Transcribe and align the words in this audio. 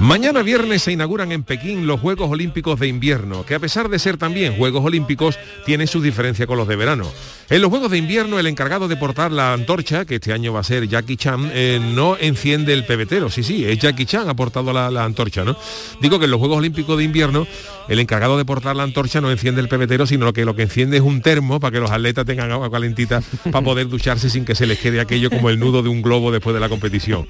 Mañana 0.00 0.42
viernes 0.42 0.82
se 0.82 0.92
inauguran 0.92 1.32
en 1.32 1.42
Pekín 1.42 1.88
los 1.88 2.00
Juegos 2.00 2.30
Olímpicos 2.30 2.78
de 2.78 2.86
Invierno, 2.86 3.44
que 3.44 3.56
a 3.56 3.58
pesar 3.58 3.88
de 3.88 3.98
ser 3.98 4.16
también 4.16 4.56
Juegos 4.56 4.84
Olímpicos, 4.84 5.36
tienen 5.66 5.88
su 5.88 6.00
diferencia 6.00 6.46
con 6.46 6.56
los 6.56 6.68
de 6.68 6.76
verano. 6.76 7.04
En 7.50 7.60
los 7.60 7.68
Juegos 7.68 7.90
de 7.90 7.98
Invierno, 7.98 8.38
el 8.38 8.46
encargado 8.46 8.86
de 8.86 8.96
portar 8.96 9.32
la 9.32 9.52
antorcha, 9.52 10.04
que 10.04 10.14
este 10.14 10.32
año 10.32 10.52
va 10.52 10.60
a 10.60 10.64
ser 10.64 10.86
Jackie 10.86 11.16
Chan, 11.16 11.50
eh, 11.52 11.80
no 11.82 12.16
enciende 12.16 12.74
el 12.74 12.86
pebetero. 12.86 13.28
Sí, 13.28 13.42
sí, 13.42 13.64
es 13.64 13.76
Jackie 13.80 14.06
Chan 14.06 14.28
ha 14.28 14.34
portado 14.34 14.72
la, 14.72 14.88
la 14.88 15.04
antorcha, 15.04 15.42
¿no? 15.42 15.56
Digo 16.00 16.20
que 16.20 16.26
en 16.26 16.30
los 16.30 16.38
Juegos 16.38 16.58
Olímpicos 16.58 16.96
de 16.96 17.02
Invierno, 17.02 17.48
el 17.88 17.98
encargado 17.98 18.36
de 18.36 18.44
portar 18.44 18.76
la 18.76 18.82
antorcha 18.82 19.20
no 19.20 19.30
enciende 19.30 19.60
el 19.60 19.68
pebetero, 19.68 20.06
sino 20.06 20.32
que 20.32 20.44
lo 20.44 20.54
que 20.54 20.62
enciende 20.62 20.98
es 20.98 21.02
un 21.02 21.22
termo 21.22 21.60
para 21.60 21.72
que 21.72 21.80
los 21.80 21.90
atletas 21.90 22.26
tengan 22.26 22.50
agua 22.52 22.70
calentita 22.70 23.22
para 23.50 23.64
poder 23.64 23.88
ducharse 23.88 24.30
sin 24.30 24.44
que 24.44 24.54
se 24.54 24.66
les 24.66 24.78
quede 24.78 25.00
aquello 25.00 25.30
como 25.30 25.50
el 25.50 25.58
nudo 25.58 25.82
de 25.82 25.88
un 25.88 26.02
globo 26.02 26.30
después 26.30 26.54
de 26.54 26.60
la 26.60 26.68
competición. 26.68 27.26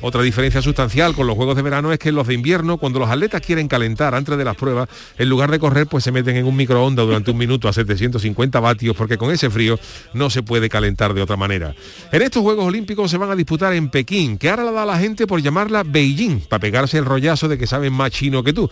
Otra 0.00 0.22
diferencia 0.22 0.62
sustancial 0.62 1.14
con 1.14 1.26
los 1.26 1.36
Juegos 1.36 1.56
de 1.56 1.62
Verano 1.62 1.92
es 1.92 1.98
que 1.98 2.10
en 2.10 2.14
los 2.14 2.26
de 2.26 2.34
invierno, 2.34 2.78
cuando 2.78 2.98
los 2.98 3.08
atletas 3.08 3.40
quieren 3.40 3.68
calentar 3.68 4.14
antes 4.14 4.36
de 4.36 4.44
las 4.44 4.56
pruebas, 4.56 4.88
en 5.18 5.28
lugar 5.28 5.50
de 5.50 5.58
correr, 5.58 5.86
pues 5.86 6.04
se 6.04 6.12
meten 6.12 6.36
en 6.36 6.46
un 6.46 6.56
microondas 6.56 7.06
durante 7.06 7.30
un 7.30 7.38
minuto 7.38 7.68
a 7.68 7.72
750 7.72 8.60
vatios, 8.60 8.96
porque 8.96 9.18
con 9.18 9.30
ese 9.30 9.50
frío 9.50 9.78
no 10.12 10.30
se 10.30 10.42
puede 10.42 10.68
calentar 10.68 11.14
de 11.14 11.22
otra 11.22 11.36
manera. 11.36 11.74
En 12.10 12.22
estos 12.22 12.42
Juegos 12.42 12.66
Olímpicos 12.66 13.10
se 13.10 13.16
van 13.16 13.30
a 13.30 13.36
disputar 13.36 13.72
en 13.72 13.88
Pekín, 13.88 14.38
que 14.38 14.50
ahora 14.50 14.64
la 14.64 14.72
da 14.72 14.86
la 14.86 14.98
gente 14.98 15.26
por 15.26 15.40
llamarla 15.40 15.82
Beijing, 15.84 16.40
para 16.48 16.60
pegarse 16.60 16.98
el 16.98 17.04
rollazo 17.04 17.48
de 17.48 17.58
que 17.58 17.66
saben 17.66 17.92
más 17.92 18.10
chino 18.10 18.42
que 18.42 18.52
tú. 18.52 18.68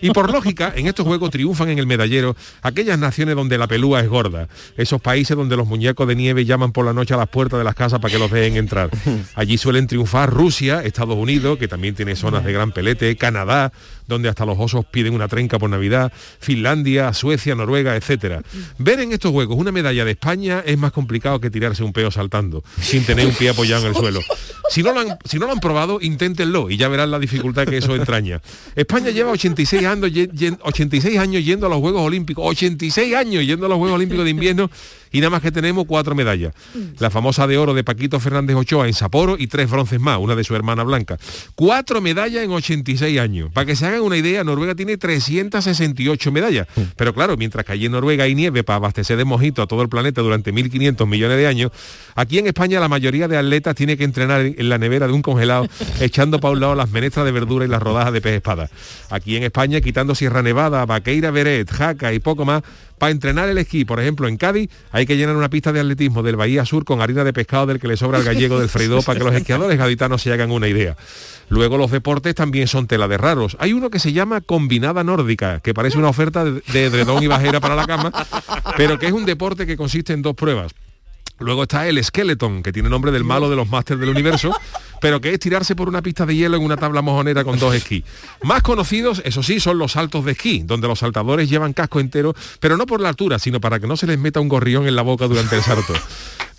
Y 0.00 0.10
por 0.10 0.32
lógica, 0.32 0.72
en 0.82 0.88
estos 0.88 1.06
Juegos 1.06 1.30
triunfan 1.30 1.70
en 1.70 1.78
el 1.78 1.86
medallero 1.86 2.36
aquellas 2.60 2.98
naciones 2.98 3.34
donde 3.34 3.56
la 3.56 3.66
pelúa 3.66 4.00
es 4.00 4.08
gorda, 4.08 4.48
esos 4.76 5.00
países 5.00 5.36
donde 5.36 5.56
los 5.56 5.66
muñecos 5.66 6.06
de 6.06 6.14
nieve 6.14 6.44
llaman 6.44 6.72
por 6.72 6.84
la 6.84 6.92
noche 6.92 7.14
a 7.14 7.16
las 7.16 7.28
puertas 7.28 7.58
de 7.58 7.64
las 7.64 7.74
casas 7.74 8.00
para 8.00 8.12
que 8.12 8.18
los 8.18 8.30
dejen 8.30 8.56
entrar. 8.56 8.90
Allí 9.34 9.58
suelen 9.58 9.86
triunfar 9.86 10.30
Rusia, 10.30 10.82
Estados 10.82 11.16
Unidos, 11.16 11.58
que 11.58 11.68
también 11.68 11.94
tiene 11.94 12.16
zonas 12.16 12.44
de 12.44 12.52
gran 12.52 12.72
pelete, 12.72 13.16
Canadá, 13.16 13.72
donde 14.12 14.28
hasta 14.28 14.44
los 14.46 14.56
osos 14.58 14.84
piden 14.84 15.14
una 15.14 15.28
trenca 15.28 15.58
por 15.58 15.68
Navidad, 15.70 16.12
Finlandia, 16.40 17.12
Suecia, 17.12 17.54
Noruega, 17.54 17.96
etcétera. 17.96 18.42
Ver 18.78 19.00
en 19.00 19.12
estos 19.12 19.30
juegos 19.32 19.56
una 19.58 19.72
medalla 19.72 20.04
de 20.04 20.12
España 20.12 20.62
es 20.64 20.76
más 20.78 20.92
complicado 20.92 21.40
que 21.40 21.50
tirarse 21.50 21.82
un 21.82 21.92
peo 21.92 22.10
saltando, 22.10 22.62
sin 22.80 23.04
tener 23.04 23.26
un 23.26 23.34
pie 23.34 23.48
apoyado 23.50 23.82
en 23.82 23.88
el 23.88 23.94
suelo. 23.94 24.20
Si 24.70 24.82
no, 24.82 24.92
lo 24.92 25.00
han, 25.00 25.18
si 25.24 25.38
no 25.38 25.46
lo 25.46 25.52
han 25.52 25.60
probado, 25.60 25.98
inténtenlo 26.00 26.70
y 26.70 26.76
ya 26.76 26.88
verán 26.88 27.10
la 27.10 27.18
dificultad 27.18 27.66
que 27.66 27.78
eso 27.78 27.94
entraña. 27.96 28.40
España 28.76 29.10
lleva 29.10 29.30
86 29.32 29.84
años, 29.86 30.12
ye- 30.12 30.28
ye- 30.32 30.56
86 30.62 31.18
años 31.18 31.44
yendo 31.44 31.66
a 31.66 31.68
los 31.70 31.78
Juegos 31.78 32.02
Olímpicos, 32.02 32.44
86 32.46 33.14
años 33.14 33.44
yendo 33.44 33.66
a 33.66 33.68
los 33.68 33.78
Juegos 33.78 33.96
Olímpicos 33.96 34.24
de 34.24 34.30
invierno 34.30 34.70
y 35.12 35.20
nada 35.20 35.30
más 35.30 35.42
que 35.42 35.52
tenemos 35.52 35.84
cuatro 35.86 36.14
medallas. 36.14 36.54
La 36.98 37.10
famosa 37.10 37.46
de 37.46 37.58
oro 37.58 37.74
de 37.74 37.84
Paquito 37.84 38.18
Fernández 38.18 38.56
Ochoa 38.56 38.86
en 38.86 38.94
Sapporo 38.94 39.36
y 39.38 39.46
tres 39.46 39.70
bronces 39.70 40.00
más, 40.00 40.18
una 40.18 40.34
de 40.34 40.44
su 40.44 40.56
hermana 40.56 40.82
Blanca. 40.82 41.18
Cuatro 41.54 42.00
medallas 42.00 42.44
en 42.44 42.50
86 42.50 43.20
años. 43.20 43.50
Para 43.52 43.66
que 43.66 43.76
se 43.76 43.86
hagan 43.86 44.00
una 44.00 44.16
idea, 44.16 44.42
Noruega 44.44 44.74
tiene 44.74 44.96
368 44.96 46.32
medallas. 46.32 46.66
Pero 46.96 47.14
claro, 47.14 47.36
mientras 47.36 47.64
que 47.64 47.72
allí 47.72 47.86
en 47.86 47.92
Noruega 47.92 48.24
hay 48.24 48.34
nieve 48.34 48.64
para 48.64 48.76
abastecer 48.76 49.16
de 49.16 49.24
mojito 49.24 49.62
a 49.62 49.66
todo 49.66 49.82
el 49.82 49.88
planeta 49.88 50.22
durante 50.22 50.52
1.500 50.52 51.06
millones 51.06 51.36
de 51.36 51.46
años, 51.46 51.70
aquí 52.14 52.38
en 52.38 52.46
España 52.46 52.80
la 52.80 52.88
mayoría 52.88 53.28
de 53.28 53.36
atletas 53.36 53.74
tiene 53.74 53.96
que 53.96 54.04
entrenar 54.04 54.40
en 54.40 54.68
la 54.68 54.78
nevera 54.78 55.06
de 55.06 55.12
un 55.12 55.22
congelado, 55.22 55.66
echando 56.00 56.40
para 56.40 56.52
un 56.52 56.60
lado 56.60 56.74
las 56.74 56.90
menestras 56.90 57.24
de 57.24 57.32
verdura 57.32 57.64
y 57.64 57.68
las 57.68 57.82
rodajas 57.82 58.12
de 58.12 58.20
pez 58.20 58.34
espada. 58.34 58.70
Aquí 59.10 59.36
en 59.36 59.42
España, 59.42 59.80
quitando 59.80 60.14
Sierra 60.14 60.42
Nevada, 60.42 60.84
Vaqueira 60.86 61.30
Beret, 61.30 61.70
Jaca 61.70 62.12
y 62.12 62.18
poco 62.18 62.44
más, 62.44 62.62
para 63.02 63.10
entrenar 63.10 63.48
el 63.48 63.58
esquí, 63.58 63.84
por 63.84 63.98
ejemplo, 63.98 64.28
en 64.28 64.36
Cádiz 64.36 64.70
hay 64.92 65.06
que 65.06 65.16
llenar 65.16 65.34
una 65.34 65.50
pista 65.50 65.72
de 65.72 65.80
atletismo 65.80 66.22
del 66.22 66.36
Bahía 66.36 66.64
Sur 66.64 66.84
con 66.84 67.02
harina 67.02 67.24
de 67.24 67.32
pescado 67.32 67.66
del 67.66 67.80
que 67.80 67.88
le 67.88 67.96
sobra 67.96 68.18
al 68.18 68.22
gallego 68.22 68.60
del 68.60 68.68
freidor 68.68 69.04
para 69.04 69.18
que 69.18 69.24
los 69.24 69.34
esquiadores 69.34 69.76
gaditanos 69.76 70.22
se 70.22 70.32
hagan 70.32 70.52
una 70.52 70.68
idea. 70.68 70.96
Luego 71.48 71.78
los 71.78 71.90
deportes 71.90 72.36
también 72.36 72.68
son 72.68 72.86
tela 72.86 73.08
de 73.08 73.18
raros. 73.18 73.56
Hay 73.58 73.72
uno 73.72 73.90
que 73.90 73.98
se 73.98 74.12
llama 74.12 74.40
combinada 74.40 75.02
nórdica, 75.02 75.58
que 75.58 75.74
parece 75.74 75.98
una 75.98 76.10
oferta 76.10 76.44
de, 76.44 76.62
edredón 76.72 77.20
y 77.24 77.26
bajera 77.26 77.58
para 77.58 77.74
la 77.74 77.88
cama, 77.88 78.12
pero 78.76 79.00
que 79.00 79.06
es 79.06 79.12
un 79.12 79.24
deporte 79.24 79.66
que 79.66 79.76
consiste 79.76 80.12
en 80.12 80.22
dos 80.22 80.36
pruebas. 80.36 80.70
Luego 81.40 81.64
está 81.64 81.88
el 81.88 82.02
Skeleton, 82.04 82.62
que 82.62 82.72
tiene 82.72 82.88
nombre 82.88 83.10
del 83.10 83.24
malo 83.24 83.50
de 83.50 83.56
los 83.56 83.68
másteres 83.68 83.98
del 83.98 84.10
universo, 84.10 84.54
pero 85.02 85.20
que 85.20 85.34
es 85.34 85.40
tirarse 85.40 85.74
por 85.74 85.88
una 85.88 86.00
pista 86.00 86.24
de 86.24 86.36
hielo 86.36 86.56
en 86.56 86.62
una 86.62 86.76
tabla 86.76 87.02
mojonera 87.02 87.42
con 87.42 87.58
dos 87.58 87.74
esquí. 87.74 88.04
Más 88.44 88.62
conocidos, 88.62 89.20
eso 89.24 89.42
sí, 89.42 89.58
son 89.58 89.76
los 89.76 89.92
saltos 89.92 90.24
de 90.24 90.32
esquí, 90.32 90.62
donde 90.64 90.86
los 90.86 91.00
saltadores 91.00 91.50
llevan 91.50 91.72
casco 91.72 91.98
entero, 91.98 92.36
pero 92.60 92.76
no 92.76 92.86
por 92.86 93.00
la 93.00 93.08
altura, 93.08 93.40
sino 93.40 93.60
para 93.60 93.80
que 93.80 93.88
no 93.88 93.96
se 93.96 94.06
les 94.06 94.16
meta 94.16 94.38
un 94.38 94.48
gorrión 94.48 94.86
en 94.86 94.94
la 94.94 95.02
boca 95.02 95.26
durante 95.26 95.56
el 95.56 95.62
salto. 95.62 95.92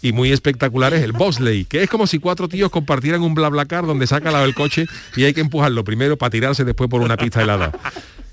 Y 0.01 0.11
muy 0.11 0.33
espectacular 0.33 0.93
es 0.93 1.03
el 1.03 1.13
bobsleigh, 1.13 1.63
que 1.63 1.83
es 1.83 1.89
como 1.89 2.05
si 2.05 2.19
cuatro 2.19 2.49
tíos 2.49 2.69
compartieran 2.69 3.21
un 3.21 3.33
BlaBlaCar 3.33 3.85
donde 3.85 4.07
saca 4.07 4.43
el 4.43 4.53
coche 4.53 4.87
y 5.15 5.23
hay 5.23 5.33
que 5.33 5.39
empujarlo 5.39 5.85
primero 5.85 6.17
para 6.17 6.29
tirarse 6.29 6.65
después 6.65 6.89
por 6.89 6.99
una 6.99 7.15
pista 7.15 7.41
helada. 7.41 7.71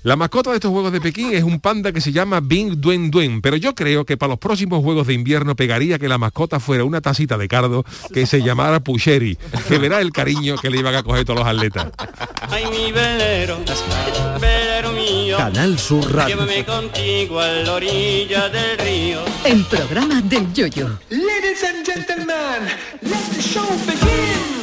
La 0.03 0.15
mascota 0.15 0.49
de 0.49 0.55
estos 0.55 0.71
Juegos 0.71 0.91
de 0.91 0.99
Pekín 0.99 1.31
es 1.31 1.43
un 1.43 1.59
panda 1.59 1.91
que 1.91 2.01
se 2.01 2.11
llama 2.11 2.39
Bing 2.41 2.81
Duen 2.81 3.11
Duen, 3.11 3.39
pero 3.39 3.55
yo 3.55 3.75
creo 3.75 4.03
que 4.03 4.17
para 4.17 4.31
los 4.31 4.39
próximos 4.39 4.83
Juegos 4.83 5.05
de 5.05 5.13
Invierno 5.13 5.55
pegaría 5.55 5.99
que 5.99 6.07
la 6.07 6.17
mascota 6.17 6.59
fuera 6.59 6.83
una 6.83 7.01
tacita 7.01 7.37
de 7.37 7.47
cardo 7.47 7.85
que 8.11 8.25
se 8.25 8.41
llamara 8.41 8.79
Pucheri, 8.79 9.37
que 9.67 9.77
verá 9.77 10.01
el 10.01 10.11
cariño 10.11 10.55
que 10.57 10.71
le 10.71 10.79
iban 10.79 10.95
a 10.95 11.03
coger 11.03 11.23
todos 11.23 11.41
los 11.41 11.47
atletas. 11.47 11.89
Ay, 12.49 12.65
mi 12.71 12.91
velero, 12.91 13.59
velero 14.39 14.91
mío, 14.93 15.37
Canal 15.37 15.77
Sur 15.77 16.11
Radio. 16.11 16.35
llévame 16.35 16.65
contigo 16.65 17.39
a 17.39 17.47
la 17.47 17.73
orilla 17.73 18.49
del 18.49 18.79
río. 18.79 19.19
El 19.45 19.63
programa 19.65 20.19
del 20.21 20.51
Yoyo. 20.51 20.97
Ladies 21.11 21.63
and 21.63 21.85
gentlemen, 21.85 22.73
let 23.03 23.35
the 23.35 23.41
show 23.41 23.67
begin. 23.85 24.60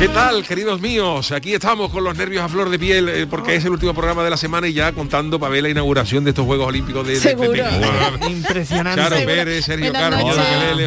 ¿Qué 0.00 0.08
tal, 0.08 0.46
queridos 0.46 0.80
míos? 0.80 1.30
Aquí 1.30 1.52
estamos 1.52 1.90
con 1.90 2.02
los 2.02 2.16
nervios 2.16 2.42
a 2.42 2.48
flor 2.48 2.70
de 2.70 2.78
piel 2.78 3.06
eh, 3.10 3.26
porque 3.28 3.56
es 3.56 3.64
el 3.66 3.72
último 3.72 3.92
programa 3.92 4.24
de 4.24 4.30
la 4.30 4.38
semana 4.38 4.66
y 4.66 4.72
ya 4.72 4.92
contando 4.92 5.38
para 5.38 5.52
ver 5.52 5.62
la 5.62 5.68
inauguración 5.68 6.24
de 6.24 6.30
estos 6.30 6.46
Juegos 6.46 6.68
Olímpicos 6.68 7.06
de, 7.06 7.12
de- 7.12 7.18
de 7.20 8.30
Impresionante. 8.30 8.98
Charo 9.02 9.16
Seguro. 9.16 9.34
Pérez, 9.36 9.62
Sergio 9.66 9.92
Carlos, 9.92 10.22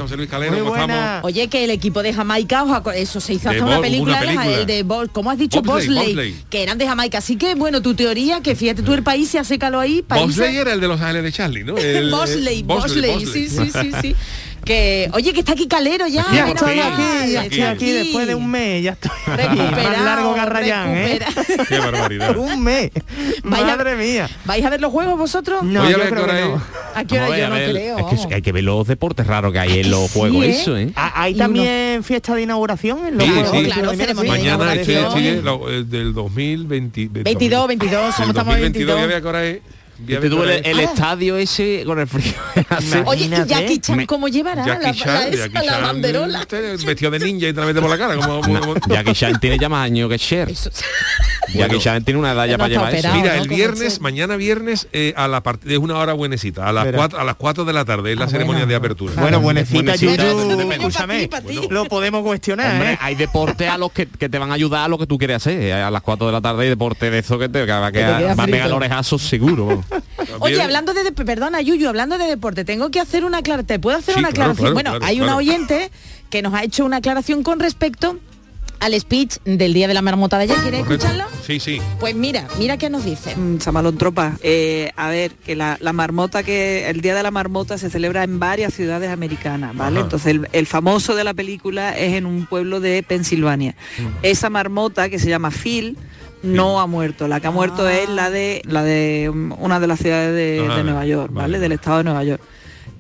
José 0.02 0.18
Luis 0.18 0.30
Calero. 0.30 0.74
Oye, 1.22 1.48
que 1.48 1.64
el 1.64 1.70
equipo 1.70 2.02
de 2.02 2.12
Jamaica, 2.12 2.66
eso 2.96 3.22
se 3.22 3.34
hizo 3.34 3.50
De 3.50 3.58
hasta 3.58 3.68
una 3.68 3.82
película, 3.82 4.14
una 4.14 4.22
película. 4.22 4.60
el 4.62 4.66
de 4.66 4.82
Bo- 4.82 5.08
¿cómo 5.12 5.30
has 5.30 5.38
dicho? 5.38 5.62
Bosley, 5.62 6.36
que 6.50 6.64
eran 6.64 6.80
de 6.80 6.88
Jamaica. 6.88 7.20
Así 7.20 7.36
que, 7.36 7.54
bueno, 7.54 7.84
tu 7.84 7.94
teoría, 7.94 8.42
que 8.42 8.56
fíjate 8.56 8.82
tú 8.82 8.94
el 8.96 9.04
país 9.04 9.30
se 9.30 9.38
hace 9.38 9.60
calor 9.60 9.84
ahí, 9.84 10.02
países... 10.02 10.38
Bosley 10.38 10.58
era 10.58 10.74
el 10.74 10.82
de 10.82 10.88
Los 10.88 11.00
Ángeles 11.00 11.24
de 11.24 11.32
Charlie, 11.32 11.64
¿no? 11.64 11.78
El- 11.84 12.10
Bosley, 12.10 12.64
Bosley, 12.64 13.26
sí, 13.28 13.48
sí, 13.48 13.70
sí, 13.72 13.92
sí. 14.02 14.16
Que, 14.66 15.10
oye, 15.14 15.34
que 15.34 15.40
está 15.40 15.52
aquí 15.54 15.68
Calero 15.68 16.08
ya. 16.08 16.26
Ya 16.34 16.48
estoy 16.48 16.78
mal, 16.78 16.94
aquí, 16.94 17.32
ya 17.34 17.40
aquí. 17.42 17.48
estoy 17.50 17.62
aquí 17.64 17.92
después 17.92 18.28
de 18.28 18.36
un 18.36 18.50
mes, 18.50 18.84
ya 18.84 18.92
estoy 18.94 19.12
aquí. 19.46 19.58
Más 19.60 20.02
largo 20.04 20.34
que 20.36 20.40
Arrayán, 20.40 20.90
¿eh? 20.96 21.20
Qué 21.70 21.80
barbaridad. 21.80 22.36
un 22.38 22.64
mes. 22.64 22.92
Madre 23.44 23.96
mía. 23.96 24.30
¿Vais 24.46 24.64
a 24.64 24.70
ver 24.70 24.80
los 24.82 24.92
juegos 24.92 25.18
vosotros? 25.18 25.64
No, 25.64 25.82
Voy 25.84 25.90
a 25.90 25.92
yo 25.92 25.98
ver 26.00 26.10
creo 26.10 26.26
que 26.26 26.34
no. 26.34 26.62
¿A 26.96 27.04
qué 27.06 27.20
hora? 27.20 27.38
Yo 27.38 27.50
no 27.50 27.56
ver, 27.56 27.72
creo. 27.72 28.10
Es 28.10 28.26
que 28.28 28.36
hay 28.36 28.42
que 28.42 28.52
ver 28.52 28.64
los 28.64 28.88
deportes 28.88 29.28
raros 29.28 29.52
que 29.52 29.60
hay 29.60 29.80
en 29.80 29.92
los 29.92 30.10
sí, 30.12 30.20
juegos, 30.20 30.46
¿eh? 30.46 30.50
eso, 30.52 30.78
¿eh? 30.78 30.92
Ah, 30.96 31.12
¿Hay 31.24 31.36
también 31.36 32.04
fiesta 32.04 32.36
de 32.36 32.44
inauguración 32.44 33.06
en 33.06 33.18
los 33.18 33.26
Sí, 33.28 33.34
Juegos 33.34 33.52
Mañana 33.54 34.74
estoy, 34.74 34.94
inauguración. 34.96 35.06
estoy 35.06 35.42
lo- 35.42 35.70
eh, 35.70 35.84
del 35.84 36.14
2020, 36.14 37.10
22, 37.12 37.68
22, 37.68 38.04
del 38.04 38.14
somos 38.14 38.30
estamos 38.30 38.56
en 38.56 38.62
2022, 38.74 38.96
22. 39.08 39.62
El, 40.08 40.50
es. 40.50 40.62
el 40.66 40.80
Ah. 40.80 40.84
estadio 40.84 41.38
ese 41.38 41.84
con 41.86 42.00
el 42.00 42.08
frío. 42.08 42.34
Oye, 43.06 43.26
¿y. 43.26 43.30
Jackie 43.30 43.80
Chan 43.80 44.06
cómo 44.06 44.28
llevará 44.28 44.66
la, 44.66 44.80
Jackie 44.82 45.00
Chan, 45.00 45.14
la, 45.14 45.28
esa, 45.28 45.48
Jackie 45.48 45.66
la 45.68 45.72
Chan, 45.74 45.82
banderola? 45.84 46.48
vestido 46.86 47.12
de 47.12 47.20
ninja 47.20 47.48
y 47.48 47.54
te 47.54 47.60
la 47.60 47.66
mete 47.66 47.80
por 47.82 47.90
la 47.90 47.98
cara. 47.98 48.16
Como, 48.16 48.42
como- 48.42 48.60
como- 48.60 48.76
Jackie 48.94 49.14
Chan 49.14 49.40
tiene 49.40 49.58
ya 49.60 49.70
más 49.70 49.86
años 49.86 50.10
que 50.10 50.18
Cher. 50.20 50.50
Eso- 50.50 50.70
Jackie 51.50 51.58
Bueno. 51.58 51.80
Chan 51.80 52.04
tiene 52.04 52.20
una 52.20 52.32
edad 52.32 52.46
ya 52.46 52.54
No 52.54 52.58
para 52.60 52.70
llevar 52.70 52.96
eso. 52.96 53.14
Mira, 53.14 53.36
¿no? 53.36 53.42
el 53.44 53.48
viernes, 53.48 54.02
mañana 54.02 54.36
viernes, 54.38 54.88
eh, 54.94 55.14
a 55.16 55.28
la 55.28 55.44
part- 55.44 55.60
es 55.70 55.78
una 55.78 55.98
hora 55.98 56.14
buenecita, 56.14 56.68
a 56.68 56.72
las 56.74 56.86
Verá. 56.86 56.98
4 56.98 57.20
a 57.20 57.24
las 57.24 57.36
4 57.36 57.66
de 57.66 57.74
la 57.74 57.86
tarde, 57.86 58.14
es 58.14 58.18
la 58.18 58.26
Ah, 58.26 58.30
ceremonia 58.30 58.62
bueno. 58.62 58.70
de 58.70 58.76
apertura. 58.76 59.14
Bueno, 59.22 59.40
buenecita, 59.42 59.94
Bueno, 60.02 60.72
escúchame, 60.74 61.30
lo 61.70 61.86
podemos 61.86 62.24
cuestionar, 62.24 62.72
Hombre, 62.72 62.94
¿eh? 62.94 62.98
hay 63.02 63.16
deportes 63.16 63.70
a 63.70 63.78
los 63.78 63.92
que, 63.92 64.08
que 64.08 64.30
te 64.30 64.40
van 64.40 64.52
a 64.52 64.54
ayudar 64.56 64.86
a 64.86 64.88
lo 64.88 64.98
que 64.98 65.06
tú 65.06 65.18
quieres 65.18 65.38
hacer. 65.38 65.74
A 65.74 65.92
las 65.92 66.02
4 66.02 66.28
de 66.28 66.34
la 66.34 66.42
tarde 66.42 66.64
hay 66.64 66.70
deporte 66.70 67.12
de 67.12 67.20
eso 67.20 67.38
que 67.38 67.50
te 67.50 67.66
va 67.66 67.88
a, 67.88 67.92
quedar- 67.92 68.20
queda 68.20 68.36
va 68.36 68.44
a 68.44 68.48
pegar 68.48 68.72
orejazos 68.72 69.22
seguro. 69.22 69.83
Oye, 70.40 70.62
hablando 70.62 70.94
de, 70.94 71.12
perdona, 71.12 71.62
Yuyu, 71.62 71.88
hablando 71.90 72.18
de 72.18 72.26
deporte, 72.26 72.66
tengo 72.66 72.90
que 72.92 73.00
hacer 73.00 73.26
una 73.26 73.40
aclaración. 73.40 73.68
¿Te 73.68 73.80
puedo 73.80 73.98
hacer 73.98 74.16
Sí, 74.16 74.20
una 74.20 74.30
claro, 74.32 74.52
aclaración? 74.52 74.74
claro, 74.74 74.74
bueno, 74.74 74.90
claro, 75.00 75.06
hay 75.06 75.22
una 75.22 75.36
oyente 75.38 75.92
que 76.30 76.42
nos 76.42 76.54
ha 76.54 76.64
hecho 76.64 76.86
una 76.86 76.98
aclaración 76.98 77.44
con 77.44 77.60
respecto 77.60 78.18
al 78.80 79.00
speech 79.00 79.38
del 79.46 79.74
Día 79.74 79.88
de 79.88 79.94
la 79.94 80.02
Marmota 80.02 80.38
de 80.38 80.44
ayer. 80.44 80.58
¿Quieres 80.58 80.82
Correcto. 80.82 81.06
escucharlo? 81.08 81.24
Sí, 81.46 81.60
sí. 81.62 81.82
Pues 82.02 82.16
mira, 82.16 82.48
mira 82.60 82.76
qué 82.78 82.90
nos 82.90 83.06
dice. 83.06 83.34
Mm, 83.34 83.60
Samalón 83.62 83.98
Tropa, 83.98 84.34
eh, 84.44 84.92
a 84.98 85.08
ver, 85.10 85.32
que 85.36 85.56
la, 85.56 85.78
la 85.80 85.94
marmota 85.94 86.44
que 86.44 86.90
el 86.90 87.00
Día 87.00 87.16
de 87.16 87.24
la 87.24 87.32
Marmota 87.32 87.78
se 87.78 87.90
celebra 87.90 88.24
en 88.26 88.40
varias 88.40 88.74
ciudades 88.74 89.10
americanas, 89.10 89.74
¿vale? 89.76 89.98
Ajá. 90.00 90.04
Entonces 90.06 90.28
el, 90.32 90.50
el 90.52 90.68
famoso 90.68 91.16
de 91.16 91.24
la 91.24 91.34
película 91.34 91.98
es 91.98 92.14
en 92.14 92.26
un 92.26 92.46
pueblo 92.46 92.82
de 92.82 93.04
Pensilvania. 93.04 93.76
Mm. 94.00 94.08
Esa 94.24 94.50
marmota 94.50 95.08
que 95.08 95.18
se 95.18 95.30
llama 95.30 95.50
Phil 95.52 95.98
no 96.44 96.80
ha 96.80 96.88
muerto, 96.88 97.28
la 97.28 97.40
que 97.40 97.48
ha 97.48 97.52
muerto 97.52 97.88
es 97.90 98.08
la 98.10 98.30
de 98.30 98.62
la 98.66 98.84
de 98.84 99.30
um, 99.32 99.52
una 99.60 99.80
de 99.80 99.88
las 99.88 100.00
ciudades 100.00 100.36
de, 100.36 100.68
Ah, 100.70 100.78
de 100.78 100.84
Nueva 100.84 101.06
York, 101.06 101.32
¿vale? 101.34 101.48
vale. 101.54 101.60
Del 101.60 101.72
estado 101.72 101.98
de 102.00 102.04
Nueva 102.04 102.24
York. 102.24 102.42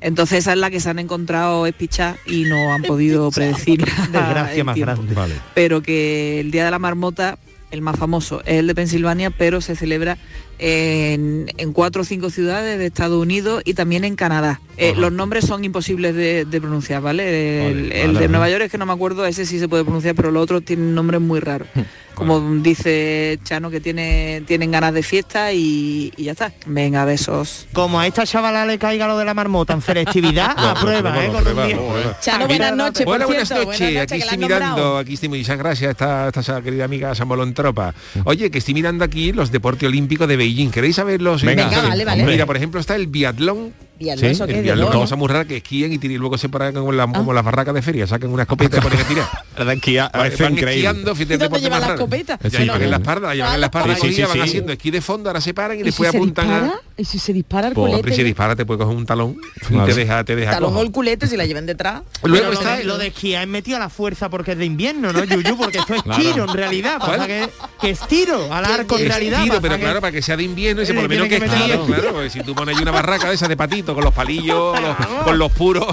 Entonces 0.02 0.40
esa 0.40 0.52
es 0.54 0.58
la 0.60 0.70
que 0.70 0.80
se 0.80 0.90
han 0.90 1.00
encontrado 1.00 1.66
espichada 1.66 2.18
y 2.26 2.44
no 2.44 2.74
han 2.74 2.82
podido 2.84 3.32
predecirla. 3.32 3.94
Desgracia 4.12 4.64
más 4.64 4.74
tiempo 4.76 4.94
grande. 4.96 5.14
Vale. 5.16 5.36
pero 5.54 5.82
que 5.82 6.40
el 6.40 6.52
Día 6.52 6.66
de 6.66 6.72
la 6.72 6.80
Marmota, 6.80 7.38
el 7.72 7.82
más 7.82 7.98
famoso, 7.98 8.42
es 8.42 8.60
el 8.60 8.68
de 8.68 8.76
Pensilvania, 8.76 9.30
pero 9.30 9.62
se 9.62 9.76
celebra 9.76 10.18
en, 10.60 11.52
en 11.58 11.74
cuatro 11.74 12.02
o 12.02 12.06
cinco 12.06 12.30
ciudades 12.30 12.78
de 12.80 12.86
Estados 12.86 13.22
Unidos 13.22 13.62
y 13.66 13.74
también 13.74 14.04
en 14.06 14.16
Canadá. 14.16 14.62
Eh, 14.78 14.94
los 14.98 15.12
nombres 15.12 15.46
son 15.46 15.64
imposibles 15.64 16.16
de, 16.16 16.46
de 16.46 16.62
pronunciar, 16.62 17.02
¿vale? 17.02 17.68
El, 17.70 17.84
Vale, 17.84 18.02
el 18.02 18.08
vale. 18.08 18.20
de 18.22 18.28
Nueva 18.28 18.50
York 18.50 18.64
es 18.64 18.72
que 18.72 18.78
no 18.80 18.86
me 18.88 18.94
acuerdo, 18.94 19.26
ese 19.26 19.46
sí 19.46 19.60
se 19.60 19.68
puede 19.68 19.84
pronunciar, 19.84 20.16
pero 20.16 20.32
los 20.32 20.42
otros 20.44 20.64
tienen 20.66 20.96
nombres 20.96 21.22
muy 21.22 21.40
raros. 21.40 21.68
Como 22.16 22.40
dice 22.58 23.40
Chano, 23.44 23.72
que 23.72 23.80
tiene, 23.80 24.44
tienen 24.46 24.70
ganas 24.70 24.94
de 24.94 25.02
fiesta 25.02 25.52
y, 25.52 26.14
y 26.16 26.26
ya 26.26 26.34
está. 26.34 26.54
Venga, 26.68 27.06
besos. 27.06 27.66
Como 27.74 28.00
a 28.00 28.06
esta 28.06 28.24
chavala 28.26 28.68
le 28.68 28.78
caiga 28.78 29.08
lo 29.08 29.18
de 29.18 29.26
la 29.26 29.34
marmota 29.34 29.74
en 29.74 29.82
selectividad, 29.82 30.56
No, 30.58 30.70
a 30.70 30.74
prueba, 30.76 31.12
no, 31.12 31.22
¿eh? 31.22 31.28
no, 31.28 31.34
Con 31.34 31.44
prueba, 31.44 31.62
un 31.64 31.68
día. 31.68 31.76
no, 31.76 31.88
prueba. 31.88 32.20
Chano, 32.22 32.48
buenas 32.48 32.76
noches. 32.76 33.06
Bueno, 33.06 33.26
buenas 33.26 33.50
noches. 33.50 33.80
Buenas 33.80 34.02
Aquí 34.04 34.22
estoy 34.22 34.38
mirando, 34.38 34.98
aquí 35.00 35.14
estoy 35.16 35.30
muchas 35.30 35.58
gracias 35.58 35.88
a 35.88 35.92
esta, 35.92 36.28
esta, 36.28 36.40
esta 36.42 36.62
querida 36.62 36.86
amiga 36.86 37.16
Samolón 37.16 37.56
Tropa. 37.56 37.96
Oye, 38.26 38.52
que 38.52 38.60
estoy 38.60 38.76
mirando 38.76 39.04
aquí 39.04 39.32
los 39.32 39.52
deportes 39.52 39.88
olímpicos 39.90 40.28
de 40.28 40.38
Beijing. 40.44 40.70
¿Queréis 40.72 40.96
saberlos? 40.98 41.44
Venga, 41.44 41.68
Venga, 41.68 41.82
vale, 41.82 42.06
vale. 42.06 42.24
Mira, 42.26 42.46
por 42.46 42.58
ejemplo, 42.58 42.80
está 42.80 42.96
el 42.96 43.08
biatlón. 43.08 43.74
Y 44.00 44.10
al 44.10 44.18
Sí. 44.20 44.26
El 44.26 44.38
¿De 44.48 44.62
biatlón, 44.62 44.86
dónde? 44.88 44.98
cosa 45.00 45.16
muy 45.16 45.28
rara 45.28 45.46
que 45.46 45.58
esquían 45.58 45.94
y, 45.94 45.98
tiran- 46.00 46.16
y 46.16 46.18
luego 46.18 46.38
se 46.38 46.50
paran 46.50 46.74
como, 46.74 46.92
la- 46.92 47.06
como 47.08 47.32
las 47.32 47.44
barracas 47.46 47.74
de 47.76 47.82
feria, 47.82 48.08
sacan 48.08 48.32
una 48.32 48.44
escopeta 48.44 48.78
y 48.78 48.82
ponen 48.82 49.00
a 49.00 49.04
tirar. 49.04 49.26
La 49.58 49.66
de 49.66 49.74
esquí, 49.76 49.98
Van, 49.98 50.10
es 50.26 50.40
van 50.40 50.54
increíble. 50.54 50.74
esquiando, 50.90 51.14
fíjate 51.16 51.34
¿Y 51.34 51.36
el 51.36 51.40
dónde 51.40 51.44
deporte 51.46 51.64
llevan 51.64 51.82
la 51.82 51.88
escopeta? 51.94 52.40
Ya 52.42 52.50
Sí, 52.50 52.58
llevan 52.64 52.82
en 52.82 52.90
la 52.90 52.98
espalda, 52.98 53.28
la 53.28 53.36
llevan 53.36 53.54
en 53.54 53.62
la 53.62 53.68
espalda, 53.68 53.96
Sí, 53.96 54.14
sí, 54.14 54.22
van 54.24 54.32
sí. 54.32 54.40
haciendo 54.40 54.72
esquí 54.74 54.90
de 54.90 55.00
fondo, 55.02 55.30
ahora 55.30 55.42
se 55.42 55.54
paran 55.54 55.78
y 55.78 55.82
¿Y 55.82 55.84
si 55.84 55.86
después 55.90 56.10
se 56.12 56.18
apuntan 56.18 56.48
dispara? 56.48 56.68
a... 56.74 56.82
¿Y 57.02 57.06
si 57.06 57.20
se 57.20 57.34
dispara 57.34 57.68
el 57.68 57.74
Pues, 57.76 57.92
culete? 57.92 58.16
si 58.16 58.24
dispara 58.24 58.56
te 58.56 58.66
puede 58.66 58.80
coger 58.80 58.96
un 58.98 59.06
talón 59.06 59.38
y 59.70 59.78
te 59.86 59.94
deja, 59.94 60.24
te 60.24 60.36
deja 60.36 60.52
Talón 60.54 60.72
cojo. 60.72 60.82
o 60.82 60.84
el 60.84 60.92
culete 60.92 61.28
si 61.28 61.38
la 61.38 61.46
llevan 61.46 61.68
detrás. 61.68 62.02
Luego 62.24 62.52
está 62.52 62.82
lo 62.84 62.98
de 62.98 63.08
esquiar 63.08 63.44
es 63.44 63.48
metido 63.48 63.78
a 63.78 63.80
la 63.80 63.90
fuerza 63.90 64.28
porque 64.30 64.54
es 64.54 64.58
de 64.58 64.66
invierno, 64.66 65.14
¿no, 65.14 65.24
Yuyu? 65.24 65.56
Porque 65.56 65.78
esto 65.78 65.94
es 65.94 66.04
tiro 66.18 66.44
en 66.46 66.54
realidad. 66.54 66.98
Pasa 67.00 67.28
que, 67.28 67.48
que 67.80 67.90
es 67.92 68.00
tiro 68.08 68.52
al 68.52 68.66
arco 68.66 68.98
en 68.98 69.04
Es 69.06 69.08
realidad. 69.10 69.44
pero 69.62 69.76
que- 69.76 69.82
claro, 69.82 70.02
para 70.02 70.12
que 70.12 70.22
sea 70.24 70.36
de 70.36 70.44
invierno 70.44 70.82
y 70.82 70.86
se 70.88 70.94
por 70.96 71.04
lo 71.04 71.10
menos 71.10 71.28
que 71.28 71.40
que 71.40 71.46
esquíen, 71.46 71.86
claro, 71.86 72.28
si 72.30 72.42
tú 72.42 72.56
pones 72.56 72.76
ahí 72.76 72.82
una 72.82 72.92
barraca 72.92 73.30
de 73.30 73.36
esa 73.36 73.48
de 73.48 73.56
patito 73.56 73.93
con 73.96 74.04
los 74.04 74.14
palillos, 74.14 74.80
los- 74.82 74.98
con 75.24 75.38
los 75.38 75.52
puros, 75.52 75.86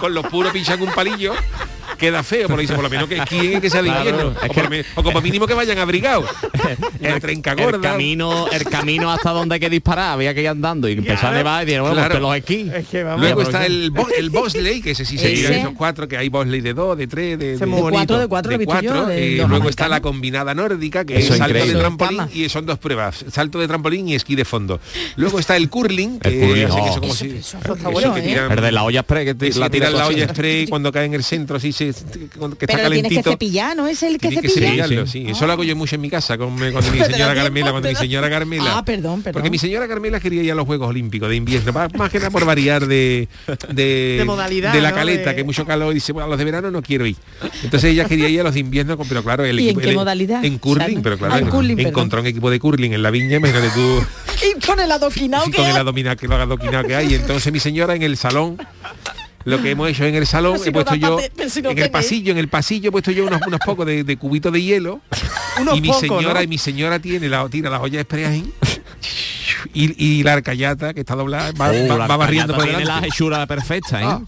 con 0.00 0.14
los 0.14 0.26
puros 0.26 0.52
pinchan 0.52 0.80
un 0.82 0.90
palillo, 0.92 1.34
queda 1.96 2.22
feo, 2.22 2.48
por, 2.48 2.58
ahí, 2.60 2.66
por 2.66 2.82
lo 2.82 2.90
menos 2.90 3.08
que 3.08 3.16
y 3.16 3.60
que 3.60 3.70
sea 3.70 3.82
de 3.82 3.88
Claro, 3.88 4.08
invierno. 4.10 4.32
o, 4.36 4.40
que- 4.40 4.48
por, 4.60 4.70
me- 4.70 4.84
o 4.94 5.02
como 5.02 5.20
mínimo 5.20 5.46
que 5.46 5.54
vayan 5.54 5.78
abrigados. 5.78 6.28
Trenca 7.20 7.52
el 7.52 7.60
gorda. 7.62 7.80
camino, 7.92 8.46
el 8.52 8.64
camino 8.64 9.10
hasta 9.10 9.30
donde 9.30 9.54
hay 9.54 9.60
que 9.60 9.70
disparar, 9.70 10.12
había 10.12 10.34
que 10.34 10.42
ir 10.42 10.48
andando 10.48 10.88
y 10.88 10.92
empezó 10.92 11.28
a 11.28 11.32
nevar 11.32 11.62
y 11.62 11.66
dijeron, 11.66 11.86
bueno, 11.88 11.96
Claro. 12.00 12.12
pues 12.14 12.22
los 12.22 12.36
esquí. 12.36 12.70
Es 12.74 12.88
que 12.88 13.02
vamos. 13.02 13.20
Luego 13.20 13.42
está 13.42 13.66
el, 13.66 13.90
bo- 13.90 14.08
el 14.16 14.30
bobsleigh, 14.30 14.82
que 14.82 14.90
ese 14.92 15.04
sí 15.04 15.16
se 15.18 15.30
tiran 15.30 15.52
esos 15.54 15.72
cuatro, 15.76 16.06
que 16.08 16.16
hay 16.16 16.28
bobsleigh 16.28 16.60
de 16.62 16.74
dos, 16.74 16.96
de 16.98 17.06
tres, 17.06 17.38
de, 17.38 17.56
de- 17.58 17.66
bonito. 17.66 17.90
cuatro, 17.90 18.18
de 18.18 18.26
cuatro, 18.28 18.52
yo, 18.52 18.64
cuatro, 18.64 19.06
de 19.06 19.36
los 19.36 19.48
luego 19.48 19.68
está 19.68 19.88
la 19.88 20.00
combinada 20.00 20.54
nórdica, 20.54 21.04
que 21.04 21.16
Eso 21.18 21.32
es 21.32 21.38
salto 21.38 21.50
increíble. 21.56 21.74
de 21.74 21.80
trampolín 21.80 22.20
y 22.34 22.48
son 22.48 22.66
dos 22.66 22.78
pruebas, 22.78 23.24
salto 23.30 23.58
de 23.58 23.66
trampolín 23.68 24.08
y 24.08 24.14
esquí 24.14 24.34
de 24.34 24.44
fondo. 24.44 24.80
Luego 25.16 25.38
está 25.38 25.56
el 25.56 25.68
curling, 25.70 26.18
que 26.20 26.28
El 26.28 26.48
curling, 26.48 26.64
hace 26.66 26.74
que 26.76 26.80
oh. 26.82 26.86
eso 26.90 27.00
como 27.00 27.12
Eso- 27.12 27.24
si- 27.24 27.30
eso 27.36 27.58
eso 27.62 27.74
está 27.74 27.88
bueno, 27.88 28.14
que 28.14 28.20
¿eh? 28.20 28.24
tiran- 28.34 28.52
El 28.52 28.60
de 28.60 28.72
la 28.72 28.82
olla 28.84 29.02
spray 29.02 29.24
que 29.24 29.34
te- 29.34 29.52
la 29.58 29.70
tiran 29.70 29.92
la 29.94 30.06
olla 30.06 30.28
spray 30.28 30.66
cuando 30.66 30.92
cae 30.92 31.04
en 31.06 31.14
el 31.14 31.24
centro, 31.24 31.56
así 31.56 31.72
se, 31.72 31.85
que 31.94 32.64
está 32.64 32.66
Pero 32.66 32.82
lo 32.84 32.90
tienes 32.90 33.10
que 33.10 33.16
calentito. 33.16 33.30
cepillar, 33.30 33.76
¿no 33.76 33.86
es 33.86 34.02
el 34.02 34.18
que 34.18 34.28
Tienes 34.28 34.40
que 34.42 34.48
cepilla? 34.48 34.84
cepillarlo, 34.84 35.06
Sí, 35.06 35.24
sí. 35.24 35.30
Eso 35.30 35.46
lo 35.46 35.52
hago 35.52 35.64
yo 35.64 35.76
mucho 35.76 35.94
en 35.94 36.00
mi 36.00 36.10
casa 36.10 36.36
con, 36.38 36.56
con 36.56 36.92
mi 36.92 36.98
señora 37.04 37.34
Carmela, 37.34 37.72
con 37.72 37.82
mi 37.82 37.94
señora 37.94 38.30
Carmela. 38.30 38.78
Ah, 38.78 38.84
perdón, 38.84 39.22
perdón. 39.22 39.32
Porque 39.34 39.50
mi 39.50 39.58
señora 39.58 39.86
Carmela 39.88 40.20
quería 40.20 40.42
ir 40.42 40.52
a 40.52 40.54
los 40.54 40.66
Juegos 40.66 40.88
Olímpicos 40.88 41.28
de 41.28 41.36
invierno, 41.36 41.72
más 41.72 42.10
que 42.10 42.18
nada 42.18 42.30
por 42.30 42.44
variar 42.44 42.86
de, 42.86 43.28
de, 43.72 44.16
De 44.18 44.24
modalidad, 44.24 44.72
de 44.72 44.80
la 44.80 44.90
¿no? 44.90 44.96
caleta, 44.96 45.30
De- 45.30 45.36
que 45.36 45.44
mucho 45.44 45.64
calor, 45.66 45.92
y 45.92 45.94
dice, 45.96 46.12
bueno, 46.12 46.26
a 46.26 46.28
los 46.30 46.38
de 46.38 46.44
verano 46.44 46.70
no 46.70 46.82
quiero 46.82 47.06
ir. 47.06 47.16
Entonces 47.62 47.90
ella 47.92 48.04
quería 48.06 48.28
ir 48.28 48.40
a 48.40 48.44
los 48.44 48.54
de 48.54 48.60
invierno, 48.60 48.96
pero 49.08 49.22
claro, 49.22 49.44
el 49.44 49.58
¿Y 49.60 49.64
en 49.64 49.68
equipo... 49.70 49.80
qué 49.80 49.88
el- 49.90 49.96
modalidad? 49.96 50.44
En 50.44 50.58
curling, 50.58 50.84
O 50.88 50.92
sea, 50.92 51.02
pero 51.02 51.18
claro, 51.18 51.34
ah, 51.34 51.38
en 51.38 51.48
curling, 51.48 51.78
encontró 51.80 52.20
un 52.20 52.26
equipo 52.26 52.50
de 52.50 52.58
curling 52.60 52.92
en 52.92 53.02
la 53.02 53.10
viña, 53.10 53.36
imagínate 53.36 53.68
tú 53.74 54.04
Y 54.56 54.60
con 54.66 54.78
el 54.80 54.90
adoquinado 54.92 55.44
sí, 55.46 55.50
que 55.50 55.56
con 55.56 55.66
el 55.66 55.72
hay. 55.72 55.78
adoquinado 55.80 56.16
que 56.16 56.28
lo 56.28 56.34
adoquinado 56.36 56.84
que 56.86 56.94
hay. 56.94 57.14
Entonces 57.14 57.52
mi 57.52 57.58
señora 57.60 57.94
en 57.94 58.02
el 58.02 58.16
salón 58.18 58.58
lo 59.46 59.62
que 59.62 59.70
hemos 59.70 59.88
hecho 59.88 60.04
en 60.04 60.14
el 60.14 60.26
salón 60.26 60.58
si 60.58 60.68
he 60.68 60.72
puesto 60.72 60.94
yo 60.94 61.18
si 61.48 61.62
no 61.62 61.70
en 61.70 61.78
el 61.78 61.90
pasillo 61.90 62.32
en 62.32 62.38
el 62.38 62.48
pasillo 62.48 62.88
he 62.90 62.92
puesto 62.92 63.10
yo 63.10 63.24
unos, 63.26 63.40
unos 63.46 63.60
pocos 63.64 63.86
de, 63.86 64.04
de 64.04 64.16
cubitos 64.18 64.52
de 64.52 64.62
hielo 64.62 65.00
Unos 65.60 65.78
y 65.78 65.80
mi 65.80 65.88
pocos, 65.88 66.00
señora 66.02 66.34
¿no? 66.34 66.42
y 66.42 66.46
mi 66.48 66.58
señora 66.58 66.98
tiene 66.98 67.28
la 67.30 67.48
tira 67.48 67.70
la 67.70 67.80
olla 67.80 67.96
de 67.98 68.02
spray 68.04 68.24
ahí, 68.24 68.52
y, 69.72 70.04
y 70.04 70.22
la 70.22 70.34
arcayata 70.34 70.92
que 70.92 71.00
está 71.00 71.14
doblada 71.14 71.52
va, 71.52 71.70
Oh, 71.70 71.88
va- 71.98 72.06
va 72.06 72.16
barriendo 72.18 72.52
por 72.54 72.62
arcayata 72.64 72.78
tiene 72.78 72.84
la 72.84 72.94
delante 72.94 73.08
hechura 73.08 73.46
perfecta, 73.46 74.02
¿eh? 74.02 74.04
Ah. 74.06 74.20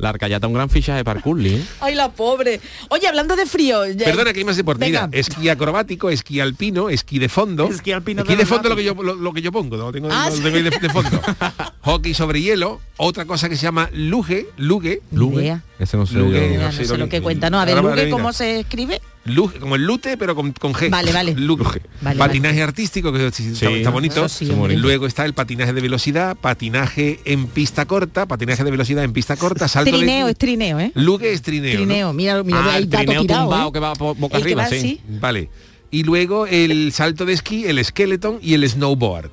La 0.00 0.08
arcayata 0.10 0.46
un 0.46 0.54
gran 0.54 0.70
fichaje 0.70 1.04
para 1.04 1.20
curling. 1.20 1.56
¿eh? 1.60 1.64
Ay, 1.80 1.94
la 1.94 2.10
pobre. 2.10 2.60
Oye, 2.88 3.06
hablando 3.06 3.36
de 3.36 3.46
frío. 3.46 3.86
ya- 3.86 4.06
Perdona 4.06 4.32
que 4.32 4.38
hay 4.40 4.44
más 4.44 4.56
deporte. 4.56 4.84
Mira, 4.86 5.08
esquí 5.12 5.48
acrobático, 5.48 6.10
esquí 6.10 6.40
alpino, 6.40 6.88
esquí 6.88 7.18
de 7.18 7.28
fondo. 7.28 7.68
Esquí 7.68 7.92
alpino 7.92 8.22
Esquí 8.22 8.34
de 8.34 8.46
fondo 8.46 8.68
lo 8.70 8.76
que 8.76 8.84
yo 8.84 8.94
lo, 8.94 9.14
lo 9.14 9.32
que 9.32 9.42
yo 9.42 9.52
pongo, 9.52 9.76
no 9.76 9.92
tengo, 9.92 10.08
Ah, 10.10 10.30
sí. 10.32 10.40
tengo 10.42 10.56
de, 10.56 10.70
de 10.70 10.88
fondo. 10.88 11.20
Hockey 11.82 12.14
sobre 12.14 12.40
hielo, 12.42 12.80
otra 12.96 13.24
cosa 13.26 13.48
que 13.48 13.56
se 13.56 13.62
llama 13.62 13.88
luge, 13.92 14.46
luge, 14.56 15.00
idea. 15.10 15.62
Ese 15.78 15.96
no 15.96 16.06
sé 16.06 16.14
no 16.14 16.24
no 16.64 16.72
sé 16.72 16.84
sé 16.84 16.92
lo 16.92 16.98
lo 16.98 17.04
que- 17.04 17.10
que 17.18 17.22
cuenta, 17.22 17.50
¿no? 17.50 17.60
A 17.60 17.64
ver, 17.64 17.80
venga. 17.82 18.10
¿cómo 18.10 18.32
se 18.32 18.60
escribe? 18.60 19.00
Luge, 19.34 19.58
como 19.58 19.76
el 19.76 19.84
lute 19.84 20.16
pero 20.16 20.34
con, 20.34 20.52
con 20.52 20.72
G. 20.72 20.90
Vale, 20.90 21.12
vale. 21.12 21.34
Luge. 21.36 21.82
Vale, 22.00 22.18
patinaje 22.18 22.62
artístico 22.62 23.12
que 23.12 23.30
sí, 23.32 23.52
está, 23.52 23.90
bonito. 23.90 24.28
Sí. 24.28 24.50
Luego 24.76 25.06
está 25.06 25.24
el 25.24 25.34
patinaje 25.34 25.72
de 25.72 25.80
velocidad, 25.80 26.36
patinaje 26.36 27.20
en 27.24 27.46
pista 27.46 27.86
corta, 27.86 28.26
patinaje 28.26 28.64
de 28.64 28.70
velocidad 28.70 29.04
en 29.04 29.12
pista 29.12 29.36
corta, 29.36 29.68
salto 29.68 29.90
Trineo, 29.90 30.26
de 30.26 30.32
es 30.32 30.38
trineo, 30.38 30.80
¿eh? 30.80 30.92
Luge 30.94 31.32
es 31.32 31.42
trineo. 31.42 32.12
mira, 32.12 32.42
mira, 32.42 32.60
Ah, 32.64 32.74
hay 32.74 32.82
el 32.82 32.90
dato 32.90 33.04
trineo 33.04 33.22
tirado, 33.22 33.42
tumbado 33.44 33.68
¿eh? 33.68 33.72
que 33.72 33.78
va 33.78 33.92
boca 33.94 34.36
El 34.36 34.42
arriba, 34.42 34.62
va 34.62 34.68
sí. 34.68 34.76
así. 34.76 35.00
Vale. 35.20 35.48
Y 35.92 36.04
luego 36.04 36.46
el 36.46 36.92
salto 36.92 37.24
de 37.26 37.32
esquí, 37.32 37.64
el 37.66 37.84
skeleton 37.84 38.38
y 38.42 38.54
el 38.54 38.68
snowboard. 38.68 39.30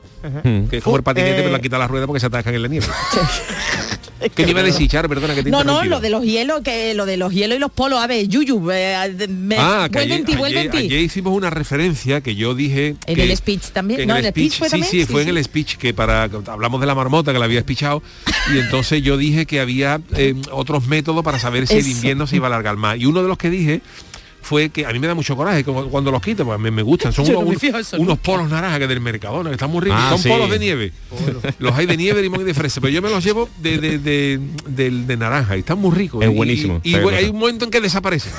Que 0.69 0.77
es 0.77 0.83
como 0.83 0.97
el 0.97 1.03
patinete, 1.03 1.33
Eh, 1.33 1.37
pero 1.37 1.49
le 1.49 1.55
han 1.55 1.61
quitado 1.61 1.79
la 1.81 1.87
rueda 1.87 2.07
porque 2.07 2.19
se 2.19 2.25
atacan 2.25 2.53
en 2.55 2.61
la 2.63 2.67
nieve. 2.67 2.87
¿Qué 4.35 4.45
me 4.45 4.49
iba 4.51 4.61
a 4.61 4.63
decir, 4.63 4.89
Charo? 4.89 5.07
Perdona 5.07 5.35
que 5.35 5.43
te 5.43 5.51
No, 5.51 5.63
no, 5.63 5.85
lo 5.85 5.99
de 5.99 6.09
los 6.09 6.23
hielos, 6.23 6.61
que 6.63 6.95
lo 6.95 7.05
de 7.05 7.17
los 7.17 7.31
hielos 7.31 7.55
y 7.57 7.59
los 7.59 7.71
polos. 7.71 7.99
A 7.99 8.07
ver, 8.07 8.27
Yuyu, 8.27 8.71
eh, 8.71 9.27
me- 9.29 9.57
Ah, 9.59 9.87
que 9.91 9.99
vuelve 9.99 10.05
en 10.05 10.11
ayer, 10.13 10.25
ti, 10.25 10.35
vuelve 10.35 10.61
en 10.61 10.69
ayer- 10.71 10.81
ti. 10.81 10.87
ayer 10.87 10.99
hicimos 11.01 11.33
una 11.33 11.51
referencia 11.51 12.21
que 12.21 12.35
yo 12.35 12.55
dije 12.55 12.95
En 13.05 13.15
que- 13.15 13.23
el 13.23 13.37
speech 13.37 13.65
también. 13.71 13.97
que 13.97 14.01
en 14.03 14.09
No, 14.09 14.15
el 14.15 14.21
en 14.21 14.25
el 14.25 14.31
speech 14.31 14.53
speech, 14.53 14.57
fue 14.59 14.67
sí, 14.69 14.71
también. 14.71 14.91
sí, 14.91 15.05
fue 15.05 15.23
Sí, 15.23 15.29
en 15.29 15.37
el 15.37 15.43
speech 15.43 15.75
que 15.77 15.93
para 15.93 16.23
hablamos 16.47 16.81
de 16.81 16.87
la 16.87 16.95
marmota 16.95 17.31
que 17.31 17.37
la 17.37 17.45
había 17.45 17.59
espichado 17.59 18.01
y 18.53 18.57
entonces 18.57 19.03
yo 19.03 19.17
dije 19.17 19.45
que 19.45 19.59
había 19.59 20.01
eh, 20.15 20.33
otros 20.51 20.87
métodos 20.87 21.23
para 21.23 21.37
saber 21.37 21.67
si 21.67 21.75
el 21.77 21.87
invierno 21.87 22.25
se 22.25 22.37
iba 22.37 22.47
a 22.47 22.49
alargar 22.49 22.75
más 22.75 22.97
y 22.97 23.05
uno 23.05 23.21
de 23.21 23.27
los 23.27 23.37
que 23.37 23.51
dije 23.51 23.81
fue 24.47 24.69
que 24.69 24.85
a 24.85 24.91
mí 24.93 24.99
me 24.99 25.07
da 25.07 25.13
mucho 25.13 25.35
coraje 25.35 25.63
como 25.65 25.89
cuando 25.89 26.09
los 26.09 26.21
quito, 26.21 26.45
pues 26.45 26.57
me, 26.57 26.71
me 26.71 26.81
gustan, 26.81 27.11
son 27.11 27.25
unos, 27.29 27.33
no 27.35 27.41
me 27.41 27.47
unos- 27.49 27.61
fijo 27.61 27.77
eso 27.77 27.97
unos 27.97 28.07
nunca. 28.07 28.21
polos 28.23 28.49
naranjas 28.49 28.79
que 28.79 28.87
del 28.87 29.01
Mercadona, 29.01 29.49
que 29.49 29.55
están 29.55 29.69
muy 29.69 29.81
ricos, 29.81 29.99
Ah, 30.01 30.09
son 30.11 30.19
sí. 30.19 30.29
polos 30.29 30.49
de 30.49 30.59
nieve. 30.59 30.93
Los 31.59 31.73
hay 31.75 31.85
de 31.85 31.97
nieve, 31.97 32.21
limón 32.21 32.41
y 32.41 32.43
de 32.45 32.53
fresa, 32.53 32.79
pero 32.79 32.91
yo 32.93 33.01
me 33.01 33.09
los 33.09 33.23
llevo 33.23 33.49
de, 33.59 33.77
de, 33.77 34.39
de- 34.67 35.17
naranja 35.17 35.57
y 35.57 35.59
están 35.59 35.79
muy 35.79 35.93
ricos. 35.95 36.23
Es 36.23 36.31
Y- 36.31 36.33
buenísimo. 36.35 36.79
Y, 36.83 36.95
hay 36.95 37.25
un 37.29 37.37
momento 37.39 37.65
en 37.65 37.71
que 37.71 37.81
desaparecen. 37.81 38.31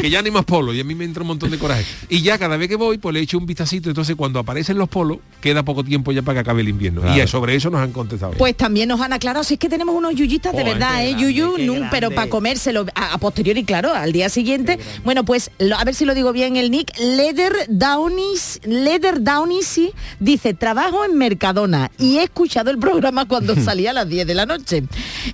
Que 0.00 0.10
ya 0.10 0.22
ni 0.22 0.30
más 0.30 0.44
polos 0.44 0.74
y 0.74 0.80
a 0.80 0.84
mí 0.84 0.94
me 0.94 1.04
entra 1.04 1.22
un 1.22 1.28
montón 1.28 1.50
de 1.50 1.58
coraje. 1.58 1.84
Y 2.08 2.22
ya 2.22 2.38
cada 2.38 2.56
vez 2.56 2.68
que 2.68 2.76
voy, 2.76 2.98
pues 2.98 3.12
le 3.14 3.20
echo 3.20 3.38
un 3.38 3.46
vistacito. 3.46 3.88
Entonces 3.88 4.16
cuando 4.16 4.38
aparecen 4.38 4.78
los 4.78 4.88
polos, 4.88 5.18
queda 5.40 5.62
poco 5.64 5.82
tiempo 5.84 6.12
ya 6.12 6.22
para 6.22 6.34
que 6.36 6.40
acabe 6.40 6.62
el 6.62 6.68
invierno. 6.68 7.00
Claro. 7.02 7.22
Y 7.22 7.26
sobre 7.28 7.54
eso 7.54 7.70
nos 7.70 7.80
han 7.80 7.92
contestado. 7.92 8.32
Pues 8.32 8.56
también 8.56 8.88
nos 8.88 9.00
han 9.00 9.12
aclarado, 9.12 9.44
si 9.44 9.54
es 9.54 9.60
que 9.60 9.68
tenemos 9.68 9.94
unos 9.94 10.14
yuyistas 10.14 10.54
de 10.54 10.64
verdad, 10.64 11.04
¿eh? 11.04 11.10
grande, 11.12 11.32
Yuyu, 11.32 11.84
pero 11.90 12.10
para 12.10 12.28
comérselo 12.28 12.86
a, 12.94 13.14
a 13.14 13.18
posteriori, 13.18 13.64
claro, 13.64 13.92
al 13.94 14.12
día 14.12 14.28
siguiente. 14.28 14.78
Bueno, 15.04 15.24
pues 15.24 15.50
lo- 15.58 15.76
a 15.76 15.84
ver 15.84 15.94
si 15.94 16.04
lo 16.04 16.14
digo 16.14 16.32
bien 16.32 16.56
el 16.56 16.70
nick. 16.70 16.92
Leder 16.98 17.52
Downis, 17.68 18.60
Leder 18.64 19.22
Downis 19.22 19.66
sí, 19.66 19.92
dice, 20.20 20.54
trabajo 20.54 21.04
en 21.04 21.16
Mercadona 21.16 21.90
y 21.98 22.18
he 22.18 22.24
escuchado 22.24 22.70
el 22.70 22.78
programa 22.78 23.26
cuando 23.26 23.54
salía 23.62 23.90
a 23.90 23.94
las 23.94 24.08
10 24.08 24.26
de 24.26 24.34
la 24.34 24.46
noche. 24.46 24.82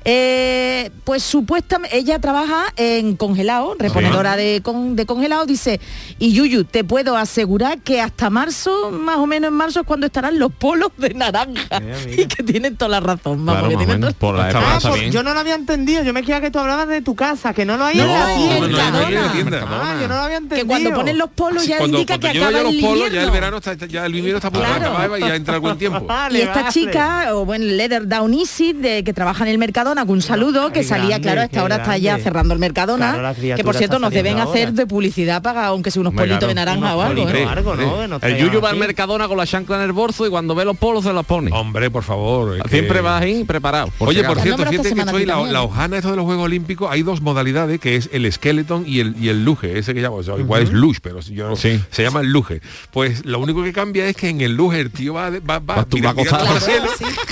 Eh, 0.04 0.90
pues 1.04 1.22
supuestamente 1.22 1.96
ella 1.96 2.18
trabaja 2.18 2.64
en 2.76 3.16
congelado, 3.16 3.76
reponedora 3.78 4.36
de, 4.36 4.51
de, 4.52 4.60
con- 4.62 4.96
de 4.96 5.06
congelado, 5.06 5.46
dice, 5.46 5.80
y 6.18 6.32
Yuyu, 6.32 6.64
te 6.64 6.84
puedo 6.84 7.16
asegurar 7.16 7.78
que 7.78 8.00
hasta 8.00 8.30
marzo, 8.30 8.90
más 8.90 9.16
o 9.16 9.26
menos 9.26 9.48
en 9.48 9.54
marzo, 9.54 9.80
es 9.80 9.86
cuando 9.86 10.06
estarán 10.06 10.38
los 10.38 10.52
polos 10.52 10.90
de 10.98 11.14
naranja. 11.14 11.82
Y 12.16 12.26
que 12.26 12.42
tienen 12.42 12.76
toda 12.76 12.88
la 12.90 13.00
razón, 13.00 13.44
vamos, 13.44 13.62
Claro, 13.62 13.68
que 13.70 13.76
tienen 13.84 14.00
toda- 14.00 14.12
por 14.12 14.36
la. 14.36 14.48
Ah, 14.54 14.78
pues 14.82 15.10
yo 15.12 15.22
no 15.22 15.34
lo 15.34 15.40
había 15.40 15.54
entendido. 15.54 16.02
Yo 16.02 16.12
me 16.12 16.22
creía 16.22 16.40
que 16.40 16.50
tú 16.50 16.58
hablabas 16.58 16.88
de 16.88 17.02
tu 17.02 17.14
casa, 17.14 17.52
que 17.54 17.64
no 17.64 17.76
lo 17.76 17.84
hay 17.84 17.96
No, 17.96 18.04
en 18.04 18.10
la 18.12 18.26
tienda. 18.36 18.90
no, 18.90 19.10
la 19.10 19.32
tienda. 19.32 19.66
Ah, 19.68 19.96
yo 20.00 20.08
no 20.08 20.14
lo 20.14 20.20
había 20.20 20.36
entendido. 20.36 20.62
que 20.62 20.66
cuando 20.66 20.94
ponen 20.94 21.18
los 21.18 21.30
polos 21.30 21.66
ya 21.66 21.78
cuando 21.78 21.98
indica 21.98 22.14
cuando 22.18 22.32
que 22.32 22.38
acaba 22.38 22.52
vaya 22.58 22.68
el 22.68 22.80
los 22.80 22.90
polos, 22.90 23.12
ya 23.12 23.22
el 23.22 23.30
verano 23.30 23.56
está, 23.58 23.74
ya 23.74 24.06
el 24.06 24.14
invierno 24.16 24.38
está 24.38 24.50
de 24.50 24.58
Claro. 24.58 24.96
acabar 24.96 25.18
y 25.18 25.22
ya 25.22 25.34
entra 25.36 25.58
buen 25.58 25.78
tiempo. 25.78 26.00
Vale, 26.06 26.38
y 26.38 26.42
esta 26.42 26.60
vale. 26.62 26.72
chica, 26.72 27.26
o 27.34 27.44
bueno, 27.44 27.64
Leather 27.64 28.06
Down 28.08 28.34
Easy, 28.34 28.72
de, 28.72 29.02
que 29.04 29.12
trabaja 29.12 29.44
en 29.44 29.50
el 29.50 29.58
Mercadona, 29.58 30.04
que 30.04 30.12
un 30.12 30.22
saludo, 30.22 30.72
que 30.72 30.82
salía, 30.84 31.18
grande, 31.18 31.22
claro, 31.22 31.40
a 31.40 31.44
esta 31.44 31.64
hora 31.64 31.76
está 31.76 31.96
ya 31.98 32.18
cerrando 32.18 32.54
el 32.54 32.60
Mercadona, 32.60 33.12
Claro, 33.14 33.56
que 33.56 33.64
por 33.64 33.74
cierto 33.76 33.98
nos 33.98 34.12
deben 34.12 34.38
hacer 34.42 34.72
de 34.72 34.86
publicidad 34.86 35.42
para 35.42 35.66
aunque 35.66 35.90
sea 35.90 36.00
unos 36.00 36.14
politos 36.14 36.48
de 36.48 36.54
naranja 36.54 36.96
o 36.96 37.02
algo. 37.02 37.24
¿no? 37.26 37.76
¿no? 37.76 38.08
No 38.08 38.18
El 38.22 38.36
Yuyu 38.38 38.60
va 38.60 38.70
al. 38.70 38.76
Mercadona 38.82 39.28
con 39.28 39.36
la 39.36 39.46
chancla 39.46 39.76
en 39.76 39.82
el 39.82 39.92
bolso 39.92 40.26
y 40.26 40.30
cuando 40.30 40.54
ve 40.54 40.64
los 40.64 40.76
polos 40.76 41.04
se 41.04 41.12
las 41.12 41.24
pone. 41.24 41.50
Hombre, 41.52 41.90
por 41.90 42.02
favor. 42.02 42.56
es 42.56 42.62
que- 42.64 42.68
Siempre 42.70 43.00
vas 43.00 43.22
ahí 43.22 43.44
preparado. 43.44 43.88
por 43.98 44.08
Oye, 44.08 44.24
por 44.24 44.40
cierto, 44.40 44.64
fíjate 44.66 44.92
que 44.94 45.00
estoy 45.00 45.24
la, 45.26 45.42
la 45.44 45.62
hojana 45.62 45.96
esto 45.98 46.10
de 46.10 46.16
los 46.16 46.24
Juegos 46.24 46.44
Olímpicos, 46.46 46.90
hay 46.90 47.02
dos 47.02 47.20
modalidades, 47.20 47.78
que 47.80 47.96
es 47.96 48.08
el 48.12 48.30
skeleton 48.32 48.84
y 48.86 49.00
el, 49.00 49.14
y 49.22 49.28
el 49.28 49.44
luge, 49.44 49.78
ese 49.78 49.94
que 49.94 50.00
llamo, 50.00 50.16
o 50.16 50.22
sea, 50.22 50.36
igual 50.38 50.62
es 50.62 50.72
luge, 50.72 51.00
pero 51.02 51.20
yo, 51.20 51.54
Sí. 51.56 51.80
se 51.90 52.02
llama 52.02 52.20
el 52.20 52.28
luge. 52.32 52.60
Pues 52.90 53.24
lo 53.24 53.38
único 53.38 53.62
que 53.62 53.72
cambia 53.72 54.06
es 54.06 54.16
que 54.16 54.28
en 54.28 54.40
el 54.40 54.54
luge 54.56 54.80
el 54.80 54.90
tío 54.90 55.14
va, 55.14 55.30
va, 55.30 55.58
va, 55.58 55.84
tú, 55.84 55.96
mira- 55.98 56.12
Claro, 56.14 56.60
cielo 56.60 56.86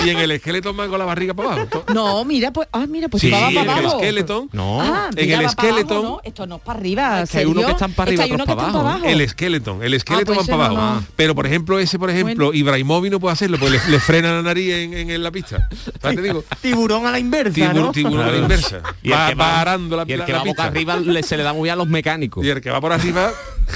y 0.05 0.11
en 0.11 0.19
el 0.19 0.38
skeleton 0.38 0.79
va 0.79 0.88
con 0.88 0.99
la 0.99 1.05
barriga 1.05 1.35
para 1.35 1.52
abajo. 1.55 1.85
No, 1.93 2.25
mira, 2.25 2.52
pues, 2.52 2.69
ah, 2.73 2.87
mira, 2.88 3.09
pues 3.09 3.21
Sí, 3.23 3.31
va 3.31 3.49
en 3.49 3.55
para 3.55 3.73
el 3.79 3.85
abajo. 3.87 3.99
skeleton, 3.99 4.49
No. 4.52 4.81
Ah, 4.81 5.11
en 5.17 5.31
el 5.31 5.47
va 5.47 5.50
para 5.52 5.69
abajo, 5.69 5.79
skeleton- 5.88 6.02
¿no? 6.02 6.21
Esto 6.25 6.47
no 6.47 6.57
es 6.57 6.62
para 6.62 6.79
arriba. 6.79 6.89
Es 6.99 7.30
que 7.30 7.38
hay 7.38 7.44
uno 7.47 7.64
que 7.64 7.70
están 7.73 7.92
para 7.92 8.11
Es 8.11 8.16
que 8.16 8.23
arriba, 8.23 8.25
hay 8.25 8.30
uno 8.32 8.42
otros 8.44 8.56
que 8.56 8.56
para 8.56 8.68
están 8.68 8.87
abajo. 8.87 9.06
el 9.06 9.28
skeleton, 9.28 9.82
el 9.82 10.00
skeleton 10.00 10.35
pues 10.35 10.47
van 10.49 10.59
para 10.59 10.70
abajo. 10.70 10.94
no. 11.00 11.06
Pero 11.16 11.35
por 11.35 11.47
ejemplo, 11.47 11.78
ese 11.78 11.99
por 11.99 12.11
ejemplo, 12.11 12.52
Ibrahimovic 12.54 13.12
no 13.12 13.20
puede 13.20 13.32
hacerlo, 13.32 13.59
porque 13.59 13.78
le, 13.78 13.88
le 13.90 14.00
frena 14.00 14.32
la 14.32 14.42
nariz 14.42 14.73
en, 14.73 14.94
en- 14.94 15.11
en 15.11 15.23
la 15.23 15.30
pista. 15.30 15.68
¿Sabes? 16.00 16.16
Te 16.16 16.23
digo, 16.23 16.44
Tiburón 16.62 17.06
a 17.06 17.11
la 17.12 17.18
inversa, 17.18 17.54
tiburón, 17.54 17.76
¿no? 17.82 17.92
tiburón 17.92 18.20
a 18.26 18.30
la 18.30 18.37
inversa. 18.38 18.80
Y 19.02 19.09
el 19.09 19.14
va, 19.18 19.28
que 19.28 19.35
va 19.35 19.44
va- 19.47 19.61
arando 19.61 19.97
la, 19.97 20.04
Y 20.06 20.12
el 20.12 20.18
la- 20.20 20.26
que 20.26 20.32
la 20.32 20.38
va 20.38 20.44
boca 20.44 20.50
pista. 20.64 20.66
arriba 20.66 20.97
le- 20.97 21.23
se 21.23 21.37
le 21.37 21.42
da 21.42 21.52
muy 21.52 21.64
bien 21.64 21.73
a 21.75 21.76
los 21.76 21.88
mecánicos. 21.88 22.44
Y 22.44 22.49
el 22.49 22.61
que 22.61 22.70
va 22.70 22.80
por 22.80 22.92
arriba, 22.92 23.30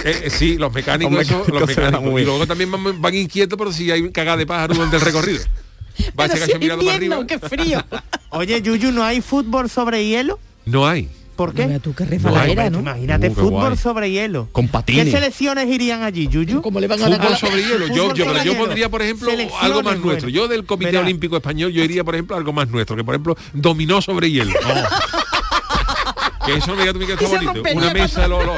eh, 0.04 0.22
eh, 0.24 0.30
sí, 0.30 0.56
los 0.58 0.72
mecánicos, 0.72 1.12
Los 1.12 1.22
eso, 1.22 1.38
mecánicos 1.38 1.60
los 1.60 1.68
mecánicos. 1.68 2.02
muy 2.10 2.22
Y 2.22 2.24
luego 2.24 2.46
también 2.46 2.70
van, 2.70 3.00
van 3.00 3.14
inquietos, 3.14 3.58
pero 3.58 3.72
si 3.72 3.90
hay 3.90 4.10
cagada 4.10 4.36
de 4.38 4.46
pájaro 4.46 4.74
durante 4.74 4.96
el 4.96 5.02
recorrido. 5.02 5.42
Va 6.18 6.26
Pero 6.26 6.34
ese 6.34 6.46
si 6.46 6.52
es 6.52 6.58
mirando 6.58 6.84
para 6.84 6.94
invierno, 6.96 7.16
arriba. 7.22 7.26
qué 7.40 7.48
frío. 7.48 7.84
Oye, 8.30 8.60
Yuyu, 8.62 8.90
¿no 8.90 9.04
hay 9.04 9.20
fútbol 9.20 9.70
sobre 9.70 10.04
hielo? 10.04 10.40
No 10.66 10.86
hay. 10.88 11.08
¿Por 11.36 11.52
qué? 11.52 11.66
Mira 11.66 11.78
tú 11.80 11.94
qué. 11.94 12.04
Imagínate, 12.04 13.28
Uh, 13.28 13.34
qué 13.34 13.40
fútbol 13.40 13.50
guay. 13.50 13.76
sobre 13.76 14.10
hielo. 14.10 14.48
Con 14.52 14.66
¿Qué 14.66 14.72
patines. 14.72 15.10
selecciones 15.10 15.68
irían 15.68 16.02
allí, 16.02 16.28
Yuyu? 16.28 16.62
¿Cómo 16.62 16.78
le 16.80 16.86
van 16.86 17.02
a 17.02 17.06
Fútbol 17.06 17.36
sobre 17.36 17.62
hielo. 17.62 17.86
Yo, 17.88 18.14
yo, 18.14 18.24
pero 18.24 18.28
sobre 18.38 18.44
yo 18.44 18.56
pondría, 18.58 18.88
por 18.88 19.02
ejemplo, 19.02 19.28
algo 19.60 19.82
más 19.82 19.84
bueno. 19.94 20.04
nuestro. 20.06 20.28
Yo 20.28 20.48
del 20.48 20.64
Comité 20.64 20.92
Verá. 20.92 21.00
Olímpico 21.00 21.36
Español, 21.36 21.72
yo 21.72 21.82
iría, 21.82 22.04
por 22.04 22.14
ejemplo, 22.14 22.36
algo 22.36 22.52
más 22.52 22.68
nuestro, 22.68 22.96
que 22.96 23.04
por 23.04 23.14
ejemplo, 23.14 23.36
dominó 23.52 24.00
sobre 24.00 24.30
hielo. 24.30 24.52
que 26.46 26.54
eso 26.56 26.74
me 26.76 26.82
diga 26.82 26.92
tú 26.92 26.98
que 27.00 27.12
está 27.12 27.26
bonito. 27.26 27.62
Una 27.74 27.92
mesa, 27.92 28.28
los, 28.28 28.44
los, 28.44 28.56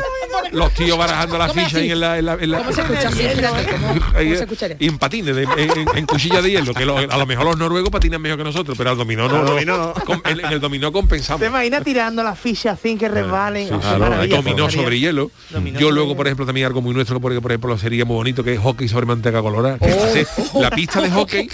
los 0.52 0.72
tíos 0.74 0.96
barajando 0.98 1.38
la 1.38 1.48
¿Cómo 1.48 1.64
ficha 1.64 1.80
en 1.80 2.00
la... 2.00 2.18
En 2.18 2.24
la, 2.26 2.34
en 2.34 2.50
la- 2.50 2.58
¿Cómo 2.58 2.72
se 2.72 2.80
escucha 2.80 3.08
así? 3.08 3.22
Espérate, 3.26 3.70
¿cómo- 3.70 3.88
cómo 3.88 4.18
Ahí, 4.18 4.28
se 4.36 4.42
escucharía? 4.44 4.76
y 4.80 4.86
en 4.88 4.98
patines, 4.98 5.34
de- 5.36 5.42
en, 5.44 5.50
en- 5.78 5.88
en 5.96 6.06
cuchilla 6.06 6.40
de 6.42 6.50
hielo, 6.50 6.72
que 6.74 6.84
lo- 6.84 6.96
a 6.98 7.16
lo 7.16 7.26
mejor 7.26 7.44
los 7.46 7.56
noruegos 7.58 7.90
patinan 7.90 8.20
mejor 8.22 8.38
que 8.38 8.44
nosotros, 8.44 8.76
pero 8.76 8.90
al 8.90 8.96
dominó 8.96 9.28
no. 9.28 9.56
En, 9.58 10.40
en 10.40 10.52
el 10.52 10.60
dominó 10.60 10.92
compensamos. 10.92 11.40
¿Te 11.40 11.46
imaginas 11.46 11.82
tirando 11.84 12.22
las 12.22 12.38
fichas 12.38 12.78
sin 12.80 12.98
que 12.98 13.08
resbalen? 13.08 13.68
Sí, 13.68 13.74
sí, 13.74 13.80
qué 13.92 13.98
maravilla, 13.98 14.36
dominó 14.36 14.70
sobre 14.70 14.98
hielo. 14.98 15.30
Dominó 15.50 15.78
Yo 15.78 15.90
luego, 15.90 16.16
por 16.16 16.26
ejemplo, 16.26 16.46
también 16.46 16.66
algo 16.66 16.82
muy 16.82 16.94
nuestro, 16.94 17.20
porque 17.20 17.40
por 17.40 17.50
ejemplo 17.52 17.76
sería 17.78 18.04
muy 18.04 18.16
bonito 18.16 18.42
que 18.44 18.54
es 18.54 18.60
hockey 18.60 18.88
sobre 18.88 19.06
manteca 19.06 19.42
colorada. 19.42 19.78
que 19.78 20.26
Oh. 20.52 20.60
la 20.60 20.70
pista 20.70 21.00
de 21.00 21.10
hockey, 21.10 21.48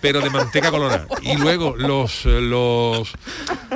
pero 0.00 0.20
de 0.20 0.30
manteca 0.30 0.70
colorada. 0.70 1.06
Y 1.22 1.36
luego 1.36 1.74
los 1.76 2.24
eh, 2.26 2.40
los 2.40 3.12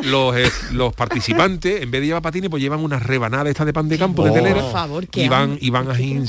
los, 0.02 0.36
eh, 0.36 0.50
los 0.72 0.92
participantes, 0.94 1.82
en 1.82 1.90
vez 1.90 2.00
de 2.00 2.06
llevar 2.08 2.22
patines, 2.22 2.50
pues 2.50 2.62
llevan 2.62 2.80
unas 2.80 3.02
rebanadas 3.02 3.48
estas 3.48 3.66
de 3.66 3.72
pan 3.72 3.88
de 3.88 3.98
campo 3.98 4.22
Oh. 4.22 4.26
Por 4.52 4.72
favor, 4.72 5.04
y 5.14 5.28
van, 5.28 5.58
y 5.60 5.70
van 5.70 5.90
así 5.90 6.20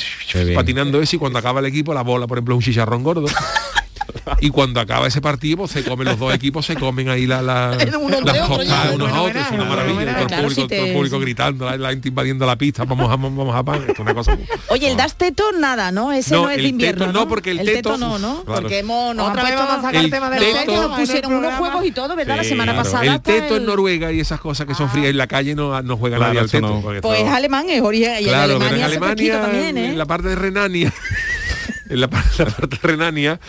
patinando 0.53 1.01
eso 1.01 1.15
y 1.15 1.19
cuando 1.19 1.39
acaba 1.39 1.59
el 1.59 1.65
equipo, 1.65 1.93
la 1.93 2.01
bola, 2.01 2.27
por 2.27 2.37
ejemplo, 2.37 2.55
es 2.55 2.57
un 2.57 2.63
chicharrón 2.63 3.03
gordo. 3.03 3.27
Y 4.41 4.49
cuando 4.49 4.79
acaba 4.79 5.07
ese 5.07 5.21
partido, 5.21 5.57
pues 5.57 5.71
se 5.71 5.83
comen 5.83 6.07
los 6.07 6.17
dos 6.19 6.33
equipos, 6.33 6.65
se 6.65 6.75
comen 6.75 7.09
ahí 7.09 7.25
la, 7.27 7.41
la, 7.41 7.77
Uno 7.99 8.21
las 8.21 8.35
ya. 8.35 8.91
unos 8.93 9.11
a 9.11 9.21
otros, 9.21 9.45
es 9.45 9.51
una 9.51 9.65
maravilla. 9.65 9.99
todo 10.13 10.19
el 10.21 10.27
claro, 10.27 10.43
público, 10.43 10.61
si 10.61 10.67
te- 10.67 10.75
todo 10.77 10.85
el 10.87 10.93
público 10.93 11.19
gritando, 11.19 11.65
la, 11.65 11.77
la 11.77 11.89
gente 11.91 12.09
invadiendo 12.09 12.45
la 12.45 12.55
pista, 12.57 12.83
vamos 12.85 13.05
a 13.11 13.15
vamos 13.15 13.55
a 13.55 13.63
pan, 13.63 13.85
es 13.87 13.99
una 13.99 14.13
cosa. 14.13 14.37
Oye, 14.69 14.89
el 14.91 14.97
das 14.97 15.15
teto 15.15 15.43
nada, 15.59 15.91
¿no? 15.91 16.11
Ese 16.11 16.33
No, 16.33 16.43
no, 16.43 16.49
es 16.49 16.57
de 16.57 16.63
el 16.63 16.69
invierno, 16.69 17.05
teto 17.07 17.19
no, 17.19 17.27
porque 17.27 17.51
el 17.51 17.59
teto- 17.59 17.97
no, 17.97 18.19
¿no? 18.19 18.43
Claro. 18.43 18.61
Porque 18.61 18.79
hemos, 18.79 19.15
nos 19.15 19.29
Otra 19.29 19.41
han 19.41 19.47
vez 19.47 19.55
vamos 19.57 19.73
a 19.73 19.81
sacar 19.81 19.95
el 19.95 20.05
el 20.05 20.11
tema 20.11 20.29
del 20.29 20.39
teto- 20.43 20.59
teto, 20.59 20.71
nos 20.75 20.85
en 20.85 20.91
el 20.91 20.99
pusieron 21.07 21.33
unos 21.33 21.53
juegos 21.55 21.85
y 21.85 21.91
todo, 21.91 22.15
¿verdad? 22.15 22.37
la 22.37 22.43
Sí, 22.43 22.49
semana 22.49 22.73
claro. 22.73 22.89
pasada. 22.89 23.05
el 23.13 23.21
teto 23.21 23.43
hasta 23.43 23.55
en 23.57 23.65
Noruega 23.65 24.11
y 24.11 24.19
esas 24.19 24.39
cosas 24.39 24.65
que 24.67 24.73
son 24.75 24.89
frías 24.89 25.07
en 25.09 25.17
la 25.17 25.27
calle 25.27 25.55
no, 25.55 25.81
no 25.83 25.97
juega 25.97 26.17
nadie 26.19 26.39
al 26.39 26.49
teto. 26.49 26.81
Pues 27.01 27.19
esto- 27.21 27.35
alemán 27.35 27.65
es 27.69 27.81
origen 27.81 28.13
y 28.21 28.23
en 28.23 28.29
en 28.29 28.35
Alemania, 28.35 28.85
Alemania, 28.85 29.41
también, 29.41 29.77
¿eh? 29.77 29.89
en 29.89 29.97
la 29.97 30.05
parte 30.05 30.29
de 30.29 30.35
Renania, 30.35 30.93
en 31.89 32.01
la, 32.01 32.07
la 32.07 32.45
parte 32.45 32.67
de 32.67 32.77
Renania, 32.81 33.39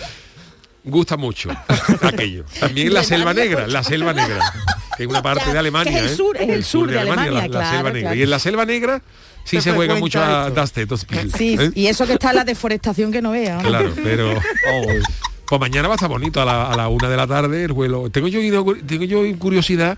gusta 0.87 1.17
mucho 1.17 1.51
aquello. 2.03 2.45
También 2.59 2.95
la 2.95 3.03
selva 3.03 3.35
negra, 3.35 3.67
la 3.67 3.83
selva 3.83 4.13
negra, 4.13 4.53
que 4.97 5.03
es 5.03 5.09
una 5.09 5.23
parte 5.23 5.53
de 5.53 5.59
Alemania. 5.59 5.99
el 5.99 6.09
sur, 6.09 6.37
el 6.41 6.65
sur 6.65 6.89
de 6.89 6.99
Alemania, 6.99 7.49
la, 7.49 7.71
selva 7.71 7.91
negra. 7.91 8.15
Y 8.15 8.23
en 8.23 8.31
la 8.31 8.39
selva 8.39 8.65
negra 8.65 9.03
sí 9.45 9.61
Se 9.61 9.73
juega 9.73 9.97
mucho 9.97 10.23
a. 10.23 10.51
Das 10.51 10.73
Tetos. 10.73 11.07
Sí, 11.37 11.57
¿eh? 11.61 11.71
y 11.75 11.87
eso 11.89 12.07
que 12.07 12.15
está 12.15 12.33
la 12.33 12.45
deforestación 12.45 13.13
que 13.13 13.21
no 13.21 13.33
vea. 13.33 13.59
Claro, 13.59 13.93
pero 14.03 14.31
pues 15.49 15.61
mañana 15.61 15.89
va 15.89 15.95
a 15.95 15.97
estar 15.97 16.09
bonito 16.09 16.41
a 16.41 16.45
la, 16.45 16.71
a 16.73 16.77
la 16.77 16.89
una 16.89 17.09
de 17.09 17.17
la 17.17 17.27
tarde 17.27 17.65
el 17.65 17.73
vuelo. 17.73 18.11
Tengo 18.11 18.29
yo 18.29 18.41
tengo 18.87 19.05
yo 19.05 19.39
curiosidad 19.39 19.97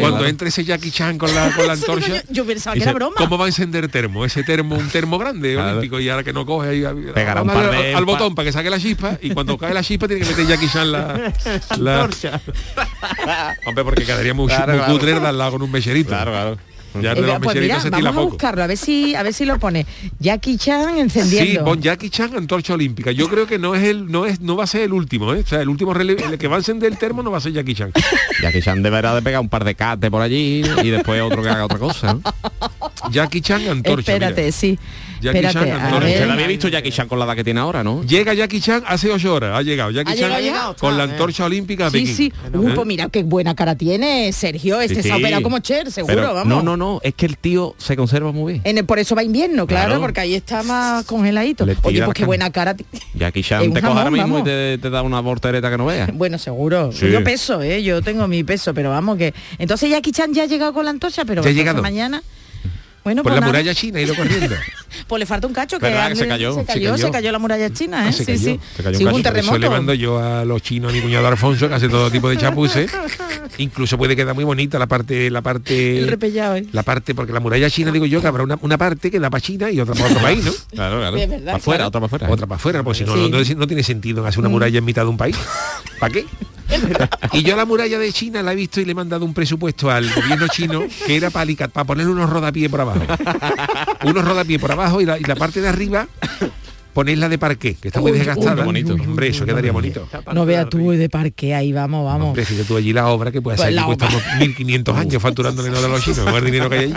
cuando 0.00 0.26
entre 0.26 0.48
ese 0.48 0.64
Jackie 0.64 0.90
Chan 0.90 1.18
con 1.18 1.34
la, 1.34 1.50
con 1.54 1.66
la 1.66 1.72
antorcha. 1.74 2.08
yo, 2.08 2.14
yo 2.30 2.46
pensaba 2.46 2.76
y 2.76 2.78
que 2.80 2.82
era 2.84 2.92
se- 2.92 2.94
broma. 2.96 3.16
¿Cómo 3.16 3.36
va 3.38 3.44
a 3.44 3.48
encender 3.48 3.88
termo? 3.88 4.24
Ese 4.24 4.42
termo, 4.44 4.76
un 4.76 4.88
termo 4.88 5.18
grande 5.18 5.54
Claro. 5.54 5.70
olímpico 5.78 6.00
y 6.00 6.08
ahora 6.08 6.24
que 6.24 6.32
no 6.32 6.46
coge 6.46 6.70
ahí, 6.70 6.84
Pegará 7.14 7.42
un 7.42 7.50
al, 7.50 7.56
par 7.56 7.70
de- 7.70 7.94
al 7.94 8.04
botón 8.04 8.34
para 8.34 8.46
que 8.46 8.52
saque 8.52 8.70
la 8.70 8.78
chispa 8.80 9.18
y 9.20 9.30
cuando 9.30 9.56
cae 9.58 9.74
la 9.74 9.82
chispa 9.82 10.06
tiene 10.08 10.22
que 10.22 10.28
meter 10.30 10.46
Jackie 10.46 10.68
Chan 10.68 10.90
la, 10.92 11.32
la- 11.78 11.94
Antorcha. 12.02 12.40
hombre 13.66 13.84
porque 13.84 14.04
quedaría 14.04 14.34
muy, 14.34 14.46
Claro, 14.48 14.72
muy 14.72 14.78
claro. 14.78 14.92
cutre 14.92 15.50
con 15.50 15.62
un 15.62 15.72
becherito. 15.72 16.08
Claro, 16.10 16.30
claro. 16.30 16.58
Ya 17.00 17.12
Eh, 17.12 17.20
los 17.20 17.38
pues 17.40 17.60
mira, 17.60 17.78
vamos 17.90 18.16
a 18.16 18.20
buscarlo, 18.20 18.62
a 18.62 18.66
ver 18.66 18.76
si 18.76 19.14
a 19.14 19.22
ver 19.22 19.32
si 19.32 19.44
lo 19.44 19.58
pone. 19.58 19.86
Jackie 20.18 20.56
Chan 20.56 20.98
encendiendo. 20.98 21.50
Sí, 21.50 21.58
pon 21.64 21.80
Jackie 21.80 22.10
Chan 22.10 22.36
antorcha 22.36 22.74
olímpica. 22.74 23.10
Yo 23.12 23.28
creo 23.28 23.46
que 23.46 23.58
no 23.58 23.74
es 23.74 23.84
el, 23.84 24.10
no 24.10 24.26
es, 24.26 24.40
no 24.40 24.56
va 24.56 24.64
a 24.64 24.66
ser 24.66 24.82
el 24.82 24.92
último, 24.92 25.34
¿eh? 25.34 25.42
O 25.44 25.46
sea, 25.46 25.60
el 25.60 25.68
último 25.68 25.94
relevo, 25.94 26.24
el 26.24 26.38
que 26.38 26.48
va 26.48 26.56
a 26.56 26.58
encender 26.58 26.90
el 26.90 26.98
termo 26.98 27.22
no 27.22 27.30
va 27.30 27.38
a 27.38 27.40
ser 27.40 27.52
Jackie 27.52 27.74
Chan. 27.74 27.92
Que 28.52 28.62
Chan 28.62 28.82
deberá 28.82 29.14
de 29.14 29.22
pegar 29.22 29.40
un 29.40 29.48
par 29.48 29.64
de 29.64 29.74
cates 29.74 30.10
por 30.10 30.22
allí 30.22 30.62
y 30.82 30.90
después 30.90 31.20
otro 31.22 31.42
que 31.42 31.48
haga 31.48 31.64
otra 31.64 31.78
cosa. 31.78 32.14
¿no? 32.14 32.22
Jackie 33.10 33.40
Chan 33.40 33.66
antorcha. 33.68 34.12
Espérate, 34.12 34.42
mira. 34.42 34.52
sí. 34.52 34.78
Jackie 35.20 35.38
Espérate, 35.38 35.70
Chan, 35.70 35.80
antorcha. 35.80 36.32
Había 36.32 36.46
visto 36.46 36.68
Jackie 36.68 36.92
Chan 36.92 37.08
con 37.08 37.18
la 37.18 37.24
edad 37.24 37.34
que 37.34 37.42
tiene 37.42 37.58
ahora, 37.58 37.82
¿no? 37.82 38.04
Llega 38.04 38.34
Jackie 38.34 38.60
Chan 38.60 38.84
hace 38.86 39.10
ocho 39.10 39.34
horas, 39.34 39.56
ha 39.58 39.62
llegado. 39.62 39.90
Jackie 39.90 40.12
¿Ha 40.12 40.16
Chan 40.16 40.40
llegado 40.42 40.76
con 40.76 40.96
la 40.96 41.04
antorcha 41.04 41.44
olímpica 41.44 41.86
a 41.86 41.90
Sí, 41.90 41.98
Pekín. 42.00 42.14
sí. 42.16 42.32
Uh, 42.54 42.74
pues 42.74 42.86
mira 42.86 43.08
qué 43.08 43.24
buena 43.24 43.54
cara 43.56 43.74
tiene 43.74 44.32
Sergio. 44.32 44.80
Este 44.80 45.02
Sí, 45.02 45.08
se 45.08 45.12
ha 45.12 45.16
operado 45.16 45.42
como 45.42 45.58
Cher, 45.58 45.90
seguro, 45.90 46.14
Pero 46.14 46.34
vamos. 46.34 46.46
No, 46.46 46.62
no, 46.62 46.76
no, 46.76 47.00
es 47.02 47.14
que 47.14 47.26
el 47.26 47.36
tío 47.36 47.74
se 47.78 47.96
conserva 47.96 48.30
muy 48.30 48.52
bien. 48.54 48.62
En 48.64 48.78
el- 48.78 48.84
por 48.84 49.00
eso 49.00 49.16
va 49.16 49.24
invierno, 49.24 49.66
claro, 49.66 49.86
Claro. 49.88 50.00
porque 50.02 50.20
ahí 50.20 50.34
está 50.34 50.62
más 50.62 51.04
congeladito. 51.04 51.66
Le 51.66 51.76
Oye, 51.82 52.02
pues 52.04 52.14
qué 52.14 52.24
buena 52.24 52.50
cara. 52.52 52.76
Jackie 53.14 53.42
Chan 53.42 53.72
te 53.72 53.80
coge 53.80 53.86
ahora 53.98 54.10
mismo 54.12 54.34
vamos. 54.34 54.40
y 54.42 54.44
te, 54.44 54.78
te 54.78 54.88
da 54.90 55.02
una 55.02 55.18
voltereta 55.20 55.68
que 55.68 55.78
no 55.78 55.86
veas. 55.86 56.10
Bueno, 56.14 56.38
seguro. 56.38 56.92
Sí. 56.92 57.10
Yo 57.10 57.24
peso, 57.24 57.60
¿eh? 57.60 57.82
Yo 57.82 58.02
tengo 58.02 58.28
mi 58.28 58.44
peso, 58.44 58.72
pero 58.72 58.90
vamos 58.90 59.18
que... 59.18 59.34
Entonces 59.58 59.90
Jackie 59.90 60.12
Chan 60.12 60.32
ya 60.32 60.44
ha 60.44 60.46
llegado 60.46 60.72
con 60.72 60.84
la 60.84 60.90
antorcha, 60.92 61.24
pero 61.24 61.42
Ya 61.42 61.72
mañana... 61.74 62.22
Bueno, 63.04 63.22
Por 63.22 63.30
pues, 63.32 63.34
la 63.36 63.40
nada. 63.40 63.52
muralla 63.52 63.74
china 63.74 63.98
ha 63.98 64.02
ido 64.02 64.14
corriendo. 64.14 64.54
Pues 65.06 65.20
le 65.20 65.26
falta 65.26 65.46
un 65.46 65.52
cacho 65.52 65.78
que, 65.78 65.86
¿Verdad 65.86 66.08
que 66.08 66.16
se 66.16 66.26
cayó? 66.28 66.54
se 66.54 66.60
Se 66.60 66.66
cayó, 66.66 66.96
se 66.96 67.02
cayó. 67.02 67.12
cayó 67.12 67.32
la 67.32 67.38
muralla 67.38 67.70
china, 67.72 68.04
¿eh? 68.04 68.08
Ah, 68.08 68.12
se 68.12 68.24
sí, 68.24 68.32
cayó, 68.32 68.38
sí. 68.38 68.60
se 68.76 68.82
cayó 68.82 68.90
un 68.90 68.96
Sí, 68.98 69.04
hubo 69.04 69.16
un 69.16 69.22
cacho. 69.22 69.32
Por 69.32 69.38
Eso 69.38 69.52
le 69.52 69.58
terremoto. 69.60 69.70
mando 69.70 69.94
yo 69.94 70.18
a 70.18 70.44
los 70.46 70.62
chinos, 70.62 70.90
a 70.90 70.94
mi 70.94 71.00
cuñado 71.02 71.26
Alfonso, 71.28 71.68
que 71.68 71.74
hace 71.74 71.88
todo 71.88 72.10
tipo 72.10 72.28
de 72.30 72.36
chapuces. 72.38 72.90
Incluso 73.58 73.96
puede 73.98 74.16
quedar 74.16 74.34
muy 74.34 74.44
bonita 74.44 74.78
la 74.78 74.86
parte, 74.86 75.30
la 75.30 75.42
parte. 75.42 75.98
El 75.98 76.08
repellado, 76.08 76.56
¿eh? 76.56 76.66
La 76.72 76.82
parte, 76.82 77.14
porque 77.14 77.32
la 77.32 77.40
muralla 77.40 77.68
china, 77.70 77.92
digo 77.92 78.06
yo, 78.06 78.20
que 78.20 78.26
habrá 78.26 78.42
una, 78.42 78.58
una 78.62 78.78
parte 78.78 79.10
que 79.10 79.20
da 79.20 79.30
para 79.30 79.40
China 79.42 79.70
y 79.70 79.78
otra 79.80 79.94
para 79.94 80.06
otro 80.06 80.20
país, 80.22 80.44
¿no? 80.44 80.52
Claro, 80.72 80.98
claro. 80.98 81.16
Verdad, 81.16 81.38
para 81.44 81.56
afuera, 81.56 81.76
claro. 81.78 81.88
otra 81.88 82.00
para 82.00 82.06
afuera. 82.06 82.32
Otra 82.32 82.46
para 82.46 82.56
afuera, 82.56 82.82
pues 82.82 82.98
si 82.98 83.04
no, 83.04 83.14
no, 83.16 83.38
no 83.56 83.66
tiene 83.66 83.82
sentido 83.82 84.26
hacer 84.26 84.40
una 84.40 84.48
muralla 84.48 84.78
en 84.78 84.84
mitad 84.84 85.02
de 85.02 85.08
un 85.08 85.16
país. 85.18 85.36
¿Para 86.00 86.12
qué? 86.12 86.24
Y 87.32 87.42
yo 87.42 87.56
la 87.56 87.64
muralla 87.64 87.98
de 87.98 88.12
China 88.12 88.42
la 88.42 88.52
he 88.52 88.56
visto 88.56 88.80
y 88.80 88.84
le 88.84 88.92
he 88.92 88.94
mandado 88.94 89.24
un 89.24 89.34
presupuesto 89.34 89.90
al 89.90 90.08
gobierno 90.12 90.48
chino 90.48 90.82
que 91.06 91.16
era 91.16 91.30
para, 91.30 91.44
alicat- 91.50 91.70
para 91.70 91.84
ponerle 91.84 92.12
unos 92.12 92.28
rodapiés 92.30 92.70
por 92.70 92.80
abajo. 92.80 93.00
unos 94.04 94.24
rodapiés 94.24 94.60
por 94.60 94.72
abajo 94.72 95.00
y 95.00 95.04
la, 95.06 95.18
y 95.18 95.22
la 95.24 95.36
parte 95.36 95.60
de 95.60 95.68
arriba 95.68 96.06
ponerla 96.92 97.28
de 97.28 97.38
parqué, 97.38 97.74
que 97.74 97.88
está 97.88 98.00
muy 98.00 98.10
Uy, 98.10 98.18
desgastada. 98.18 98.56
uy, 98.62 98.64
bonito. 98.66 98.94
Hombre, 98.94 99.28
eso 99.28 99.44
quedaría 99.46 99.70
bonito. 99.70 100.08
No 100.34 100.44
veas 100.44 100.68
tú 100.68 100.90
de 100.90 101.08
parque 101.08 101.54
ahí, 101.54 101.72
vamos, 101.72 102.04
vamos. 102.04 102.28
Hombre, 102.28 102.44
fíjate 102.44 102.66
tú 102.66 102.76
allí 102.76 102.92
la 102.92 103.06
obra 103.08 103.30
que 103.30 103.40
puede 103.40 103.56
Pues 103.56 103.66
ser 103.66 103.74
la 103.74 103.82
que 103.82 103.86
cuesta 103.86 104.06
obra. 104.06 104.16
unos 104.40 104.48
1.500 104.56 104.94
años 104.96 105.22
facturándole 105.22 105.70
no 105.70 105.80
de 105.80 105.88
los 105.88 106.02
chinos, 106.02 106.26
el 106.34 106.44
dinero 106.44 106.68
que 106.68 106.76
hay 106.78 106.84
allí. 106.86 106.94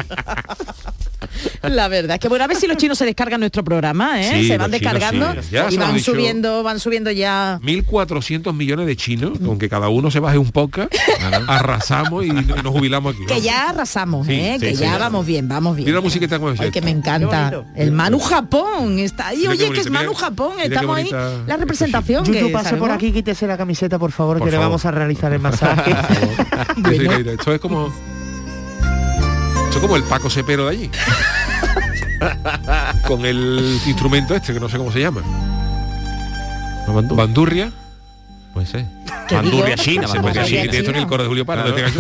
La 1.63 1.88
verdad 1.88 2.16
es 2.16 2.20
que 2.20 2.28
bueno, 2.28 2.44
a 2.44 2.48
ver 2.48 2.58
si 2.58 2.68
los 2.68 2.78
chinos 2.78 2.98
se 2.98 3.06
descargan 3.06 3.40
nuestro 3.40 3.63
programa, 3.63 4.22
¿eh? 4.22 4.24
Sí, 4.42 4.48
se 4.48 4.58
van 4.58 4.72
chinos 4.72 4.72
descargando 4.72 5.34
sí. 5.42 5.48
Se 5.50 5.74
y 5.74 5.78
van 5.78 5.94
dicho. 5.96 6.12
subiendo, 6.12 6.63
van 6.63 6.80
subiendo 6.80 7.12
ya. 7.12 7.60
1.400 7.63 8.54
millones 8.54 8.88
de 8.88 8.96
chinos, 8.96 9.40
con 9.40 9.58
que 9.60 9.70
cada 9.70 9.90
uno 9.90 10.10
se 10.12 10.20
baje 10.20 10.38
un 10.38 10.51
poco, 10.51 10.88
arrasamos 11.48 12.25
y 12.25 12.30
nos 12.30 12.68
jubilamos 12.68 13.13
aquí. 13.16 13.25
Que 13.25 13.34
vamos. 13.34 13.46
ya 13.46 13.70
arrasamos, 13.70 14.28
¿eh? 14.28 14.58
sí, 14.60 14.66
que 14.66 14.75
sí. 14.75 14.82
ya 14.82 14.98
vamos 14.98 15.25
bien, 15.25 15.48
vamos 15.48 15.75
bien. 15.75 15.86
Mira 15.88 15.98
la 15.98 16.01
musiquita 16.04 16.40
como 16.40 16.54
Ay, 16.58 16.72
que 16.72 16.82
me 16.82 16.92
encanta. 16.92 17.63
El 17.75 17.92
Manu 17.92 18.20
Japón 18.20 19.00
está 19.00 19.28
ahí. 19.28 19.40
Mira 19.40 19.51
Oye, 19.51 19.72
que 19.72 19.82
es 19.82 19.90
Manu 19.90 20.13
Japón. 20.13 20.54
Estamos 20.62 20.98
ahí. 20.98 21.10
La 21.48 21.58
representación. 21.58 22.24
Que 22.25 22.48
pase 22.50 22.70
salgo. 22.72 22.86
por 22.86 22.92
aquí, 22.92 23.12
quítese 23.12 23.48
la 23.48 23.58
camiseta, 23.58 24.00
por 24.00 24.12
favor, 24.12 24.38
Por 24.38 24.48
que 24.48 24.51
le 24.51 24.58
favor. 24.58 24.70
vamos 24.72 24.86
a 24.86 24.92
realizar 24.92 25.32
el 25.34 25.40
masaje. 25.42 25.92
Esto 27.32 27.54
es 27.54 27.60
como. 27.60 27.92
Esto 29.72 29.78
es 29.78 29.82
como 29.82 29.96
el 29.96 30.04
Paco 30.04 30.30
Cepero 30.30 30.66
de 30.66 30.72
allí. 30.72 30.92
Con 33.08 33.25
el 33.25 33.80
instrumento 33.86 34.36
este, 34.36 34.54
que 34.54 34.60
no 34.60 34.68
sé 34.68 34.78
cómo 34.78 34.92
se 34.92 35.00
llama. 35.00 35.22
Bandurria. 36.88 37.72
Puede 38.54 38.68
ser. 38.68 38.86
¿Qué 39.30 39.36
Bandurria 39.36 39.75
china, 39.78 40.08
Sí, 40.08 40.18
bandurria 40.18 40.42
esto 40.44 40.75
en 40.75 40.86
el 40.88 40.94
china. 40.96 41.08
coro 41.08 41.24
de 41.24 41.30
Julio 41.30 41.46
Parra, 41.46 41.63
no 41.63 41.74
te 41.74 41.86
hagas- 41.86 41.94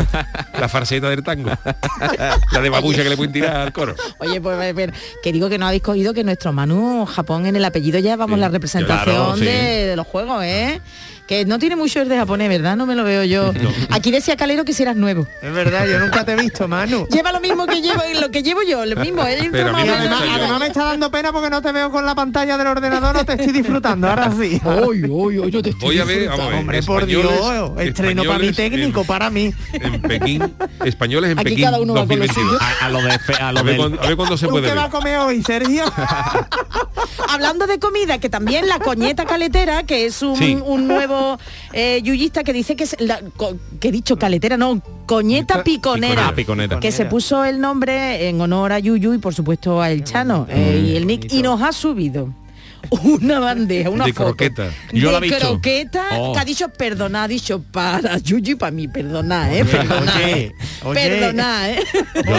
la 0.59 0.67
farseta 0.67 1.09
del 1.09 1.23
tango. 1.23 1.49
La 2.51 2.59
de 2.61 2.69
babucha 2.69 3.03
que 3.03 3.09
le 3.09 3.15
pueden 3.15 3.31
tirar 3.31 3.55
al 3.55 3.71
coro. 3.71 3.95
Oye, 4.19 4.41
pues 4.41 4.55
a 4.59 4.73
ver, 4.73 4.93
que 5.23 5.31
digo 5.31 5.47
que 5.47 5.57
no 5.57 5.65
habéis 5.65 5.81
cogido 5.81 6.13
que 6.13 6.25
nuestro 6.25 6.51
Manu 6.51 7.05
Japón 7.05 7.45
en 7.45 7.55
el 7.55 7.63
apellido 7.63 7.99
ya 7.99 8.17
vamos 8.17 8.35
Sí, 8.35 8.41
la 8.41 8.49
representación 8.49 9.15
claro, 9.15 9.37
sí. 9.37 9.45
de, 9.45 9.51
de 9.87 9.95
los 9.95 10.05
juegos, 10.05 10.43
¿eh? 10.43 10.81
Que 11.31 11.45
no 11.45 11.59
tiene 11.59 11.77
mucho 11.77 12.03
de 12.03 12.17
japonés, 12.17 12.49
¿verdad? 12.49 12.75
No 12.75 12.85
me 12.85 12.93
lo 12.93 13.05
veo 13.05 13.23
yo. 13.23 13.53
Aquí 13.89 14.11
decía 14.11 14.35
Calero 14.35 14.65
que 14.65 14.73
si 14.73 14.83
eras 14.83 14.97
nuevo. 14.97 15.25
es 15.41 15.53
verdad, 15.53 15.87
yo 15.87 15.97
nunca 15.99 16.25
te 16.25 16.33
he 16.33 16.35
visto, 16.35 16.67
Manu. 16.67 17.07
Lleva 17.09 17.31
lo 17.31 17.39
mismo 17.39 17.65
que 17.67 17.81
llevo, 17.81 18.01
lo 18.19 18.29
que 18.31 18.43
llevo 18.43 18.59
yo, 18.63 18.85
lo 18.85 18.97
mismo. 18.97 19.23
él 19.25 19.45
entra 19.45 19.63
Pero 19.63 19.77
mira, 19.77 19.97
además, 19.97 20.59
me 20.59 20.67
está 20.67 20.83
dando 20.83 21.09
pena 21.09 21.31
porque 21.31 21.49
no 21.49 21.61
te 21.61 21.71
veo 21.71 21.89
con 21.89 22.05
la 22.05 22.15
pantalla 22.15 22.57
del 22.57 22.67
ordenador, 22.67 23.15
no 23.15 23.23
te 23.23 23.31
estoy 23.31 23.53
disfrutando, 23.53 24.09
ahora 24.09 24.29
sí. 24.37 24.59
Uy, 24.85 25.05
uy, 25.09 25.39
uy, 25.39 25.51
yo 25.51 25.61
te 25.61 25.69
estoy 25.69 25.87
Voy 25.87 25.99
a 25.99 26.03
ver, 26.03 26.19
disfrutando. 26.19 26.37
vamos 26.37 26.47
a 26.47 26.49
ver. 26.49 26.59
Hombre, 26.59 26.83
por 26.83 27.05
Dios, 27.05 27.71
estreno 27.79 28.23
para 28.25 28.39
mi 28.39 28.51
técnico, 28.51 28.99
en- 28.99 29.07
para 29.07 29.29
mí. 29.29 29.53
En 29.71 30.01
Pekín, 30.01 30.53
españoles 30.83 31.31
en 31.31 31.39
Aquí 31.39 31.51
Pekín 31.51 31.63
cada 31.63 31.79
uno 31.79 31.93
va 31.93 32.01
con 32.05 32.09
lo 32.19 32.25
2022. 32.25 32.59
suyo. 32.59 32.59
A, 32.81 32.85
a 32.87 32.89
lo 32.89 33.01
de 33.03 33.19
fe- 33.19 33.41
a 33.41 33.47
A 33.47 33.51
lo 33.53 33.63
ver, 33.63 33.65
del- 33.67 33.77
cuándo, 33.77 34.01
a 34.01 34.07
ver 34.07 34.15
cuándo 34.17 34.37
se 34.37 34.47
¿Tú 34.47 34.51
puede 34.51 34.63
qué 34.67 34.71
ver. 34.73 34.77
vas 34.79 34.87
a 34.87 34.91
comer 34.91 35.17
hoy, 35.19 35.41
Sergio? 35.43 35.85
Hablando 37.29 37.65
de 37.67 37.79
comida, 37.79 38.17
que 38.17 38.29
también 38.29 38.67
la 38.67 38.79
coñeta 38.79 39.23
caletera, 39.25 39.83
que 39.83 40.05
es 40.05 40.21
un, 40.21 40.35
Sí. 40.35 40.57
un 40.61 40.87
nuevo 40.89 41.20
eh, 41.73 42.01
yuyista 42.03 42.43
que 42.43 42.53
dice 42.53 42.75
que 42.75 42.83
es 42.85 42.95
la, 42.99 43.19
co- 43.37 43.55
que 43.79 43.89
he 43.89 43.91
dicho 43.91 44.17
caletera, 44.17 44.57
no, 44.57 44.81
coñeta 45.05 45.63
piconera. 45.63 46.27
Ah, 46.29 46.35
piconera. 46.35 46.79
Que 46.79 46.91
se 46.91 47.05
puso 47.05 47.43
el 47.45 47.59
nombre 47.59 48.27
en 48.29 48.39
honor 48.41 48.71
a 48.73 48.79
Yuyu 48.79 49.13
y 49.13 49.17
por 49.17 49.33
supuesto 49.33 49.81
a 49.81 49.89
El 49.91 50.03
Chano 50.03 50.47
eh, 50.49 50.83
y 50.87 50.95
el 50.95 51.05
Nick 51.07 51.31
y 51.33 51.41
nos 51.41 51.61
ha 51.61 51.71
subido 51.71 52.33
una 52.89 53.39
bandeja, 53.39 53.89
una 53.89 54.05
De 54.05 54.13
foto 54.13 54.29
croqueta. 54.35 54.69
Yo 54.91 55.07
de 55.07 55.11
la 55.11 55.17
he 55.19 55.21
visto. 55.29 55.37
croqueta 55.39 56.03
Oh. 56.17 56.33
que 56.33 56.39
ha 56.39 56.45
dicho 56.45 56.69
perdona, 56.69 57.23
ha 57.23 57.27
dicho 57.27 57.61
para 57.71 58.17
Yuyu 58.17 58.53
y 58.53 58.55
para 58.55 58.71
mí, 58.71 58.87
perdona, 58.87 59.53
eh, 59.55 59.63
perdona, 59.65 60.13
Oye, 60.15 60.41
eh, 60.47 60.55
oye. 60.83 60.99
perdona, 61.09 61.69
eh. 61.71 61.79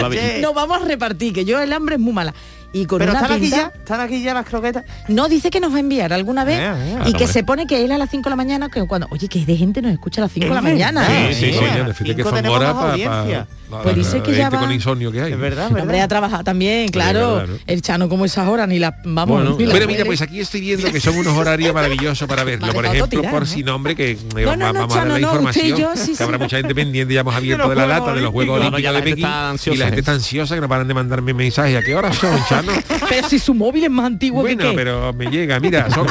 Oye. 0.05 0.39
Nos 0.41 0.53
vamos 0.53 0.81
a 0.81 0.85
repartir, 0.85 1.33
que 1.33 1.45
yo 1.45 1.61
el 1.61 1.71
hambre 1.73 1.95
es 1.95 2.01
muy 2.01 2.13
mala. 2.13 2.33
Y 2.73 2.85
con 2.87 2.97
Pero 2.99 3.11
una 3.11 3.21
están 3.21 3.37
aquí 3.37 3.49
ya, 3.49 3.71
están 3.75 3.99
aquí 4.01 4.23
ya 4.23 4.33
las 4.33 4.45
croquetas. 4.47 4.83
no, 5.07 5.29
dice 5.29 5.51
que 5.51 5.59
nos 5.59 5.71
va 5.71 5.77
a 5.77 5.79
enviar 5.79 6.11
alguna 6.11 6.43
vez 6.43 6.57
Vea, 6.57 6.73
vea. 6.73 6.85
y 7.05 7.11
que 7.13 7.17
hombre. 7.25 7.27
se 7.27 7.43
pone 7.43 7.67
que 7.67 7.85
él 7.85 7.91
a 7.91 7.97
las 7.99 8.09
5 8.09 8.23
de 8.23 8.29
la 8.31 8.35
mañana, 8.35 8.67
que 8.69 8.83
cuando, 8.87 9.07
oye, 9.11 9.27
que 9.27 9.45
de 9.45 9.55
gente 9.55 9.81
nos 9.81 9.91
escucha 9.93 10.21
a 10.21 10.23
las 10.23 10.31
5 10.31 10.47
de 10.47 10.53
la 10.55 10.61
mañana. 10.61 11.01
verdad. 11.01 11.29
¿eh? 11.29 11.33
Sí, 11.35 11.45
sí, 11.45 11.53
Sí, 11.53 11.59
las 11.87 11.95
fíjate 11.97 12.15
que 12.15 12.23
son 12.23 12.45
horas 12.47 12.73
más 12.73 12.81
para 12.83 12.91
audiencia. 12.93 13.47
Pues 13.81 13.95
dice 13.95 14.21
que 14.21 14.35
ya 14.35 14.51
va- 14.51 14.59
con 14.59 14.71
insomnio 14.71 15.11
que 15.11 15.19
hay. 15.21 15.31
Es 15.33 15.39
verdad, 15.39 15.65
El 15.67 15.71
hombre 15.77 15.85
¿verdad? 15.87 16.03
ha 16.03 16.07
trabajado 16.07 16.43
también, 16.43 16.89
claro. 16.89 17.43
El 17.65 17.81
Chano 17.81 18.07
como 18.09 18.25
esas 18.25 18.47
horas, 18.47 18.67
ni 18.67 18.77
la 18.79 18.97
vamos, 19.03 19.35
Bueno, 19.37 19.55
ni 19.57 19.65
la 19.65 19.71
Bueno, 19.71 19.85
puede. 19.85 19.87
mira, 19.87 20.05
pues 20.05 20.21
aquí 20.21 20.39
estoy 20.39 20.61
viendo 20.61 20.91
que 20.91 20.99
son 20.99 21.17
unos 21.17 21.35
horarios 21.35 21.73
maravillosos 21.73 22.27
para 22.27 22.43
verlo. 22.43 22.61
Vale, 22.67 22.73
Por 22.73 22.85
ejemplo, 22.85 23.07
tirar, 23.07 23.31
por 23.31 23.39
¿no? 23.41 23.45
si 23.47 23.63
nombre, 23.63 23.95
que 23.95 24.11
eh, 24.11 24.17
No, 24.45 24.55
no, 24.55 24.73
vamos 24.73 24.95
a 24.95 24.99
dar 24.99 25.07
la 25.07 25.19
información. 25.19 25.77
yo, 25.77 25.91
sí, 25.95 26.11
que 26.11 26.15
sí. 26.17 26.23
habrá 26.23 26.37
mucha 26.37 26.57
gente 26.57 26.75
pendiente, 26.75 27.13
ya 27.15 27.21
hemos 27.21 27.35
abierto 27.35 27.67
de 27.69 27.75
la 27.75 27.87
lata 27.87 28.13
de 28.13 28.21
los 28.21 28.31
Juegos 28.31 28.59
Olímpicos. 28.59 28.93
De 28.93 29.01
Pekín. 29.01 29.25
Y 29.73 29.77
la 29.77 29.85
gente 29.85 29.97
¿eh? 29.97 29.99
está 30.01 30.11
ansiosa 30.11 30.53
que 30.55 30.61
no 30.61 30.69
paran 30.69 30.87
de 30.87 30.93
mandarme 30.93 31.33
mensajes. 31.33 31.75
¿A 31.77 31.81
qué 31.81 31.95
hora 31.95 32.13
son, 32.13 32.37
Chano? 32.47 32.62
Pero 33.09 33.27
si 33.29 33.39
su 33.39 33.53
móvil 33.53 33.83
es 33.85 33.91
más 33.91 34.05
antiguo 34.05 34.41
Bueno, 34.41 34.63
que 34.63 34.69
qué. 34.71 34.75
pero 34.75 35.13
me 35.13 35.25
llega, 35.27 35.59
mira, 35.59 35.89
son, 35.89 36.07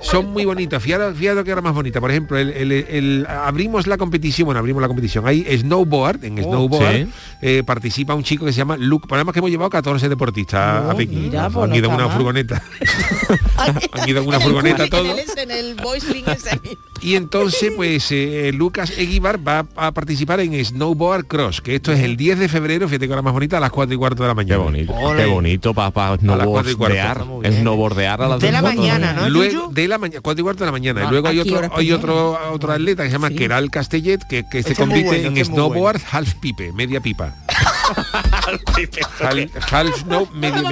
son 0.00 0.32
muy 0.32 0.44
bonitos. 0.44 0.82
Fíjate, 0.82 1.14
fíjate 1.14 1.44
que 1.44 1.50
era 1.50 1.60
más 1.60 1.74
bonita. 1.74 2.00
Por 2.00 2.10
ejemplo, 2.10 2.38
el, 2.38 2.50
el- 2.50 2.72
el- 2.72 3.26
abrimos 3.28 3.86
la 3.86 3.96
competición, 3.98 4.46
bueno, 4.46 4.58
abrimos 4.60 4.80
la 4.80 4.88
competición. 4.88 5.26
Hay 5.26 5.44
snowboard, 5.58 6.24
en 6.24 6.38
snowboard 6.38 6.94
sí. 6.94 7.08
eh, 7.42 7.62
participa 7.64 8.14
un 8.14 8.22
chico 8.22 8.44
que 8.46 8.52
se 8.52 8.58
llama 8.58 8.76
Luke. 8.76 9.06
Ponemos 9.08 9.32
que 9.32 9.38
hemos 9.40 9.50
llevado 9.50 9.70
14 9.70 10.08
deportistas 10.08 10.82
Oh, 10.86 10.90
a 10.90 10.94
Pekín. 10.96 11.22
mira, 11.24 11.46
Han 11.46 11.52
pues 11.52 11.74
ido 11.74 11.88
una 11.90 12.08
furgoneta. 12.08 12.62
Han 13.92 14.08
ido 14.08 14.22
en 14.22 14.28
una 14.28 14.40
furgoneta 14.40 14.86
todo. 14.88 15.04
En 15.04 15.10
el, 15.10 15.18
ese, 15.18 15.42
en 15.42 15.50
el 15.50 15.74
boysling 15.76 16.24
ese. 16.28 16.60
Y 17.04 17.16
entonces, 17.16 17.70
pues 17.76 18.10
eh, 18.10 18.50
Lucas 18.54 18.90
Eguibar 18.96 19.46
va 19.46 19.66
a 19.76 19.92
participar 19.92 20.40
en 20.40 20.64
Snowboard 20.64 21.26
Cross, 21.26 21.60
que 21.60 21.74
esto 21.74 21.92
es 21.92 22.00
el 22.00 22.16
10 22.16 22.38
de 22.38 22.48
febrero, 22.48 22.88
fíjate 22.88 23.06
que 23.06 23.12
ahora 23.12 23.22
más 23.22 23.34
bonita, 23.34 23.58
a 23.58 23.60
las 23.60 23.70
4 23.70 23.94
y 23.94 23.98
cuarto 23.98 24.22
de 24.22 24.28
la 24.28 24.32
Qué 24.34 24.36
mañana. 24.36 24.62
bonito, 24.64 24.94
Ole. 24.94 25.22
qué 25.22 25.28
bonito 25.28 25.74
para 25.74 25.90
pa 25.90 26.16
snowboardear. 26.16 27.24
Snowboardear 27.44 28.22
a 28.22 28.28
las 28.28 28.40
De 28.40 28.50
la 28.50 28.62
mañana, 28.62 29.12
¿no? 29.12 29.28
Luego 29.28 29.68
de 29.70 29.86
la 29.86 29.98
mañana, 29.98 30.20
4 30.22 30.40
y 30.40 30.42
cuarto 30.42 30.60
de 30.64 30.66
la 30.66 30.72
mañana. 30.72 31.02
Ah, 31.02 31.06
y 31.06 31.10
luego 31.10 31.28
hay 31.28 31.40
otro, 31.40 31.58
hora 31.58 31.70
hay 31.76 31.92
otro, 31.92 32.38
otro 32.52 32.72
atleta 32.72 33.02
que 33.02 33.10
se 33.10 33.12
llama 33.12 33.28
Sí. 33.28 33.36
Keral 33.36 33.70
Castellet, 33.70 34.24
que, 34.26 34.44
que 34.48 34.58
este 34.60 34.74
compite 34.74 35.04
bueno, 35.04 35.28
en 35.28 35.36
este 35.36 35.52
snowboard 35.52 36.00
half 36.10 36.34
pipe, 36.34 36.72
media 36.72 37.00
pipa. 37.00 37.34
Half, 37.96 39.72
half 39.72 40.06
no, 40.06 40.26
medio, 40.34 40.70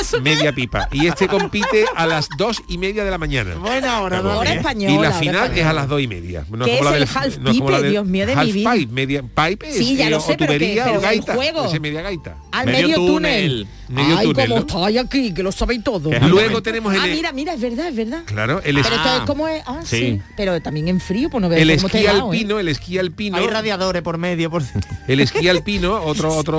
eso. 0.00 0.20
media 0.20 0.52
pipa. 0.52 0.88
Y 0.92 1.06
este 1.06 1.28
compite 1.28 1.84
a 1.94 2.06
las 2.06 2.28
dos 2.36 2.62
y 2.68 2.78
media 2.78 3.04
de 3.04 3.10
la 3.10 3.18
mañana. 3.18 3.54
Buena 3.56 4.00
hora, 4.00 4.20
Hora 4.20 4.34
Dani. 4.50 4.56
española. 4.56 4.92
Y 4.92 4.94
la 4.94 5.00
hora 5.08 5.12
final 5.18 5.58
es 5.58 5.64
a 5.64 5.72
las 5.72 5.88
dos 5.88 6.00
y 6.00 6.06
media. 6.06 6.44
No 6.50 6.64
¿Qué 6.64 6.78
como 6.78 6.78
es 6.78 6.84
la 6.84 6.90
el 6.98 7.06
del- 7.06 7.16
half 7.16 7.38
no 7.38 7.52
como 7.58 7.70
la 7.70 7.76
pipe? 7.76 7.82
del- 7.82 7.90
Dios 7.92 8.06
mío 8.06 8.26
de 8.26 8.34
mi 8.36 8.40
half 8.42 8.52
vida. 8.52 8.72
pipe, 8.72 8.92
media 8.92 9.22
pipe 9.22 9.68
es, 9.68 9.76
Sí, 9.76 9.96
ya 9.96 10.06
eh, 10.06 10.10
lo 10.10 10.20
sé, 10.20 10.32
o 10.32 10.36
pero 10.36 10.52
que- 10.52 10.58
tubería 10.58 10.84
pero 10.84 10.94
o 10.94 10.98
el 10.98 11.02
gaita. 11.02 11.34
juego. 11.34 11.64
Ese 11.66 11.80
media 11.80 12.02
gaita. 12.02 12.36
Al 12.52 12.66
Medio 12.66 12.82
medio, 12.88 12.96
túnel. 12.96 13.50
túnel. 13.50 13.68
Medio 13.86 14.16
Ay, 14.18 14.26
túnel, 14.26 14.48
cómo 14.48 14.60
¿no? 14.60 14.66
estáis 14.66 14.98
aquí, 14.98 15.34
que 15.34 15.42
lo 15.42 15.52
sabéis 15.52 15.84
todo. 15.84 16.10
Luego 16.26 16.62
tenemos 16.62 16.94
el, 16.94 17.00
Ah, 17.00 17.06
mira, 17.06 17.32
mira, 17.32 17.52
es 17.54 17.60
verdad, 17.60 17.88
es 17.88 17.96
verdad. 17.96 18.22
claro, 18.24 18.58
el, 18.64 18.76
Pero 18.76 18.78
esquí- 18.80 18.94
esto 18.96 19.16
es 19.16 19.20
como 19.24 19.46
es. 19.48 19.62
Ah, 19.66 19.80
sí. 19.84 19.94
Sí. 19.98 20.22
Pero 20.36 20.60
también 20.62 20.88
en 20.88 21.00
frío, 21.00 21.28
pues 21.30 21.42
no 21.42 21.48
veas 21.48 21.60
el 21.62 21.70
esquí 21.70 21.98
helado, 21.98 22.32
¿eh? 22.32 22.36
alpino, 22.36 22.58
el 22.58 22.68
esquí 22.68 22.98
alpino. 22.98 23.36
Hay 23.36 23.46
radiadores 23.46 24.02
por 24.02 24.16
medio, 24.18 24.50
por 24.50 24.62
El 25.06 25.20
esquí 25.20 25.48
alpino, 25.48 26.02
otro 26.02 26.34
otro 26.34 26.53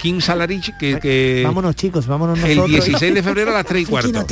King 0.00 0.20
Salarich 0.20 0.76
que, 0.78 0.98
que 0.98 1.42
Vámonos, 1.44 1.76
chicos, 1.76 2.06
vámonos 2.06 2.38
el 2.40 2.56
nosotros. 2.56 2.84
16 2.86 3.14
de 3.14 3.22
febrero 3.22 3.50
a 3.52 3.54
las 3.54 3.66
3 3.66 3.82
y 3.82 3.86
cuarto. 3.90 4.08
A 4.10 4.12
las 4.12 4.26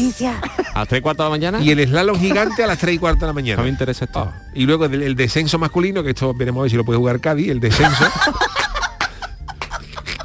3 0.88 0.98
y 0.98 1.00
cuarto 1.00 1.22
de 1.22 1.28
la 1.28 1.30
mañana. 1.30 1.60
Y 1.62 1.70
el 1.70 1.86
slalom 1.86 2.18
gigante 2.18 2.64
a 2.64 2.66
las 2.66 2.78
3 2.78 2.94
y 2.94 2.98
cuarto 2.98 3.20
de 3.20 3.26
la 3.28 3.32
mañana. 3.32 3.56
No 3.58 3.64
me 3.64 3.68
interesa 3.70 4.04
esto. 4.06 4.20
Ah, 4.20 4.42
Y 4.54 4.64
luego 4.66 4.86
el, 4.86 5.02
el 5.02 5.14
descenso 5.14 5.58
masculino, 5.58 6.02
que 6.02 6.10
esto 6.10 6.34
veremos 6.34 6.60
a 6.60 6.62
ver 6.62 6.70
si 6.70 6.76
lo 6.76 6.84
puede 6.84 6.98
jugar 6.98 7.20
Cádiz, 7.20 7.50
el 7.50 7.60
descenso. 7.60 8.04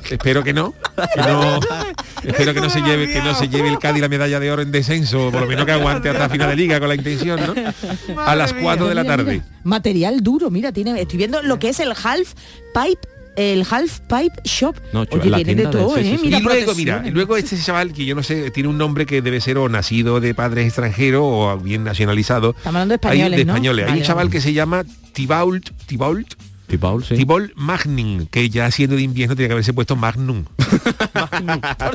espero 0.10 0.44
que 0.44 0.54
no. 0.54 0.74
que 1.14 1.22
no- 1.22 1.60
espero 2.24 2.54
que 2.54 2.62
no 2.62 2.70
se 2.70 2.82
lleve, 2.82 3.12
que 3.12 3.22
no 3.22 3.36
se 3.36 3.48
lleve 3.50 3.70
el 3.70 3.80
Cádiz 3.80 4.02
la 4.02 4.10
medalla 4.10 4.40
de 4.40 4.52
oro 4.52 4.62
en 4.62 4.72
descenso, 4.72 5.30
por 5.32 5.42
lo 5.42 5.48
menos 5.48 5.66
que 5.66 5.72
aguante 5.72 6.10
hasta 6.10 6.30
final 6.30 6.50
de 6.50 6.56
liga 6.56 6.80
con 6.80 6.90
la 6.90 6.96
intención, 6.96 7.40
¿no? 7.40 8.22
A 8.26 8.36
las 8.36 8.54
4 8.54 8.88
de 8.88 8.96
la 8.96 9.04
Mira, 9.04 9.18
tarde. 9.18 9.32
mira, 9.34 9.46
material 9.64 10.22
duro, 10.22 10.50
mira, 10.50 10.72
tiene, 10.72 11.00
estoy 11.02 11.18
viendo 11.18 11.42
lo 11.44 11.60
que 11.60 11.70
es 11.70 11.80
el 11.80 11.92
half 11.92 12.34
pipe, 12.74 13.08
el 13.36 13.66
half 13.70 14.00
pipe 14.02 14.42
shop. 14.44 14.76
No, 14.94 15.06
chula, 15.06 15.22
Oye, 15.22 15.30
la 15.32 15.38
tiene 15.38 15.56
de 15.56 15.66
de- 15.68 15.72
todo, 15.72 15.96
sí, 15.98 16.04
sí, 16.04 16.08
¿eh? 16.10 16.18
sí. 16.18 16.26
Mira, 16.26 16.40
y 16.40 16.44
luego, 16.44 16.76
mira, 16.76 17.04
luego 17.12 17.38
este 17.38 17.58
chaval 17.58 17.94
que 17.94 18.06
yo 18.06 18.16
no 18.16 18.24
sé, 18.24 18.52
tiene 18.52 18.70
un 18.70 18.78
nombre 18.78 19.06
que 19.06 19.22
debe 19.22 19.42
ser 19.42 19.58
o 19.58 19.68
nacido 19.70 20.20
de 20.20 20.34
padres 20.34 20.66
extranjeros 20.68 21.22
o 21.24 21.58
bien 21.58 21.84
nacionalizado. 21.84 22.50
Estamos 22.58 22.68
hablando 22.82 22.94
de 22.98 23.08
Hay- 23.08 23.18
españoles, 23.20 23.38
de 23.40 23.46
¿no? 23.46 23.54
españoles. 23.54 23.86
Hay 23.86 23.90
Vale, 23.92 24.02
un 24.02 24.08
chaval 24.08 24.30
que 24.30 24.42
se 24.42 24.54
llama 24.54 24.84
Tibault, 25.14 25.70
Tibault, 25.86 26.34
Tipaul, 26.78 27.04
sí. 27.04 27.16
Tibol 27.16 27.54
Magnin, 27.56 28.28
que 28.28 28.50
ya 28.50 28.70
siendo 28.72 28.96
de 28.96 29.02
invierno 29.04 29.36
tiene 29.36 29.48
que 29.48 29.54
haberse 29.54 29.74
puesto 29.74 29.96
Magnum. 29.96 30.46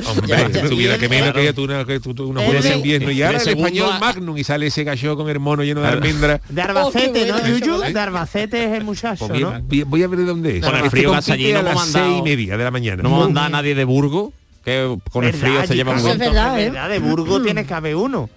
Hombre, 0.07 0.27
Ya, 0.27 0.49
ya. 0.49 0.67
tuviera 0.69 0.97
que 0.97 1.09
menos 1.09 1.31
Claro. 1.31 1.41
que 1.47 1.53
tú, 1.53 1.63
una- 1.63 1.85
que 1.85 1.99
tú, 1.99 2.13
juegos 2.15 2.63
de 2.63 2.75
invierno. 2.75 3.11
Y 3.11 3.21
ahora 3.23 3.37
el 3.37 3.43
segundo 3.43 3.67
español 3.67 3.91
a- 3.93 3.99
Magnum 3.99 4.37
y 4.37 4.43
sale 4.43 4.67
ese 4.67 4.83
gallo 4.83 5.15
con 5.15 5.29
el 5.29 5.39
mono 5.39 5.63
lleno 5.63 5.81
de 5.81 5.87
almendras. 5.87 6.41
De 6.49 6.61
Arbacete, 6.61 7.31
Oh, 7.31 7.37
¿no. 7.37 7.47
Yuyu? 7.47 7.77
De 7.93 7.99
Arbacete 7.99 8.65
es 8.65 8.71
el 8.77 8.83
muchacho, 8.83 9.27
Pues 9.27 9.41
voy, 9.43 9.51
¿no? 9.79 9.85
voy- 9.87 10.03
a 10.03 10.07
ver 10.07 10.19
de 10.19 10.25
dónde 10.25 10.57
es. 10.57 10.65
Con 10.65 10.71
el 10.75 10.85
Este 10.85 10.89
frío 10.89 11.13
hace 11.13 11.33
allí, 11.33 11.53
no 11.53 11.59
a 11.59 11.63
las 11.63 11.75
mandado- 11.75 12.05
seis 12.07 12.17
y 12.19 12.21
media 12.23 12.57
de 12.57 12.63
la 12.63 12.71
mañana. 12.71 13.03
No 13.03 13.09
me 13.11 13.17
manda 13.25 13.45
a 13.45 13.49
nadie 13.49 13.75
de 13.75 13.83
Burgo, 13.85 14.33
que 14.65 14.97
con 15.11 15.23
el 15.25 15.33
frío 15.33 15.53
¿Verdad, 15.53 15.67
se 15.67 15.75
lleva 15.75 15.93
muy 15.93 16.01
bien. 16.03 16.21
es 16.21 16.27
¿eh? 16.27 16.69
Verdad, 16.71 16.89
De 16.89 16.99
Burgo 16.99 17.41
tiene 17.43 17.65
que 17.65 17.73
haber 17.73 17.95
uno. 17.95 18.29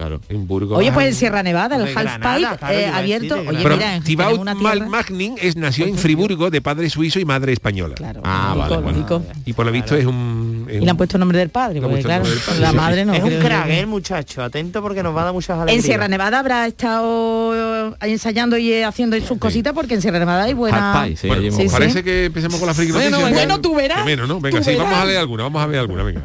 Claro. 0.00 0.18
En 0.30 0.46
Burgos. 0.46 0.78
Oye, 0.78 0.90
pues 0.92 1.08
en 1.08 1.14
Sierra 1.14 1.42
Nevada, 1.42 1.76
el 1.76 1.82
Hombre, 1.82 1.94
half 1.94 2.18
Granada, 2.18 2.36
pipe 2.52 2.58
claro, 2.58 2.74
eh, 2.74 2.86
abierto. 2.86 3.34
decir, 3.34 3.48
Oye, 3.50 3.58
Pero 3.62 3.76
mira, 3.76 4.28
una 4.40 4.54
Mal- 4.54 4.72
tierra. 4.78 4.88
Magnin 4.88 5.34
es, 5.38 5.56
nació 5.56 5.84
en 5.84 5.98
Friburgo 5.98 6.48
de 6.48 6.62
padre 6.62 6.88
suizo 6.88 7.20
y 7.20 7.26
madre 7.26 7.52
española. 7.52 7.96
Claro, 7.96 8.22
Ah, 8.24 8.54
vale, 8.56 8.76
bueno. 8.78 8.92
lógico. 8.92 9.22
Y 9.44 9.52
por 9.52 9.66
lo 9.66 9.72
visto 9.72 9.94
es 9.94 10.06
un 10.06 10.66
Y 10.72 10.78
le 10.80 10.90
han 10.90 10.96
puesto 10.96 11.18
el 11.18 11.20
nombre 11.20 11.36
del 11.38 11.50
padre, 11.50 11.82
porque 11.82 12.00
claro, 12.00 12.24
del 12.24 12.38
padre, 12.38 12.60
la 12.60 12.70
sí, 12.70 12.76
madre 12.76 13.00
sí. 13.02 13.06
no. 13.08 13.14
es 13.14 13.22
un 13.24 13.38
crack, 13.40 13.66
yo. 13.66 13.72
¿eh, 13.74 13.80
el 13.80 13.86
muchacho. 13.88 14.42
Atento 14.42 14.80
porque 14.80 15.02
nos 15.02 15.14
va 15.14 15.20
a 15.20 15.24
dar 15.24 15.32
muchas 15.34 15.54
En 15.56 15.60
alegrías. 15.64 15.84
Sierra 15.84 16.08
Nevada 16.08 16.38
habrá 16.38 16.66
estado 16.66 17.94
ensayando 18.00 18.56
y 18.56 18.72
haciendo 18.82 19.20
sus 19.20 19.36
cositas 19.36 19.74
porque 19.74 19.92
en 19.94 20.00
Sierra 20.00 20.18
Nevada 20.18 20.44
hay 20.44 20.54
buena... 20.54 20.94
Hot 20.94 21.06
pie, 21.08 21.16
sí, 21.18 21.26
Bueno, 21.26 21.40
allí 21.40 21.48
¿os 21.50 21.56
Sí, 21.56 21.62
sí. 21.62 21.68
parece 21.68 22.02
que 22.02 22.24
empecemos 22.24 22.58
con 22.58 22.66
la 22.68 22.72
friki 22.74 22.92
Bueno, 22.92 23.20
bueno, 23.20 23.60
tú 23.60 23.74
verás, 23.74 24.02
menos, 24.06 24.26
¿no? 24.26 24.40
Venga, 24.40 24.60
tú 24.60 24.64
sí, 24.64 24.70
vamos 24.76 24.86
a 24.86 24.90
verás. 24.92 25.06
leer 25.08 25.18
alguna, 25.18 25.42
vamos 25.42 25.62
a 25.62 25.66
ver 25.66 25.78
alguna, 25.80 26.02
venga. 26.04 26.22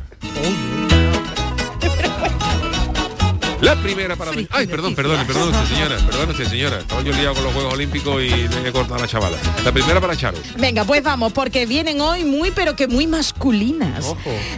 La 3.61 3.75
primera 3.75 4.15
para 4.15 4.31
mí. 4.31 4.47
Ay, 4.51 4.67
perdón, 4.67 4.95
perdón, 4.95 5.25
perdón 5.25 5.53
señora, 5.67 5.97
perdón 6.05 6.35
señora. 6.35 6.79
Estaba 6.79 7.01
yo 7.01 7.13
liado 7.13 7.35
con 7.35 7.43
los 7.45 7.53
Juegos 7.53 7.73
Olímpicos 7.73 8.21
y 8.21 8.29
le 8.29 8.69
he 8.69 8.71
cortado 8.71 8.95
a 8.95 8.99
la 8.99 9.07
chavala. 9.07 9.37
La 9.63 9.71
primera 9.71 10.01
para 10.01 10.15
Charo. 10.15 10.37
Venga, 10.57 10.83
pues 10.83 11.03
vamos, 11.03 11.31
porque 11.33 11.65
vienen 11.65 12.01
hoy 12.01 12.25
muy, 12.25 12.51
pero 12.51 12.75
que 12.75 12.87
muy 12.87 13.07
masculinas. 13.07 14.05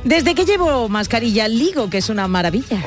Desde 0.03 0.35
que 0.35 0.45
llevo 0.45 0.89
mascarilla 0.89 1.47
ligo, 1.47 1.89
que 1.89 1.99
es 1.99 2.09
una 2.09 2.27
maravilla. 2.27 2.83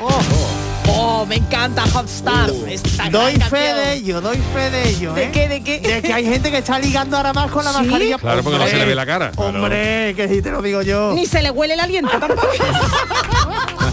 Oh, 0.93 1.25
me 1.25 1.37
encanta 1.37 1.83
Hot 1.93 2.09
Stars. 2.09 2.53
esta 2.67 3.09
gran 3.09 3.11
Doy 3.11 3.33
fe 3.33 3.39
canción. 3.39 3.77
de 3.77 3.93
ello, 3.93 4.21
doy 4.21 4.37
fe 4.53 4.69
de 4.69 4.89
ello. 4.89 5.13
¿De 5.13 5.23
¿eh? 5.25 5.31
qué, 5.31 5.47
de 5.47 5.63
qué? 5.63 5.79
De 5.79 6.01
que 6.01 6.13
hay 6.13 6.25
gente 6.25 6.51
que 6.51 6.57
está 6.57 6.79
ligando 6.79 7.17
ahora 7.17 7.33
más 7.33 7.49
con 7.49 7.63
la 7.63 7.71
¿Sí? 7.71 7.77
mascarilla. 7.77 8.17
Claro, 8.17 8.43
porque 8.43 8.59
no 8.59 8.67
se 8.67 8.77
le 8.77 8.85
ve 8.85 8.95
la 8.95 9.05
cara. 9.05 9.31
Claro. 9.31 9.49
Hombre, 9.49 10.13
que 10.15 10.27
si 10.27 10.41
te 10.41 10.51
lo 10.51 10.61
digo 10.61 10.81
yo. 10.81 11.13
Ni 11.13 11.25
se 11.25 11.41
le 11.41 11.51
huele 11.51 11.75
el 11.75 11.79
aliento 11.79 12.11
tampoco. 12.19 12.41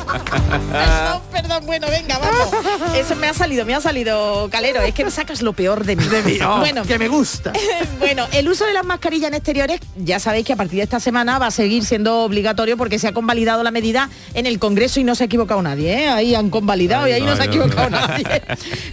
bueno, 1.66 1.88
venga, 1.88 2.18
vamos. 2.18 2.48
Eso 2.96 3.16
me 3.16 3.26
ha 3.26 3.34
salido, 3.34 3.64
me 3.64 3.74
ha 3.74 3.80
salido, 3.80 4.48
Calero. 4.50 4.80
Es 4.82 4.94
que 4.94 5.04
me 5.04 5.10
sacas 5.10 5.42
lo 5.42 5.52
peor 5.52 5.84
de 5.84 5.96
mí. 5.96 6.04
De 6.08 6.22
mí, 6.22 6.38
oh, 6.46 6.58
bueno, 6.58 6.84
que 6.84 6.98
me 6.98 7.08
gusta. 7.08 7.52
bueno, 7.98 8.26
el 8.32 8.48
uso 8.48 8.64
de 8.64 8.72
las 8.72 8.84
mascarillas 8.84 9.28
en 9.28 9.34
exteriores, 9.34 9.80
ya 9.96 10.20
sabéis 10.20 10.46
que 10.46 10.52
a 10.52 10.56
partir 10.56 10.78
de 10.78 10.84
esta 10.84 11.00
semana 11.00 11.38
va 11.38 11.46
a 11.46 11.50
seguir 11.50 11.84
siendo 11.84 12.22
obligatorio 12.22 12.76
porque 12.76 12.98
se 12.98 13.08
ha 13.08 13.12
convalidado 13.12 13.62
la 13.62 13.70
medida 13.70 14.08
en 14.34 14.46
el 14.46 14.58
Congreso 14.58 15.00
y 15.00 15.04
no 15.04 15.14
se 15.14 15.24
ha 15.24 15.26
equivocado 15.26 15.62
nadie. 15.62 16.04
¿eh? 16.04 16.08
Ahí 16.08 16.34
han 16.34 16.50
convalidado 16.50 17.08
y 17.08 17.12
ahí 17.12 17.22
no 17.22 17.34
se 17.34 17.42
ha 17.42 17.44
Ay, 17.44 17.48
equivocado 17.48 17.90
nadie. 17.90 18.24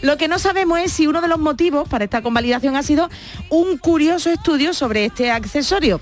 Lo 0.01 0.17
que 0.17 0.27
no 0.27 0.39
sabemos 0.39 0.79
es 0.79 0.91
si 0.91 1.07
uno 1.07 1.21
de 1.21 1.27
los 1.27 1.39
motivos 1.39 1.87
para 1.87 2.03
esta 2.03 2.21
convalidación 2.21 2.75
ha 2.75 2.83
sido 2.83 3.09
un 3.49 3.77
curioso 3.77 4.31
estudio 4.31 4.73
sobre 4.73 5.05
este 5.05 5.31
accesorio. 5.31 5.99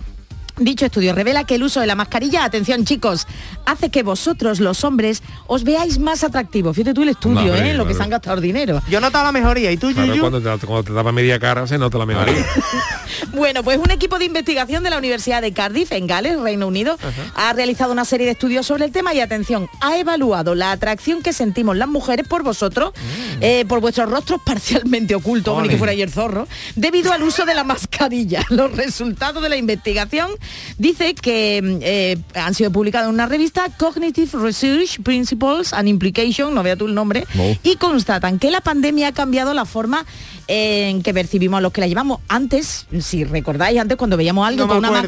Dicho 0.58 0.86
estudio 0.86 1.14
revela 1.14 1.46
que 1.46 1.56
el 1.56 1.64
uso 1.64 1.80
de 1.80 1.88
la 1.88 1.96
mascarilla, 1.96 2.44
atención 2.44 2.86
chicos, 2.86 3.28
hace 3.66 3.90
que 3.90 4.04
vosotros 4.04 4.60
los 4.60 4.84
hombres 4.84 5.24
os 5.48 5.64
veáis 5.64 5.98
más 5.98 6.24
atractivos. 6.24 6.76
Fíjate 6.76 6.94
tú 6.94 7.02
el 7.02 7.10
estudio, 7.10 7.54
Hombre, 7.54 7.72
¿eh? 7.72 7.74
Lo 7.74 7.88
que 7.88 7.96
se 7.96 8.04
han 8.04 8.12
gastado 8.12 8.40
dinero. 8.40 8.82
Yo 8.88 9.02
notaba 9.02 9.26
la 9.26 9.32
mejoría. 9.32 9.72
¿Y 9.72 9.78
tú, 9.78 9.92
Claro, 9.94 10.14
cuando 10.20 10.42
te, 10.42 10.66
cuando 10.68 10.84
te 10.84 10.94
daba 10.94 11.12
media 11.12 11.40
cara 11.40 11.66
se 11.66 11.78
nota 11.78 11.98
la 11.98 12.06
mejoría. 12.06 12.46
Bueno, 13.34 13.64
pues 13.64 13.78
un 13.78 13.92
equipo 13.92 14.20
de 14.20 14.26
investigación 14.26 14.84
de 14.84 14.90
la 14.90 14.98
Universidad 14.98 15.42
de 15.42 15.54
Cardiff, 15.54 15.92
en 15.92 16.08
Gales, 16.08 16.40
Reino 16.40 16.68
Unido, 16.68 16.98
ha 17.36 17.54
realizado 17.54 17.92
una 17.92 18.06
serie 18.06 18.26
de 18.26 18.34
estudios 18.34 18.66
sobre 18.66 18.86
el 18.86 18.92
tema 18.92 19.14
y 19.14 19.22
atención, 19.22 19.70
ha 19.82 19.98
evaluado 19.98 20.56
la 20.56 20.72
atracción 20.72 21.22
que 21.22 21.34
sentimos 21.34 21.78
las 21.78 21.88
mujeres 21.88 22.28
por 22.28 22.44
vosotros, 22.44 22.94
eh, 23.42 23.66
por 23.68 23.82
vuestros 23.82 24.10
rostros 24.10 24.42
parcialmente 24.44 25.16
ocultos, 25.16 25.62
ni 25.62 25.70
que 25.70 25.78
fuera 25.78 25.94
ayer 25.94 26.10
zorro, 26.10 26.48
debido 26.76 27.12
al 27.12 27.24
uso 27.24 27.46
de 27.46 27.56
la 27.56 27.64
mascarilla. 27.64 28.46
Los 28.50 28.72
resultados 28.76 29.42
de 29.42 29.50
la 29.50 29.58
investigación 29.58 30.32
dice 30.78 31.14
que 31.16 31.62
mm, 31.62 31.78
eh, 31.82 32.18
han 32.36 32.54
sido 32.54 32.72
publicados 32.72 33.08
en 33.10 33.14
una 33.14 33.26
revista 33.26 33.64
Cognitive 33.78 34.32
Research 34.40 35.02
Principles 35.04 35.74
and 35.74 35.88
Implication, 35.88 36.54
no 36.54 36.64
vea 36.64 36.76
tú 36.76 36.86
el 36.88 36.96
nombre, 36.96 37.26
No. 37.34 37.44
y 37.64 37.76
constatan 37.78 38.40
que 38.40 38.52
la 38.52 38.62
pandemia 38.62 39.10
ha 39.10 39.12
cambiado 39.14 39.54
la 39.54 39.66
forma 39.66 40.06
en 40.48 41.02
que 41.04 41.14
percibimos 41.14 41.58
a 41.58 41.62
los 41.62 41.72
que 41.72 41.82
la 41.82 41.88
llevamos. 41.88 42.20
Antes, 42.28 42.86
si 43.00 43.24
recordáis, 43.24 43.80
antes 43.80 43.98
cuando 43.98 44.18
veíamos 44.18 44.44
a 44.44 44.48
alguien 44.50 44.68
No 44.68 44.74
con, 44.74 44.86
una. 44.86 45.02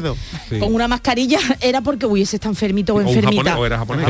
Sí. 0.48 0.58
con 0.58 0.74
una 0.74 0.88
mascarilla 0.88 1.38
era 1.60 1.80
porque 1.82 2.06
hubiese 2.06 2.36
está 2.36 2.48
enfermito 2.48 2.94
o 2.94 3.00
enfermita. 3.00 3.58
o 3.58 3.66
era 3.66 3.78
japonés, 3.78 4.06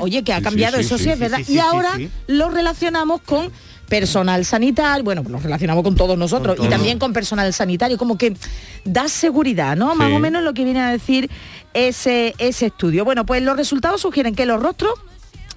Oye, 0.00 0.22
que 0.22 0.32
ha 0.32 0.40
cambiado, 0.40 0.78
sí, 0.78 0.84
eso 0.84 0.98
sí, 0.98 1.04
sí, 1.04 1.10
es 1.10 1.18
verdad. 1.18 1.38
sí, 1.38 1.44
sí, 1.44 1.52
y 1.52 1.54
sí, 1.56 1.60
ahora 1.60 1.96
sí. 1.96 2.08
lo 2.26 2.48
relacionamos 2.48 3.20
con 3.22 3.50
personal 3.88 4.44
sanitario, 4.44 5.04
bueno, 5.04 5.22
lo 5.28 5.38
relacionamos 5.38 5.84
con 5.84 5.94
todos 5.94 6.16
nosotros 6.16 6.56
Con 6.56 6.66
y 6.66 6.68
también 6.68 6.98
con 6.98 7.12
personal 7.12 7.52
sanitario, 7.52 7.98
como 7.98 8.18
que 8.18 8.36
da 8.84 9.08
seguridad, 9.08 9.76
¿no? 9.76 9.94
Más 9.94 10.12
o 10.12 10.18
menos 10.18 10.42
lo 10.42 10.54
que 10.54 10.64
viene 10.64 10.80
a 10.80 10.90
decir 10.90 11.30
ese, 11.72 12.34
ese 12.38 12.66
estudio. 12.66 13.04
Bueno, 13.04 13.26
pues 13.26 13.42
los 13.42 13.56
resultados 13.56 14.00
sugieren 14.00 14.34
que 14.34 14.46
los 14.46 14.62
rostros 14.62 14.94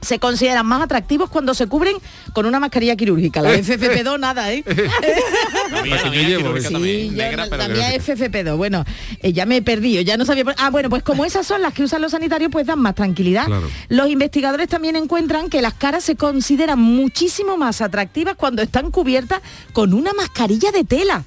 se 0.02 0.20
consideran 0.20 0.66
más 0.66 0.82
atractivos 0.82 1.30
cuando 1.30 1.54
se 1.54 1.68
cubren 1.68 1.96
con 2.34 2.46
una 2.46 2.60
mascarilla 2.60 2.96
quirúrgica. 2.96 3.42
La 3.42 3.54
FFP2 3.56 4.20
nada, 4.20 4.52
¿eh? 4.54 4.64
Sí. 4.68 4.74
también, 5.72 5.98
Sí, 6.14 7.10
yo 7.10 7.16
negra, 7.18 7.44
no- 7.46 7.50
pero 7.50 7.64
la 7.64 7.70
mía 7.70 7.90
negra. 7.90 7.96
es 7.96 8.08
FFP2. 8.20 8.58
Bueno, 8.58 8.86
eh, 9.22 9.34
ya 9.34 9.46
me 9.46 9.58
he 9.58 9.62
perdido, 9.62 10.02
ya 10.02 10.18
no 10.18 10.26
sabía. 10.26 10.44
por- 10.44 10.56
Ah, 10.58 10.70
bueno, 10.70 10.90
pues 10.90 11.04
como 11.04 11.26
esas 11.26 11.46
son 11.46 11.62
las 11.62 11.74
que 11.74 11.84
usan 11.84 12.02
los 12.02 12.12
sanitarios, 12.12 12.52
pues 12.52 12.66
dan 12.66 12.80
más 12.80 12.96
tranquilidad. 12.96 13.46
Claro. 13.46 13.68
Los 13.90 14.10
investigadores 14.10 14.68
también 14.68 14.96
encuentran 14.96 15.50
que 15.50 15.62
las 15.62 15.74
caras 15.74 16.04
se 16.04 16.16
consideran 16.16 16.80
muchísimo 16.80 17.58
más 17.58 17.82
atractivas 17.82 18.36
cuando 18.36 18.62
están 18.62 18.92
cubiertas 18.92 19.42
con 19.74 19.94
una 19.94 20.14
mascarilla 20.14 20.72
de 20.72 20.84
tela. 20.84 21.24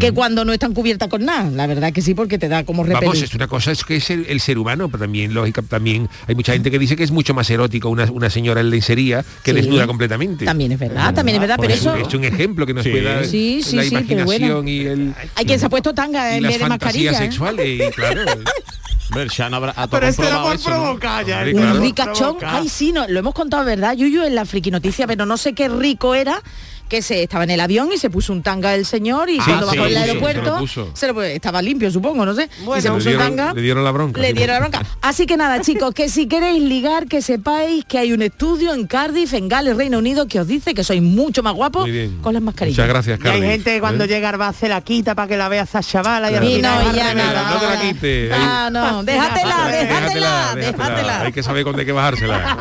Que 0.00 0.12
cuando 0.12 0.44
no 0.44 0.52
están 0.52 0.72
cubiertas 0.72 1.08
con 1.08 1.24
nada, 1.24 1.50
la 1.50 1.66
verdad 1.66 1.92
que 1.92 2.00
sí, 2.02 2.14
porque 2.14 2.38
te 2.38 2.48
da 2.48 2.64
como 2.64 2.82
Vamos, 2.84 3.00
repelir. 3.00 3.24
es 3.24 3.34
una 3.34 3.46
cosa 3.46 3.72
es 3.72 3.84
que 3.84 3.96
es 3.96 4.10
el, 4.10 4.24
el 4.28 4.40
ser 4.40 4.58
humano, 4.58 4.88
pero 4.88 5.02
también 5.04 5.34
lógica, 5.34 5.62
también 5.62 6.08
hay 6.26 6.34
mucha 6.34 6.52
gente 6.52 6.70
que 6.70 6.78
dice 6.78 6.96
que 6.96 7.04
es 7.04 7.10
mucho 7.10 7.34
más 7.34 7.48
erótico 7.50 7.88
una, 7.88 8.04
una 8.10 8.30
señora 8.30 8.60
en 8.60 8.70
lencería 8.70 9.24
que 9.42 9.50
Sí. 9.52 9.56
desnuda 9.56 9.86
completamente. 9.86 10.44
También 10.44 10.72
es 10.72 10.78
verdad, 10.78 11.12
también 11.14 11.36
es 11.36 11.40
verdad, 11.40 11.56
pero 11.60 11.74
eso 11.74 11.94
es 11.94 12.12
un 12.14 12.24
ejemplo 12.24 12.64
que 12.66 12.74
nos 12.74 12.84
Sí. 12.84 12.90
puede 12.90 13.04
dar 13.04 13.26
Sí, 13.26 13.60
sí, 13.62 13.76
la 13.76 13.84
imaginación 13.84 14.26
bueno. 14.64 14.68
y 14.68 14.80
el 14.86 15.14
Hay 15.34 15.44
quien 15.44 15.58
se 15.60 15.66
ha 15.66 15.68
puesto 15.68 15.92
tanga 15.94 16.32
y 16.34 16.36
en 16.38 16.42
las 16.44 16.52
vez 16.52 16.60
de 16.60 16.66
fantasías 16.68 17.12
mascarilla. 17.12 17.12
¿eh? 17.12 17.30
sexuales 17.30 17.80
y 17.88 17.90
claro. 17.94 18.22
Ver, 19.14 19.28
habrá 19.52 19.72
ha 19.76 19.86
Pero 19.86 20.06
esto 20.08 20.24
era 20.24 20.42
por 20.42 20.60
provocar 20.60 21.24
ya. 21.24 21.38
Hombre, 21.38 21.54
Un 21.54 21.68
por 21.70 21.80
ricachón, 21.80 22.36
ay 22.44 22.68
sí, 22.68 22.90
no, 22.92 23.06
lo 23.06 23.20
hemos 23.20 23.34
contado, 23.34 23.64
¿verdad, 23.64 23.94
Yuyu? 23.96 24.24
En 24.24 24.34
la 24.34 24.44
friki 24.44 24.72
noticia, 24.72 25.06
pero 25.06 25.24
no 25.26 25.36
sé 25.36 25.52
qué 25.52 25.68
rico 25.68 26.14
era 26.16 26.42
que 26.88 27.02
se 27.02 27.22
estaba 27.22 27.44
en 27.44 27.50
el 27.50 27.60
avión 27.60 27.88
y 27.92 27.98
se 27.98 28.10
puso 28.10 28.32
un 28.32 28.42
tanga 28.42 28.74
el 28.74 28.86
señor 28.86 29.28
y 29.30 29.38
cuando 29.38 29.70
sí, 29.70 29.76
bajó 29.76 29.88
del 29.88 29.94
se 29.94 29.98
lo 29.98 30.04
aeropuerto 30.06 30.58
puso. 30.58 30.90
se 30.94 31.06
lo- 31.12 31.22
estaba 31.22 31.60
limpio, 31.62 31.90
supongo, 31.90 32.24
no 32.24 32.34
sé. 32.34 32.48
Bueno, 32.64 32.78
y 32.78 32.82
se 32.82 32.88
le 32.88 32.94
puso 32.94 33.08
le, 33.10 33.16
un 33.16 33.20
dieron, 33.22 33.36
tanga. 33.36 33.54
le 33.54 33.62
dieron 33.62 33.84
la 33.84 33.90
bronca. 33.90 34.20
Le 34.20 34.32
dieron 34.32 34.54
la 34.54 34.60
bronca. 34.60 34.82
Así 35.02 35.26
que 35.26 35.36
nada, 35.36 35.60
chicos, 35.60 35.92
que 35.94 36.08
si 36.08 36.26
queréis 36.28 36.62
ligar, 36.62 37.06
que 37.06 37.22
sepáis 37.22 37.84
que 37.84 37.98
hay 37.98 38.12
un 38.12 38.22
estudio 38.22 38.72
en 38.74 38.86
Cardiff, 38.86 39.34
en 39.34 39.48
Gales, 39.48 39.76
Reino 39.76 39.98
Unido, 39.98 40.26
que 40.28 40.40
os 40.40 40.46
dice 40.46 40.74
que 40.74 40.84
sois 40.84 41.02
mucho 41.02 41.42
más 41.42 41.54
guapos 41.54 41.88
con 42.22 42.32
las 42.34 42.42
mascarillas. 42.42 42.78
Muchas 42.86 42.88
gracias, 42.88 43.20
Y 43.24 43.28
hay 43.28 43.42
gente 43.50 43.74
que 43.74 43.80
cuando 43.80 44.04
¿Eh? 44.04 44.08
llega 44.08 44.32
va 44.36 44.52
se 44.52 44.68
la 44.68 44.80
quita 44.80 45.14
para 45.14 45.28
que 45.28 45.36
la 45.36 45.48
vea 45.48 45.62
esa 45.62 45.82
chavala 45.82 46.28
Claro. 46.28 46.44
Y 46.48 46.60
no, 46.60 46.92
y 46.92 46.96
ya 46.96 47.14
nada. 47.14 47.50
No 47.54 47.60
te 47.60 47.66
la 47.66 47.80
quites. 47.80 48.30
No, 48.30 48.70
no, 48.70 49.02
déjatela, 49.04 49.68
déjatela, 49.68 50.54
déjatela. 50.54 50.54
déjatela. 50.54 51.20
Hay 51.22 51.32
que 51.32 51.42
saber 51.42 51.64
con 51.64 51.76
de 51.76 51.84
qué 51.86 51.92
bajársela. 51.92 52.56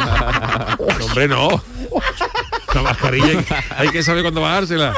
No, 1.00 1.06
Hombre, 1.06 1.28
no. 1.28 1.64
La 2.76 2.82
mascarilla, 2.82 3.44
hay 3.78 3.90
que 3.90 4.04
saber 4.04 4.22
cuándo 4.22 4.42
bajársela. 4.42 4.94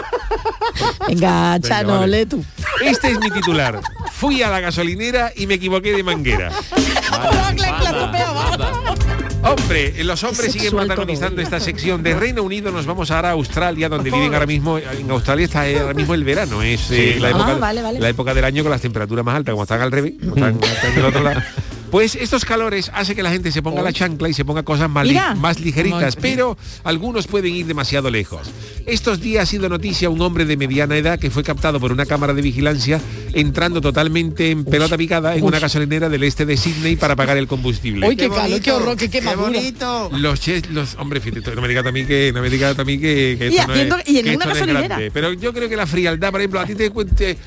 Venga, 1.08 1.60
Chano, 1.62 2.00
vale. 2.00 2.20
lee 2.20 2.26
tú. 2.26 2.44
Este 2.84 3.12
es 3.12 3.20
mi 3.20 3.30
titular. 3.32 3.80
Fui 4.12 4.42
a 4.42 4.50
la 4.50 4.60
gasolinera 4.60 5.32
y 5.36 5.46
me 5.48 5.54
equivoqué 5.56 5.94
de 5.94 6.04
manguera. 6.04 6.52
Hombre, 9.44 10.04
los 10.04 10.24
hombres 10.24 10.52
siguen 10.52 10.72
protagonizando 10.76 11.42
esta 11.42 11.60
sección. 11.60 12.04
De 12.04 12.16
Reino 12.16 12.44
Unido 12.44 12.72
nos 12.72 12.86
vamos 12.86 13.12
ahora 13.12 13.30
a 13.30 13.34
Australia, 13.34 13.88
donde 13.90 14.10
viven 14.12 14.34
ahora 14.34 14.46
mismo, 14.46 14.78
en 14.78 15.10
Australia 15.12 15.46
está 15.46 15.62
ahora 15.62 15.94
mismo 15.94 16.14
el 16.14 16.24
verano, 16.24 16.62
es 16.64 16.90
eh, 16.92 17.18
la, 17.20 17.28
Ah, 17.28 17.32
época, 17.32 17.54
vale, 17.56 17.82
vale. 17.82 18.00
la 18.00 18.10
época 18.10 18.34
del 18.34 18.44
año 18.46 18.64
con 18.64 18.72
las 18.72 18.82
temperaturas 18.82 19.24
más 19.24 19.36
altas, 19.36 19.54
como 19.54 19.64
están 19.64 19.82
al 19.82 19.92
revés, 19.92 20.14
como 20.20 20.36
están, 20.36 20.60
están 20.64 20.96
del 20.96 21.06
otro 21.06 21.24
lado. 21.24 21.42
Pues 21.92 22.16
estos 22.16 22.44
calores 22.44 22.92
hace 22.94 23.16
que 23.16 23.24
la 23.24 23.32
gente 23.32 23.52
se 23.52 23.62
ponga 23.62 23.82
la 23.82 23.94
chancla 23.94 24.28
y 24.28 24.34
se 24.34 24.44
ponga 24.44 24.64
cosas 24.64 24.90
más, 24.90 25.06
li- 25.08 25.14
Mira. 25.14 25.36
más 25.36 25.60
ligeritas, 25.60 26.16
pero 26.18 26.58
algunos 26.84 27.28
pueden 27.28 27.54
ir 27.56 27.66
demasiado 27.66 28.10
lejos. 28.12 28.42
Estos 28.86 29.22
días 29.22 29.44
ha 29.44 29.46
sido 29.46 29.70
noticia 29.70 30.10
un 30.10 30.20
hombre 30.22 30.46
de 30.46 30.58
mediana 30.58 30.98
edad 30.98 31.18
que 31.18 31.30
fue 31.30 31.44
captado 31.44 31.80
por 31.80 31.92
una 31.92 32.06
cámara 32.06 32.34
de 32.34 32.42
vigilancia 32.42 33.00
entrando 33.34 33.80
totalmente 33.82 34.52
en 34.52 34.66
pelota 34.66 34.98
picada 34.98 35.36
en 35.36 35.44
una 35.44 35.60
gasolinera 35.60 36.10
del 36.10 36.24
este 36.24 36.46
de 36.46 36.58
Sydney 36.58 36.96
para 36.98 37.16
pagar 37.16 37.38
el 37.38 37.48
combustible. 37.48 38.08
Uy, 38.08 38.16
qué 38.18 38.30
calor, 38.30 38.62
qué 38.62 38.72
horror, 38.72 38.98
qué 38.98 39.10
Qué 39.10 39.22
bonito. 39.36 40.10
Los 40.14 40.40
ches, 40.42 40.70
los 40.70 40.96
hombre, 40.96 41.20
fíjate, 41.22 41.56
no 41.56 41.62
me 41.62 41.68
digas 41.70 41.86
a 41.86 41.92
mí 41.92 42.06
que 42.06 42.32
no 42.34 42.42
me 42.42 42.50
digas 42.50 42.78
a 42.78 42.84
mí 42.84 42.98
que, 43.00 43.36
que 43.40 43.48
Y 43.50 43.56
esto 43.58 43.68
no 43.68 43.74
haciendo- 43.74 43.98
es, 43.98 44.10
y 44.10 44.20
en 44.20 44.26
que 44.26 44.36
una 44.36 44.46
esto 44.46 44.46
no 44.46 44.52
es 44.52 44.60
gasolinera. 44.60 44.88
grande. 44.88 45.12
Pero 45.12 45.34
yo 45.34 45.54
creo 45.54 45.70
que 45.70 45.76
la 45.78 45.88
frialdad, 45.88 46.32
por 46.32 46.42
ejemplo, 46.42 46.60
a 46.60 46.66
ti 46.66 46.76
te 46.76 46.90
cuente 46.90 47.38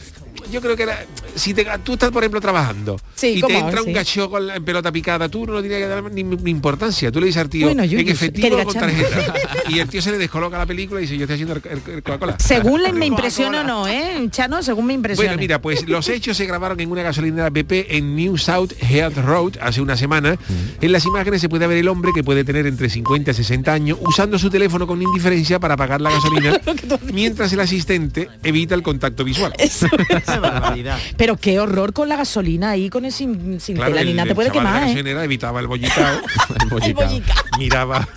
yo 0.51 0.61
creo 0.61 0.77
que 0.77 0.87
la- 0.87 0.99
si 1.35 1.55
te, 1.55 1.67
tú 1.85 1.95
estás 1.95 2.11
por 2.11 2.23
ejemplo 2.23 2.41
trabajando 2.41 2.99
Sí, 3.15 3.35
y 3.37 3.41
te 3.43 3.57
entra 3.59 3.81
un 3.83 3.89
Sí. 3.89 3.93
cacho 3.95 4.31
con 4.31 4.47
la 4.47 4.57
en 4.57 4.65
pelota 4.65 4.91
picada, 4.93 5.29
tú 5.29 5.47
no 5.47 5.55
le 5.55 5.63
tienes 5.63 5.79
que 5.79 5.87
dar 5.89 6.03
ni, 6.13 6.23
ni 6.23 6.51
importancia. 6.51 7.11
Tú 7.13 7.21
le 7.21 7.27
dices 7.27 7.41
al 7.43 7.49
tío 7.49 7.67
Bueno, 7.67 7.83
en 7.85 8.09
efectivo 8.09 8.63
con 8.65 8.75
tarjeta. 8.75 9.35
y 9.69 9.79
el 9.79 9.89
tío 9.89 10.03
se 10.03 10.11
le 10.11 10.19
descoloca 10.19 10.59
la 10.59 10.67
película 10.67 11.01
y 11.01 11.05
dice 11.05 11.17
yo 11.17 11.25
estoy 11.25 11.35
haciendo 11.35 11.55
el, 11.55 11.63
el- 11.95 12.03
Coca-Cola. 12.03 12.37
Según 12.39 12.83
me 12.95 13.07
impresiona 13.07 13.61
o 13.61 13.65
no, 13.65 13.89
¿eh? 13.89 14.29
Chano, 14.31 14.63
según 14.63 14.87
me 14.87 14.95
impresiona. 14.95 15.31
Bueno, 15.31 15.41
mira, 15.41 15.61
pues 15.61 15.87
los 15.89 16.09
hechos 16.09 16.37
se 16.37 16.47
grabaron 16.47 16.81
en 16.81 16.91
una 16.91 17.03
gasolinera 17.03 17.51
BP 17.51 17.87
en 17.91 18.17
New 18.17 18.37
South 18.39 18.73
Heath 18.81 19.17
Road 19.19 19.55
hace 19.61 19.81
una 19.81 19.97
semana. 19.97 20.37
En 20.81 20.93
las 20.93 21.05
imágenes 21.07 21.41
se 21.41 21.49
puede 21.49 21.67
ver 21.67 21.79
el 21.79 21.89
hombre 21.89 22.13
que 22.15 22.23
puede 22.25 22.45
tener 22.45 22.67
entre 22.67 22.89
50 22.89 23.31
y 23.31 23.35
60 23.35 23.73
años 23.73 23.99
usando 24.03 24.39
su 24.39 24.51
teléfono 24.51 24.87
con 24.87 25.01
indiferencia 25.03 25.59
para 25.61 25.77
pagar 25.77 26.01
la 26.01 26.11
gasolina, 26.11 26.61
mientras 27.13 27.53
el 27.53 27.61
asistente 27.61 28.29
evita 28.43 28.75
el 28.75 28.83
contacto 28.83 29.25
visual. 29.25 29.53
Eso, 29.59 29.87
Qué 30.27 30.39
barbaridad. 30.39 30.99
Pero 31.17 31.37
qué 31.37 31.61
horror 31.61 31.93
con 31.93 32.09
la 32.09 32.17
gasolina 32.17 32.71
ahí, 32.71 32.91
con 32.91 33.05
el 33.05 33.13
sin, 33.13 33.61
sin 33.61 33.77
Claro, 33.77 33.91
tela 33.93 34.03
el, 34.03 34.09
ni 34.09 34.15
nada, 34.15 34.29
te 34.29 34.35
puede 34.35 34.51
quemar, 34.51 34.85
¿eh? 34.89 35.25
evitaba 35.25 35.61
el 35.61 35.67
bollicao, 35.67 36.21
El 36.63 36.69
bollicao. 36.69 37.11
miraba 37.59 38.09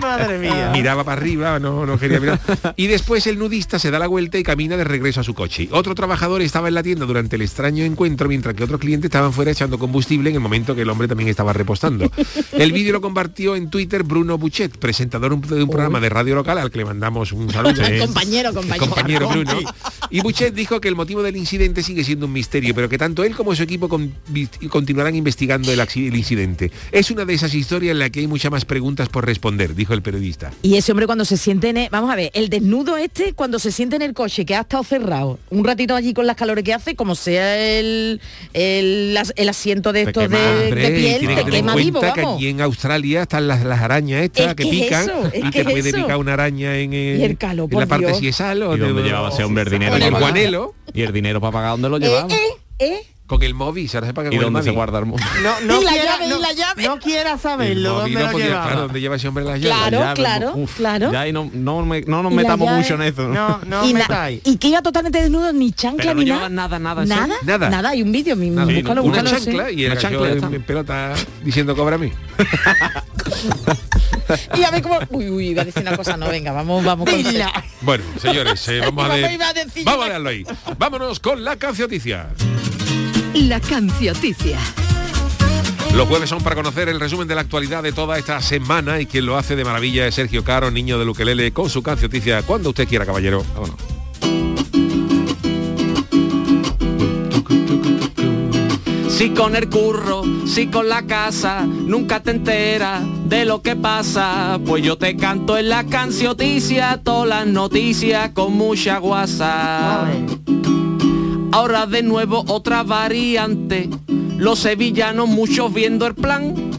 Madre 0.00 0.38
mía. 0.38 0.70
miraba 0.72 1.04
para 1.04 1.20
arriba, 1.20 1.58
no, 1.58 1.86
no 1.86 1.98
quería 1.98 2.20
mirar. 2.20 2.40
Y 2.76 2.86
después 2.86 3.26
el 3.26 3.38
nudista 3.38 3.78
se 3.78 3.90
da 3.90 3.98
la 3.98 4.06
vuelta 4.06 4.38
y 4.38 4.42
camina 4.42 4.76
de 4.76 4.84
regreso 4.84 5.20
a 5.20 5.24
su 5.24 5.34
coche. 5.34 5.68
Otro 5.72 5.94
trabajador 5.94 6.42
estaba 6.42 6.68
en 6.68 6.74
la 6.74 6.82
tienda 6.82 7.06
durante 7.06 7.36
el 7.36 7.42
extraño 7.42 7.84
encuentro, 7.84 8.28
mientras 8.28 8.54
que 8.54 8.64
otros 8.64 8.80
clientes 8.80 9.08
estaban 9.08 9.32
fuera 9.32 9.50
echando 9.50 9.78
combustible 9.78 10.30
en 10.30 10.36
el 10.36 10.40
momento 10.40 10.74
que 10.74 10.82
el 10.82 10.90
hombre 10.90 11.08
también 11.08 11.28
estaba 11.28 11.52
repostando. 11.52 12.10
El 12.52 12.72
vídeo 12.72 12.92
lo 12.92 13.00
compartió 13.00 13.56
en 13.56 13.68
Twitter 13.70 14.02
Bruno 14.02 14.38
Buchet, 14.38 14.76
presentador 14.78 15.38
de 15.40 15.62
un 15.62 15.70
programa 15.70 16.00
de 16.00 16.08
radio 16.08 16.34
local 16.34 16.58
al 16.58 16.70
que 16.70 16.78
le 16.78 16.84
mandamos 16.84 17.32
un 17.32 17.50
saludo. 17.50 17.82
Compañero, 18.00 18.52
compañero. 18.52 18.86
compañero 18.86 19.28
Bruno. 19.28 19.52
Y 20.10 20.20
Buchet 20.20 20.54
dijo 20.54 20.80
que 20.80 20.88
el 20.88 20.94
motivo 20.96 21.22
del 21.22 21.36
incidente 21.44 21.82
sigue 21.82 22.02
siendo 22.04 22.26
un 22.26 22.32
misterio, 22.32 22.74
pero 22.74 22.88
que 22.88 22.98
tanto 22.98 23.22
él 23.24 23.34
como 23.36 23.54
su 23.54 23.62
equipo 23.62 23.88
con- 23.88 24.12
continuarán 24.70 25.14
investigando 25.14 25.70
el, 25.72 25.78
el 25.80 26.16
incidente. 26.16 26.70
Es 26.92 27.10
una 27.10 27.24
de 27.24 27.34
esas 27.34 27.54
historias 27.54 27.92
en 27.92 27.98
la 27.98 28.10
que 28.10 28.20
hay 28.20 28.26
muchas 28.26 28.50
más 28.50 28.64
preguntas 28.64 29.08
por 29.08 29.26
responder, 29.26 29.74
dijo 29.74 29.94
el 29.94 30.02
periodista. 30.02 30.52
Y 30.62 30.76
ese 30.76 30.92
hombre 30.92 31.06
cuando 31.06 31.24
se 31.24 31.36
siente 31.36 31.68
en 31.68 31.76
el- 31.76 31.88
vamos 31.90 32.10
a 32.10 32.16
ver, 32.16 32.30
el 32.34 32.48
desnudo 32.48 32.96
este 32.96 33.32
cuando 33.34 33.58
se 33.58 33.70
siente 33.72 33.96
en 33.96 34.02
el 34.02 34.14
coche 34.14 34.44
que 34.44 34.54
ha 34.56 34.60
estado 34.62 34.82
cerrado, 34.84 35.38
un 35.50 35.64
ratito 35.64 35.94
allí 35.94 36.14
con 36.14 36.26
las 36.26 36.36
calores 36.36 36.64
que 36.64 36.72
hace, 36.74 36.96
como 36.96 37.14
sea 37.14 37.56
el, 37.78 38.20
el, 38.52 39.16
as- 39.16 39.32
el 39.36 39.48
asiento 39.48 39.92
de 39.92 40.02
estos 40.02 40.22
quema, 40.24 40.38
de, 40.38 40.64
Hombre, 40.64 40.90
de 40.90 40.98
piel, 40.98 41.18
tiene 41.20 41.34
te 41.34 41.40
que 41.40 41.44
tener 41.44 41.54
en 41.60 41.66
quema 41.66 41.76
vivo, 41.76 41.98
cuenta 42.00 42.14
que 42.14 42.20
vamos. 42.22 42.36
aquí 42.36 42.48
en 42.48 42.60
Australia 42.60 43.22
están 43.22 43.46
las, 43.48 43.64
las 43.64 43.80
arañas 43.80 44.22
estas 44.22 44.48
Es 44.48 44.54
que, 44.54 44.64
que 44.64 44.70
pican 44.70 45.04
eso, 45.04 45.26
es 45.32 45.44
y 45.44 45.50
que 45.50 45.64
te 45.64 45.70
puede 45.70 45.88
eso. 45.90 45.96
picar 45.98 46.16
una 46.16 46.32
araña 46.32 46.76
en, 46.78 46.92
el- 46.94 47.20
Y 47.20 47.24
el 47.24 47.36
calor, 47.36 47.68
en 47.70 47.78
la 47.80 47.86
parte 47.86 48.06
Dios. 48.06 48.18
si 48.18 48.28
es 48.28 48.36
sal 48.36 48.62
o 48.62 48.76
¿Y 48.76 48.80
de- 48.80 49.02
llevaba 49.02 49.28
ese 49.30 49.44
hombre 49.44 49.64
el 49.64 49.70
dinero? 49.70 49.96
el 49.96 50.10
guanelo 50.10 50.74
¿Y 50.92 51.02
el 51.02 51.12
dinero 51.12 51.33
para 51.40 51.52
pagar 51.52 51.70
dónde 51.72 51.88
lo 51.88 51.96
Eh, 51.96 52.00
llevaba? 52.00 52.28
eh, 52.28 52.38
eh. 52.78 53.06
con 53.26 53.42
el 53.42 53.54
móvil, 53.54 53.90
ahora 53.94 54.06
se 54.06 54.12
paga 54.12 54.28
¿Y 54.34 54.36
dónde 54.36 54.62
se 54.62 54.70
guarda 54.70 54.98
el 54.98 55.06
móvil? 55.06 55.24
No, 55.42 55.60
no 55.62 55.80
Y 55.80 55.84
la 55.84 55.90
quiera, 55.92 56.04
llave, 56.12 56.26
y 56.26 56.28
no, 56.28 56.38
la 56.40 56.52
llave. 56.52 56.82
no 56.86 56.98
quiera 56.98 57.38
saberlo 57.38 57.94
móvil 57.94 58.12
dónde 58.12 58.20
no 58.20 58.26
lo 58.26 58.32
podía- 58.32 58.46
llevaba. 58.46 58.66
claro, 58.66 58.80
donde 58.82 59.00
lleva 59.00 59.16
ese 59.16 59.28
hombre 59.28 59.44
las 59.44 59.60
llaves. 59.60 59.78
Claro, 59.78 59.98
Ya, 59.98 60.14
claro, 60.14 60.52
uf, 60.56 60.76
claro. 60.76 61.10
Ya, 61.10 61.26
y 61.26 61.32
no, 61.32 61.50
no, 61.54 61.86
me- 61.86 62.02
no 62.02 62.22
nos 62.22 62.32
metamos 62.34 62.68
llave- 62.68 62.78
mucho 62.82 62.94
en 62.96 63.02
eso. 63.02 63.28
No, 63.28 63.60
no 63.66 63.86
y, 63.88 63.94
metáis. 63.94 64.40
y 64.44 64.58
que 64.58 64.68
iba 64.68 64.82
totalmente 64.82 65.22
desnudo, 65.22 65.52
ni 65.54 65.72
chancla 65.72 66.02
Pero 66.12 66.14
no 66.16 66.20
ni 66.22 66.28
nada. 66.30 66.48
nada, 66.50 66.78
nada, 66.78 67.02
¿sí? 67.04 67.08
Nada, 67.08 67.34
Nada. 67.44 67.70
nada. 67.70 67.88
Hay 67.90 68.02
un 68.02 68.12
vídeo, 68.12 68.36
mi 68.36 68.50
Nada, 68.50 68.70
búscalo, 68.70 69.02
una 69.02 69.22
búscalo, 69.22 69.38
sí. 69.40 69.44
chancla 69.46 69.70
y 69.70 69.84
el 69.86 69.98
chancla, 69.98 70.30
en 70.30 70.62
pelota 70.62 71.14
diciendo 71.42 71.74
cobra 71.74 71.94
a 71.96 71.98
mí. 71.98 72.12
Y 74.56 74.62
a 74.62 74.70
ver 74.70 74.82
cómo. 74.82 74.98
Uy, 75.10 75.28
uy, 75.28 75.48
iba 75.48 75.62
a 75.62 75.64
decir 75.64 75.82
una 75.82 75.96
cosa, 75.96 76.16
no, 76.16 76.28
venga, 76.28 76.52
vamos, 76.52 76.82
vamos 76.84 77.08
con 77.08 77.22
Dila. 77.22 77.52
Bueno, 77.82 78.04
señores, 78.20 78.66
eh, 78.68 78.80
vamos 78.80 79.10
a 79.10 79.18
iba 79.30 79.48
a 79.48 79.52
decir- 79.52 79.84
Vamos 79.84 80.08
a 80.08 80.16
ahí. 80.28 80.44
Vámonos 80.78 81.20
con 81.20 81.44
la 81.44 81.56
cancioticia. 81.56 82.28
La 83.34 83.60
cancioticia. 83.60 84.58
Los 85.94 86.08
jueves 86.08 86.28
son 86.28 86.42
para 86.42 86.56
conocer 86.56 86.88
el 86.88 86.98
resumen 86.98 87.28
de 87.28 87.34
la 87.34 87.42
actualidad 87.42 87.82
de 87.82 87.92
toda 87.92 88.18
esta 88.18 88.40
semana 88.40 89.00
y 89.00 89.06
quien 89.06 89.26
lo 89.26 89.36
hace 89.36 89.54
de 89.54 89.64
maravilla 89.64 90.06
es 90.06 90.14
Sergio 90.14 90.42
Caro, 90.42 90.70
niño 90.70 90.98
de 90.98 91.04
Luquelele, 91.04 91.52
con 91.52 91.70
su 91.70 91.82
cancioticia. 91.82 92.42
Cuando 92.42 92.70
usted 92.70 92.88
quiera, 92.88 93.06
caballero. 93.06 93.44
Vámonos. 93.54 93.76
Si 99.14 99.30
con 99.30 99.54
el 99.54 99.70
curro, 99.70 100.22
si 100.44 100.66
con 100.66 100.88
la 100.88 101.02
casa, 101.06 101.64
nunca 101.64 102.20
te 102.20 102.32
enteras 102.32 103.00
de 103.28 103.44
lo 103.44 103.62
que 103.62 103.76
pasa. 103.76 104.58
Pues 104.66 104.82
yo 104.82 104.98
te 104.98 105.16
canto 105.16 105.56
en 105.56 105.68
la 105.68 105.84
cancioticia, 105.84 107.00
todas 107.00 107.28
las 107.28 107.46
noticias 107.46 108.30
con 108.30 108.54
mucha 108.54 108.98
guasa. 108.98 110.08
Ahora 111.52 111.86
de 111.86 112.02
nuevo 112.02 112.44
otra 112.48 112.82
variante. 112.82 113.88
Los 114.36 114.58
sevillanos, 114.58 115.28
muchos 115.28 115.72
viendo 115.72 116.08
el 116.08 116.16
plan. 116.16 116.72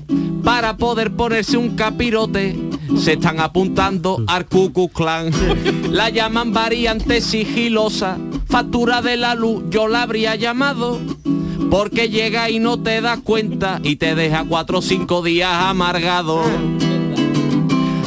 Para 0.44 0.76
poder 0.76 1.16
ponerse 1.16 1.56
un 1.56 1.78
capirote, 1.78 2.54
se 2.98 3.14
están 3.14 3.40
apuntando 3.40 4.22
al 4.28 4.46
Ku 4.46 4.74
Klux 4.74 4.94
Klan. 4.94 5.32
La 5.90 6.10
llaman 6.10 6.52
variante 6.52 7.22
sigilosa. 7.22 8.18
Factura 8.50 9.02
de 9.02 9.16
la 9.16 9.36
luz, 9.36 9.64
yo 9.70 9.88
la 9.88 10.02
habría 10.02 10.36
llamado. 10.36 11.00
Porque 11.70 12.10
llega 12.10 12.50
y 12.50 12.60
no 12.60 12.82
te 12.82 13.02
das 13.02 13.20
cuenta 13.20 13.80
y 13.84 13.96
te 13.96 14.16
deja 14.16 14.46
cuatro 14.48 14.80
o 14.80 14.82
cinco 14.82 15.22
días 15.22 15.52
amargado. 15.52 16.42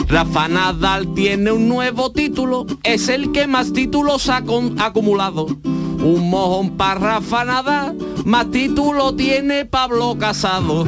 Rafa 0.08 0.48
Nadal 0.48 1.12
tiene 1.14 1.52
un 1.52 1.68
nuevo 1.68 2.12
título, 2.12 2.66
es 2.82 3.08
el 3.08 3.30
que 3.30 3.46
más 3.46 3.74
títulos 3.74 4.30
ha 4.30 4.42
acumulado. 4.78 5.46
Un 5.46 6.30
mojón 6.30 6.78
para 6.78 7.00
Rafa 7.00 7.44
Nadal, 7.44 7.98
más 8.24 8.50
título 8.50 9.14
tiene 9.14 9.66
Pablo 9.66 10.16
Casado. 10.18 10.86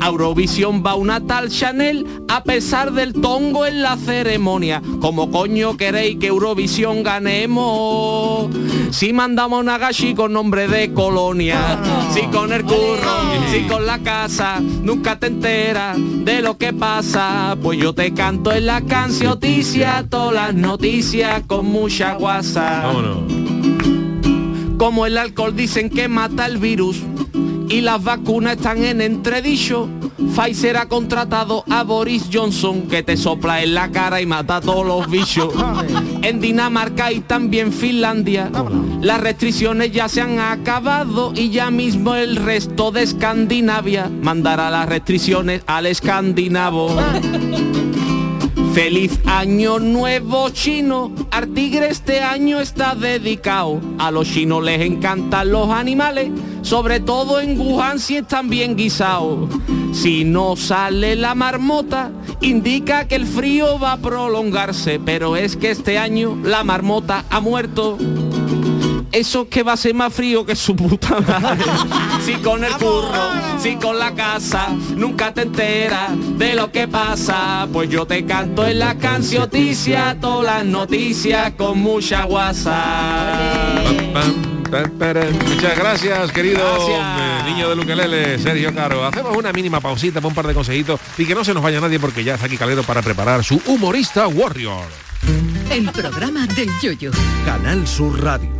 A 0.00 0.08
Eurovisión 0.08 0.82
va 0.84 0.94
una 0.94 1.20
tal 1.20 1.50
Chanel 1.50 2.06
a 2.28 2.42
pesar 2.42 2.92
del 2.92 3.12
tongo 3.12 3.66
en 3.66 3.82
la 3.82 3.96
ceremonia. 3.96 4.80
Como 4.98 5.30
coño 5.30 5.76
queréis 5.76 6.16
que 6.18 6.28
Eurovisión 6.28 7.02
ganemos? 7.02 8.48
Si 8.90 9.12
mandamos 9.12 9.60
una 9.60 9.76
gashi 9.76 10.14
con 10.14 10.32
nombre 10.32 10.68
de 10.68 10.94
colonia, 10.94 11.78
si 12.14 12.22
con 12.28 12.50
el 12.52 12.64
curro, 12.64 13.12
si 13.52 13.64
con 13.64 13.84
la 13.86 13.98
casa, 13.98 14.60
nunca 14.60 15.18
te 15.18 15.26
enteras 15.26 15.98
de 15.98 16.40
lo 16.40 16.56
que 16.56 16.72
pasa. 16.72 17.56
Pues 17.62 17.78
yo 17.78 17.94
te 17.94 18.14
canto 18.14 18.52
en 18.52 18.66
la 18.66 18.80
cancioticia, 18.80 20.06
todas 20.08 20.34
las 20.34 20.54
noticias 20.54 21.42
con 21.46 21.66
mucha 21.66 22.14
guasa. 22.14 22.84
Vámonos. 22.86 23.50
Como 24.78 25.04
el 25.04 25.18
alcohol 25.18 25.54
dicen 25.54 25.90
que 25.90 26.08
mata 26.08 26.46
el 26.46 26.56
virus 26.56 27.02
y 27.70 27.80
las 27.80 28.02
vacunas 28.02 28.56
están 28.56 28.84
en 28.84 29.00
entredicho. 29.00 29.88
Pfizer 30.36 30.76
ha 30.76 30.86
contratado 30.86 31.64
a 31.70 31.82
Boris 31.84 32.24
Johnson 32.30 32.82
que 32.82 33.02
te 33.02 33.16
sopla 33.16 33.62
en 33.62 33.74
la 33.74 33.90
cara 33.90 34.20
y 34.20 34.26
mata 34.26 34.56
a 34.56 34.60
todos 34.60 34.86
los 34.86 35.10
bichos. 35.10 35.54
En 36.22 36.38
Dinamarca 36.38 37.10
y 37.10 37.20
también 37.20 37.72
Finlandia 37.72 38.50
las 39.00 39.20
restricciones 39.20 39.90
ya 39.90 40.08
se 40.08 40.20
han 40.20 40.38
acabado 40.38 41.32
y 41.34 41.48
ya 41.48 41.70
mismo 41.70 42.14
el 42.14 42.36
resto 42.36 42.90
de 42.90 43.02
Escandinavia 43.02 44.10
mandará 44.10 44.70
las 44.70 44.86
restricciones 44.86 45.62
al 45.66 45.86
escandinavo. 45.86 46.94
Feliz 48.72 49.18
año 49.26 49.80
nuevo 49.80 50.48
chino, 50.50 51.12
Artigre 51.32 51.88
este 51.88 52.20
año 52.20 52.60
está 52.60 52.94
dedicado. 52.94 53.80
A 53.98 54.12
los 54.12 54.28
chinos 54.28 54.62
les 54.62 54.80
encantan 54.80 55.50
los 55.50 55.70
animales, 55.70 56.30
sobre 56.62 57.00
todo 57.00 57.40
en 57.40 57.58
Wuhan 57.58 57.98
si 57.98 58.18
están 58.18 58.48
bien 58.48 58.76
guisados. 58.76 59.48
Si 59.92 60.24
no 60.24 60.54
sale 60.54 61.16
la 61.16 61.34
marmota, 61.34 62.12
indica 62.40 63.08
que 63.08 63.16
el 63.16 63.26
frío 63.26 63.80
va 63.80 63.92
a 63.92 63.96
prolongarse, 63.96 65.00
pero 65.04 65.34
es 65.34 65.56
que 65.56 65.72
este 65.72 65.98
año 65.98 66.38
la 66.44 66.62
marmota 66.62 67.24
ha 67.28 67.40
muerto. 67.40 67.98
Eso 69.12 69.48
que 69.48 69.62
va 69.62 69.72
a 69.72 69.76
ser 69.76 69.94
más 69.94 70.12
frío 70.14 70.46
que 70.46 70.54
su 70.54 70.74
puta 70.76 71.20
madre. 71.20 71.64
Si 72.24 72.34
con 72.34 72.62
el 72.62 72.72
curro, 72.74 73.30
si 73.58 73.76
con 73.76 73.98
la 73.98 74.14
casa, 74.14 74.68
nunca 74.94 75.32
te 75.32 75.42
enteras 75.42 76.10
de 76.38 76.54
lo 76.54 76.70
que 76.70 76.86
pasa. 76.86 77.66
Pues 77.72 77.88
yo 77.88 78.06
te 78.06 78.24
canto 78.26 78.66
en 78.66 78.78
la 78.78 78.96
cancioticia, 78.96 80.18
todas 80.20 80.44
las 80.44 80.64
noticias 80.66 81.52
con 81.56 81.78
mucha 81.78 82.24
guasa. 82.24 82.84
Muchas 84.70 85.76
gracias, 85.76 86.30
querido 86.30 86.60
Gracias. 86.60 87.46
niño 87.46 87.70
de 87.70 87.76
Luquelele, 87.76 88.38
Sergio 88.38 88.72
Caro. 88.72 89.04
Hacemos 89.04 89.36
una 89.36 89.52
mínima 89.52 89.80
pausita 89.80 90.20
para 90.20 90.28
un 90.28 90.34
par 90.34 90.46
de 90.46 90.54
consejitos 90.54 91.00
y 91.18 91.24
que 91.24 91.34
no 91.34 91.44
se 91.44 91.54
nos 91.54 91.62
vaya 91.62 91.80
nadie 91.80 91.98
porque 91.98 92.22
ya 92.22 92.34
está 92.34 92.46
aquí 92.46 92.56
Calero 92.56 92.84
para 92.84 93.02
preparar 93.02 93.42
su 93.42 93.60
humorista 93.66 94.28
Warrior. 94.28 94.84
El 95.70 95.90
programa 95.90 96.46
del 96.46 96.70
yoyo. 96.80 97.10
Canal 97.44 97.86
Sur 97.86 98.22
Radio. 98.22 98.59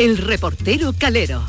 El 0.00 0.16
reportero 0.16 0.94
Calero. 0.96 1.42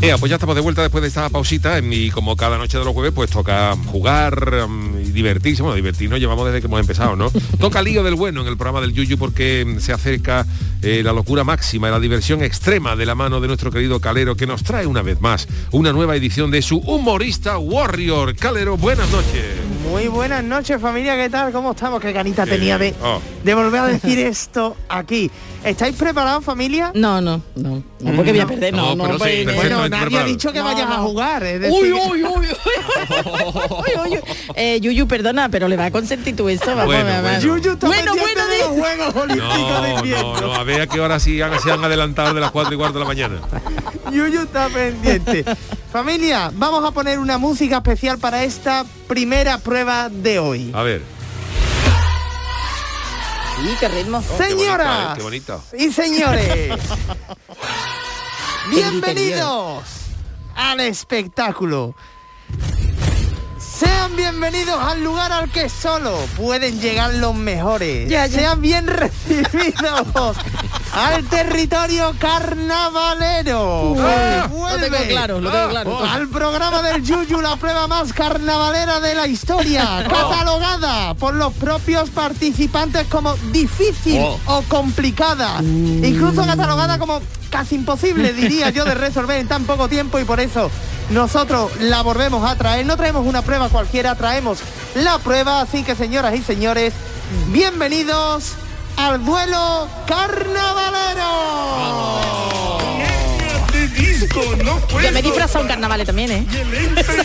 Ea, 0.00 0.16
pues 0.16 0.30
ya 0.30 0.36
estamos 0.36 0.54
de 0.54 0.62
vuelta 0.62 0.82
después 0.82 1.02
de 1.02 1.08
esta 1.08 1.28
pausita 1.28 1.80
y 1.80 2.08
como 2.08 2.36
cada 2.36 2.56
noche 2.56 2.78
de 2.78 2.84
los 2.84 2.94
jueves 2.94 3.10
pues 3.12 3.30
toca 3.30 3.74
jugar 3.86 4.68
mm, 4.68 5.00
y 5.00 5.10
divertirse, 5.10 5.62
bueno, 5.62 5.74
divertirnos 5.74 6.20
llevamos 6.20 6.46
desde 6.46 6.60
que 6.60 6.68
hemos 6.68 6.78
empezado, 6.78 7.16
¿no? 7.16 7.32
toca 7.58 7.82
lío 7.82 8.04
del 8.04 8.14
bueno 8.14 8.42
en 8.42 8.46
el 8.46 8.56
programa 8.56 8.80
del 8.80 8.92
Yuyu 8.92 9.18
porque 9.18 9.64
mm, 9.66 9.80
se 9.80 9.92
acerca 9.92 10.46
eh, 10.82 11.02
la 11.02 11.12
locura 11.12 11.42
máxima 11.42 11.88
y 11.88 11.90
la 11.90 11.98
diversión 11.98 12.44
extrema 12.44 12.94
de 12.94 13.06
la 13.06 13.16
mano 13.16 13.40
de 13.40 13.48
nuestro 13.48 13.72
querido 13.72 13.98
Calero 13.98 14.36
que 14.36 14.46
nos 14.46 14.62
trae 14.62 14.86
una 14.86 15.02
vez 15.02 15.20
más 15.20 15.48
una 15.72 15.92
nueva 15.92 16.14
edición 16.14 16.52
de 16.52 16.62
su 16.62 16.76
humorista 16.78 17.58
Warrior. 17.58 18.36
Calero, 18.36 18.76
buenas 18.76 19.10
noches. 19.10 19.56
Muy 19.90 20.06
buenas 20.06 20.44
noches 20.44 20.80
familia, 20.80 21.16
¿qué 21.16 21.28
tal? 21.28 21.50
¿Cómo 21.50 21.72
estamos? 21.72 22.00
Qué 22.00 22.12
ganita 22.12 22.46
tenía 22.46 22.78
de. 22.78 22.94
Oh. 23.02 23.20
de 23.42 23.54
volver 23.54 23.80
a 23.80 23.86
decir 23.86 24.20
esto 24.20 24.76
aquí. 24.88 25.28
¿Estáis 25.68 25.94
preparados 25.96 26.44
familia? 26.44 26.90
No, 26.94 27.20
no, 27.20 27.42
no. 27.54 27.82
No, 28.00 28.12
porque 28.16 28.30
voy 28.32 28.40
a 28.40 28.46
perder, 28.46 28.72
no, 28.74 28.94
no. 28.94 29.04
sí, 29.04 29.10
pues- 29.18 29.20
perfecto. 29.22 29.54
Bueno, 29.54 29.88
nadie 29.88 30.18
ha 30.18 30.24
dicho 30.24 30.52
que 30.52 30.58
No, 30.60 30.64
vayas 30.64 30.88
a 30.90 30.96
no. 30.98 31.02
jugar. 31.08 31.42
Es 31.44 31.60
decir, 31.60 31.78
Uy, 31.78 31.92
uy, 31.92 32.24
uy, 32.24 32.24
uy, 32.26 32.46
uy, 34.04 34.12
uy. 34.12 34.18
Eh, 34.54 34.80
Yuyu, 34.80 35.06
perdona, 35.06 35.48
pero 35.48 35.68
le 35.68 35.76
va 35.76 35.86
a 35.86 35.90
consentir 35.90 36.34
tú 36.36 36.48
esto. 36.48 36.66
Vamos, 36.70 36.86
Bueno, 36.86 37.10
bueno. 37.22 37.40
Yuyu 37.40 37.72
está 37.72 37.86
Bueno, 37.86 38.12
bueno, 38.16 38.46
de 38.46 38.58
los 38.58 38.68
Juegos 38.68 39.16
Olímpicos 39.16 39.82
de 39.82 39.88
No, 39.92 39.98
invierno. 39.98 40.34
no, 40.34 40.40
no, 40.40 40.54
a 40.54 40.64
ver 40.64 40.80
a 40.82 40.86
qué 40.86 41.00
hora 41.00 41.20
sí 41.20 41.40
han- 41.42 41.60
se 41.60 41.70
han 41.70 41.84
adelantado 41.84 42.34
de 42.34 42.40
las 42.40 42.50
4 42.50 42.72
y 42.74 42.76
cuarto 42.76 42.98
de 42.98 43.04
la 43.04 43.08
mañana. 43.08 43.36
Yuyu 44.12 44.42
está 44.42 44.68
pendiente. 44.68 45.44
Familia, 45.92 46.50
vamos 46.54 46.84
a 46.84 46.90
poner 46.92 47.18
una 47.18 47.38
música 47.38 47.76
especial 47.78 48.18
para 48.18 48.44
esta 48.44 48.84
primera 49.06 49.58
prueba 49.58 50.08
de 50.08 50.38
hoy. 50.38 50.70
A 50.74 50.82
ver. 50.82 51.02
Sí, 53.62 53.76
qué 53.80 53.88
ritmo. 53.88 54.18
Oh, 54.18 54.38
qué 54.38 54.44
Señoras 54.44 55.16
Qué 55.16 55.22
bonito. 55.22 55.62
y 55.76 55.92
señores, 55.92 56.74
bienvenidos 58.70 59.84
al 60.54 60.80
espectáculo. 60.80 61.94
Sean 63.58 64.14
bienvenidos 64.16 64.80
al 64.82 65.02
lugar 65.02 65.32
al 65.32 65.50
que 65.50 65.68
solo 65.68 66.16
pueden 66.36 66.80
llegar 66.80 67.14
los 67.14 67.34
mejores. 67.34 68.08
Ya, 68.08 68.26
ya. 68.26 68.40
Sean 68.40 68.60
bien 68.62 68.86
recibidos 68.88 70.36
al 70.98 71.24
territorio 71.24 72.14
carnavalero. 72.18 73.94
Lo 73.96 74.48
Vuelve 74.48 74.90
tengo 74.90 75.08
claro, 75.08 75.40
lo 75.40 75.50
tengo 75.50 75.68
claro. 75.68 76.04
al 76.04 76.28
programa 76.28 76.82
del 76.82 77.02
Yuyu, 77.04 77.40
la 77.40 77.56
prueba 77.56 77.86
más 77.86 78.12
carnavalera 78.12 79.00
de 79.00 79.14
la 79.14 79.26
historia, 79.26 80.04
catalogada 80.08 81.14
por 81.14 81.34
los 81.34 81.52
propios 81.54 82.10
participantes 82.10 83.06
como 83.06 83.34
difícil 83.52 84.20
o 84.46 84.62
complicada, 84.68 85.60
incluso 85.62 86.44
catalogada 86.44 86.98
como 86.98 87.20
casi 87.50 87.76
imposible, 87.76 88.32
diría 88.32 88.70
yo, 88.70 88.84
de 88.84 88.94
resolver 88.94 89.38
en 89.38 89.48
tan 89.48 89.64
poco 89.64 89.88
tiempo 89.88 90.18
y 90.18 90.24
por 90.24 90.40
eso 90.40 90.70
nosotros 91.10 91.70
la 91.80 92.02
volvemos 92.02 92.48
a 92.48 92.56
traer. 92.56 92.84
No 92.84 92.96
traemos 92.96 93.26
una 93.26 93.42
prueba 93.42 93.68
cualquiera, 93.68 94.14
traemos 94.16 94.58
la 94.94 95.18
prueba, 95.18 95.60
así 95.60 95.84
que 95.84 95.94
señoras 95.94 96.34
y 96.34 96.42
señores, 96.42 96.92
bienvenidos 97.52 98.54
al 98.98 99.24
duelo 99.24 99.88
carnavalero. 100.06 102.67
Me 105.12 105.18
he 105.18 105.22
disfrazado 105.22 105.60
en 105.62 105.68
carnavales 105.68 106.06
también, 106.06 106.30
¿eh? 106.30 106.46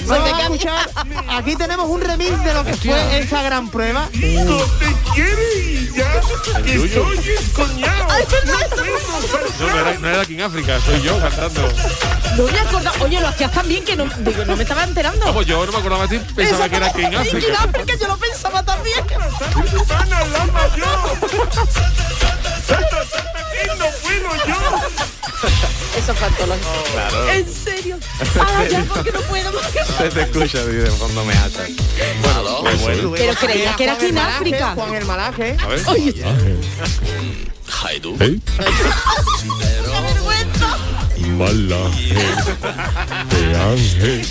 Vamos 0.07 0.33
a 0.33 0.41
escuchar, 0.41 0.89
aquí 1.29 1.55
tenemos 1.55 1.87
un 1.89 2.01
remix 2.01 2.43
de 2.43 2.53
lo 2.53 2.63
que 2.63 2.73
fue 2.73 3.19
esa 3.19 3.41
gran 3.43 3.69
prueba. 3.69 4.09
No, 9.59 9.67
no 9.67 9.79
era, 9.79 9.99
no 9.99 10.09
era 10.09 10.21
aquí 10.21 10.33
en 10.33 10.41
África, 10.41 10.79
soy 10.81 11.01
yo 11.01 11.19
cantando. 11.19 11.61
No 12.37 12.43
me 12.51 12.59
acordaba. 12.59 12.97
Oye, 13.01 13.21
lo 13.21 13.27
hacías 13.27 13.51
tan 13.51 13.67
bien 13.67 13.83
que 13.83 13.95
no, 13.95 14.05
digo, 14.05 14.45
no 14.45 14.55
me 14.55 14.63
estaba 14.63 14.83
enterando. 14.83 15.25
Vamos, 15.25 15.45
yo 15.45 15.65
no 15.65 15.71
me 15.71 15.77
acordaba 15.77 16.07
de 16.07 16.19
ti, 16.19 16.25
pensaba 16.35 16.67
que 16.69 16.75
era 16.77 16.87
aquí 16.87 17.03
en 17.03 17.11
que 17.11 17.15
en 17.15 17.21
África. 17.21 17.63
África 17.63 17.93
yo 17.99 18.07
lo 18.07 18.17
pensaba 18.17 18.63
también. 18.63 19.03
Eso 25.97 26.11
es 26.11 26.17
fantológico. 26.17 26.69
Claro. 26.91 27.29
¿En 27.29 27.53
serio? 27.53 27.99
Ah, 28.39 28.63
ya, 28.69 28.83
porque 28.85 29.11
no 29.11 29.21
puedo. 29.21 29.51
Se 29.97 30.09
te 30.09 30.21
escucha 30.21 30.65
de 30.65 30.89
cuando 30.91 31.23
me 31.23 31.33
hace. 31.33 31.73
Bueno, 32.21 32.59
pues 32.61 32.81
bueno. 32.81 33.11
Pero 33.15 33.33
creía 33.35 33.75
que 33.75 33.83
era 33.83 33.93
aquí 33.93 34.07
en 34.07 34.15
Juan 34.15 34.25
el 34.25 34.25
Malaje, 34.25 34.35
África. 34.35 34.73
Juan 34.75 34.95
el 34.95 35.05
Malaje. 35.05 35.57
Oye, 37.83 38.01
¿Eh? 38.19 38.39
Malaje 41.37 42.13
de 43.29 43.57
ángel 43.57 44.27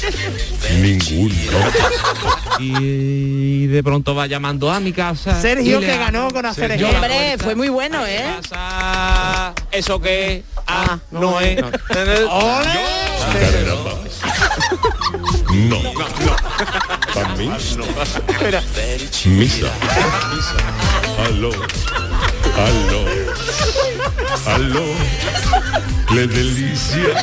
ninguno. 0.80 1.34
Y 2.60 3.66
de 3.66 3.82
pronto 3.82 4.14
va 4.14 4.26
llamando 4.26 4.70
a 4.70 4.78
mi 4.78 4.92
casa. 4.92 5.40
Sergio 5.40 5.80
que 5.80 5.96
ganó 5.96 6.30
con 6.30 6.46
hacer 6.46 6.70
Sergio, 6.70 6.90
hombre, 6.90 7.36
fue 7.38 7.56
muy 7.56 7.68
bueno, 7.70 8.06
¿eh? 8.06 8.22
Casa, 8.42 9.54
¿Eso 9.72 10.00
qué? 10.00 10.44
Ah, 10.66 10.98
no 11.10 11.40
es. 11.40 11.58
No, 15.52 15.82
no. 15.82 15.92
¿Para 17.12 17.28
mí? 17.36 17.50
Misa. 19.26 19.70
Aló. 21.26 21.50
Aló. 22.56 23.04
Aló. 24.46 24.84
¡Qué 26.08 26.26
delicia! 26.26 27.18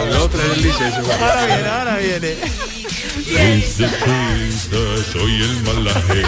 Aló, 0.00 0.28
tres 0.28 0.48
delicias. 0.56 0.94
Ahora 1.20 1.46
viene, 1.46 1.68
ahora 1.68 1.96
viene. 1.96 2.36
Soy 5.12 5.42
el 5.42 5.62
malaje, 5.62 6.22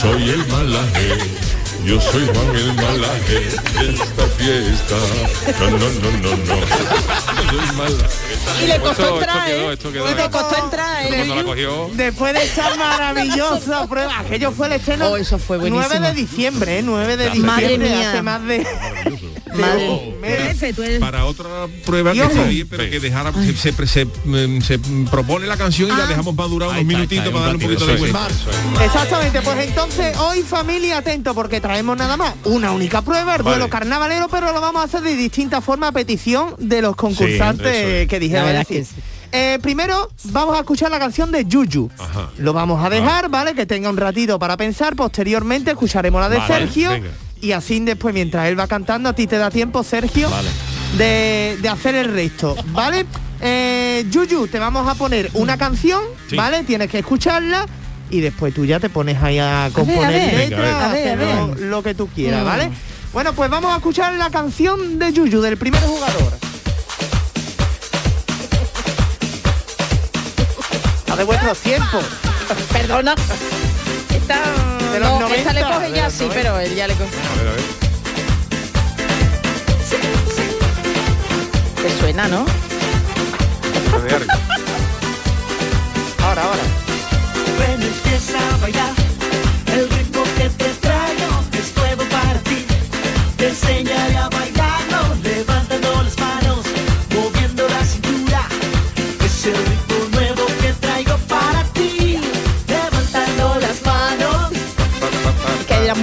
soy 0.00 0.30
el 0.30 0.46
malaje 0.48 1.55
Yo 1.86 2.00
soy 2.00 2.26
Juan 2.26 2.56
el 2.56 2.72
malaje 2.74 3.34
de 3.78 3.94
esta 3.94 4.26
fiesta. 4.36 4.96
No, 5.60 5.70
no, 5.70 5.78
no, 5.78 6.10
no, 6.10 6.36
no. 6.36 6.56
Yo 7.52 7.66
soy 7.66 7.76
malaje. 7.76 8.64
Y 8.64 8.66
le 8.66 8.78
costó 8.80 9.14
entrar, 9.14 9.48
esto 9.48 9.54
quedó, 9.54 9.70
¿eh? 9.70 9.74
esto 9.74 9.92
quedó. 9.92 10.10
Y 10.10 10.14
le 10.16 10.30
costó 10.30 10.64
entrar, 10.64 11.04
¿eh? 11.06 11.08
Cuando 11.16 11.34
la 11.36 11.44
cogió. 11.44 11.90
Después 11.94 12.34
de 12.34 12.42
esta 12.42 12.74
maravillosa 12.74 13.86
prueba, 13.88 14.18
aquello 14.18 14.50
fue 14.50 14.66
el 14.66 14.72
estreno 14.74 15.06
Oh, 15.10 15.16
eso 15.16 15.38
fue 15.38 15.58
9 15.58 15.70
buenísimo. 15.70 16.06
de 16.06 16.12
diciembre, 16.14 16.78
¿eh? 16.78 16.82
9 16.82 17.16
de 17.16 17.34
Madre 17.36 17.62
diciembre, 17.68 17.88
mía. 17.90 18.10
hace 18.10 18.22
más 18.22 18.42
de... 18.44 18.66
Madre. 19.60 20.16
meses. 20.20 20.46
Jefe, 20.48 20.72
tú 20.72 20.82
eres- 20.82 21.00
Para 21.00 21.24
otra 21.24 21.48
prueba 21.84 22.12
que 22.12 22.20
está 22.22 22.44
bien, 22.44 22.66
pero 22.68 22.90
que 22.90 23.00
dejara, 23.00 23.32
se, 23.32 23.54
se- 23.72 23.86
se- 23.86 24.04
mm, 24.04 24.60
se 24.62 24.78
propone 25.10 25.46
la 25.46 25.56
canción 25.56 25.88
y 25.88 25.92
Ah. 25.92 25.98
la 25.98 26.06
dejamos 26.06 26.34
para 26.34 26.48
durar 26.48 26.68
unos 26.70 26.84
minutitos 26.84 27.28
para 27.32 27.46
darle 27.46 27.54
un 27.56 27.60
poquito 27.62 27.86
de 27.86 27.96
vuelta. 27.96 28.28
Exactamente, 28.84 29.40
pues 29.42 29.58
entonces 29.68 30.16
hoy 30.18 30.42
familia 30.42 30.98
atento 30.98 31.34
porque 31.34 31.60
traemos 31.60 31.96
nada 31.96 32.16
más 32.16 32.34
una 32.44 32.72
única 32.72 33.02
prueba, 33.02 33.36
el 33.36 33.42
Vale. 33.42 33.56
duelo 33.56 33.70
carnavalero, 33.70 34.28
pero 34.28 34.52
lo 34.52 34.60
vamos 34.60 34.82
a 34.82 34.84
hacer 34.84 35.02
de 35.02 35.16
distinta 35.16 35.60
forma 35.60 35.88
a 35.88 35.92
petición 35.92 36.54
de 36.58 36.82
los 36.82 36.96
concursantes 36.96 38.06
que 38.08 38.20
dijeron. 38.20 38.64
Eh, 39.32 39.58
primero 39.60 40.08
vamos 40.24 40.56
a 40.56 40.60
escuchar 40.60 40.90
la 40.90 40.98
canción 40.98 41.30
de 41.32 41.44
Yuyu. 41.44 41.90
Ajá. 41.98 42.30
Lo 42.38 42.52
vamos 42.52 42.82
a 42.84 42.88
dejar, 42.88 43.28
¿vale? 43.28 43.54
Que 43.54 43.66
tenga 43.66 43.90
un 43.90 43.96
ratito 43.96 44.38
para 44.38 44.56
pensar. 44.56 44.94
Posteriormente 44.96 45.72
escucharemos 45.72 46.20
la 46.20 46.28
de 46.28 46.38
Vale, 46.38 46.54
Sergio. 46.54 46.90
venga. 46.90 47.08
Y 47.40 47.52
así 47.52 47.78
después, 47.80 48.14
mientras 48.14 48.48
él 48.48 48.58
va 48.58 48.66
cantando, 48.66 49.08
a 49.10 49.12
ti 49.12 49.26
te 49.26 49.36
da 49.38 49.50
tiempo, 49.50 49.82
Sergio, 49.84 50.28
Vale. 50.30 50.48
de, 50.96 51.58
de 51.60 51.68
hacer 51.68 51.94
el 51.94 52.12
resto, 52.12 52.56
¿vale? 52.68 53.04
Eh, 53.40 54.04
Yuyu, 54.10 54.48
te 54.48 54.58
vamos 54.58 54.88
a 54.88 54.94
poner 54.94 55.30
una 55.34 55.58
canción, 55.58 56.00
Sí. 56.30 56.36
¿vale? 56.36 56.64
Tienes 56.64 56.90
que 56.90 57.00
escuclarla 57.00 57.66
y 58.10 58.20
después 58.20 58.54
tú 58.54 58.64
ya 58.64 58.80
te 58.80 58.88
pones 58.88 59.22
ahí 59.22 59.38
a 59.38 59.68
componer 59.72 60.08
ver. 60.10 60.34
letras, 60.50 60.60
Venga, 60.62 60.88
a 60.88 60.92
ver. 60.92 61.00
hacer 61.08 61.12
A 61.12 61.16
ver, 61.16 61.28
a 61.28 61.46
lo, 61.46 61.54
lo 61.56 61.82
que 61.82 61.94
tú 61.94 62.08
quieras, 62.08 62.42
Mm. 62.42 62.46
¿vale? 62.46 62.70
Bueno, 63.12 63.32
pues 63.34 63.50
vamos 63.50 63.72
a 63.72 63.76
escuchar 63.76 64.14
la 64.14 64.30
canción 64.30 64.98
de 64.98 65.12
Yuyu, 65.12 65.40
del 65.42 65.56
primer 65.58 65.82
jugador. 65.82 66.32
A 71.12 71.16
de 71.16 71.24
vuestros 71.24 71.58
tiempos. 71.58 72.04
Perdona. 72.72 73.14
De 74.96 75.00
los 75.00 75.20
no, 75.20 75.28
esta 75.28 75.52
le 75.52 75.60
90, 75.60 75.74
coge 75.76 75.92
ya, 75.94 76.08
sí, 76.08 76.24
90. 76.24 76.34
pero 76.34 76.58
él 76.58 76.74
ya 76.74 76.88
le 76.88 76.94
coge. 76.94 77.04
A 77.04 77.36
ver, 77.36 77.48
a 77.48 77.52
ver. 77.52 77.60
Te 81.82 82.00
suena, 82.00 82.28
¿no? 82.28 82.46
Ahora, 86.24 86.42
ahora. 86.44 86.62
Ven, 87.58 87.82
empieza 87.82 88.38
a 88.38 88.56
bailar 88.56 88.92
El 89.74 89.90
ritmo 89.90 90.22
que 90.38 90.48
te 90.48 90.75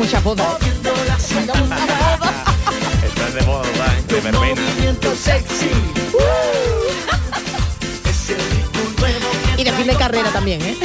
muchas 0.04 0.24
bodas. 0.24 0.46
Moviendo 0.46 0.94
la 1.08 1.18
cintura 1.18 1.78
Esta 3.06 3.28
es 3.28 3.34
de 3.34 3.42
¿verdad? 3.42 3.94
De 4.08 4.32
movimiento 4.32 5.16
sexy 5.16 5.72
Y 9.58 9.64
de 9.64 9.72
fin 9.72 9.88
de 9.88 9.96
carrera 9.96 10.30
también, 10.32 10.62
¿eh? 10.62 10.78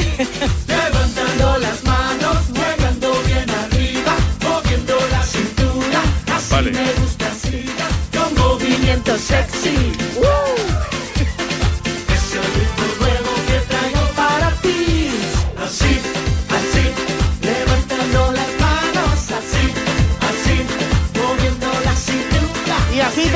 Levantando 0.67 1.57
las 1.57 1.83
manos, 1.83 2.37
llegando 2.53 3.21
bien 3.25 3.49
arriba, 3.49 4.15
moviendo 4.41 4.97
la 5.11 5.23
cintura, 5.23 6.01
así 6.33 6.51
Vale. 6.51 6.71
me 6.71 6.93
gusta 6.93 7.25
así, 7.27 7.65
con 8.13 8.35
movimiento 8.35 9.17
sexy. 9.17 9.91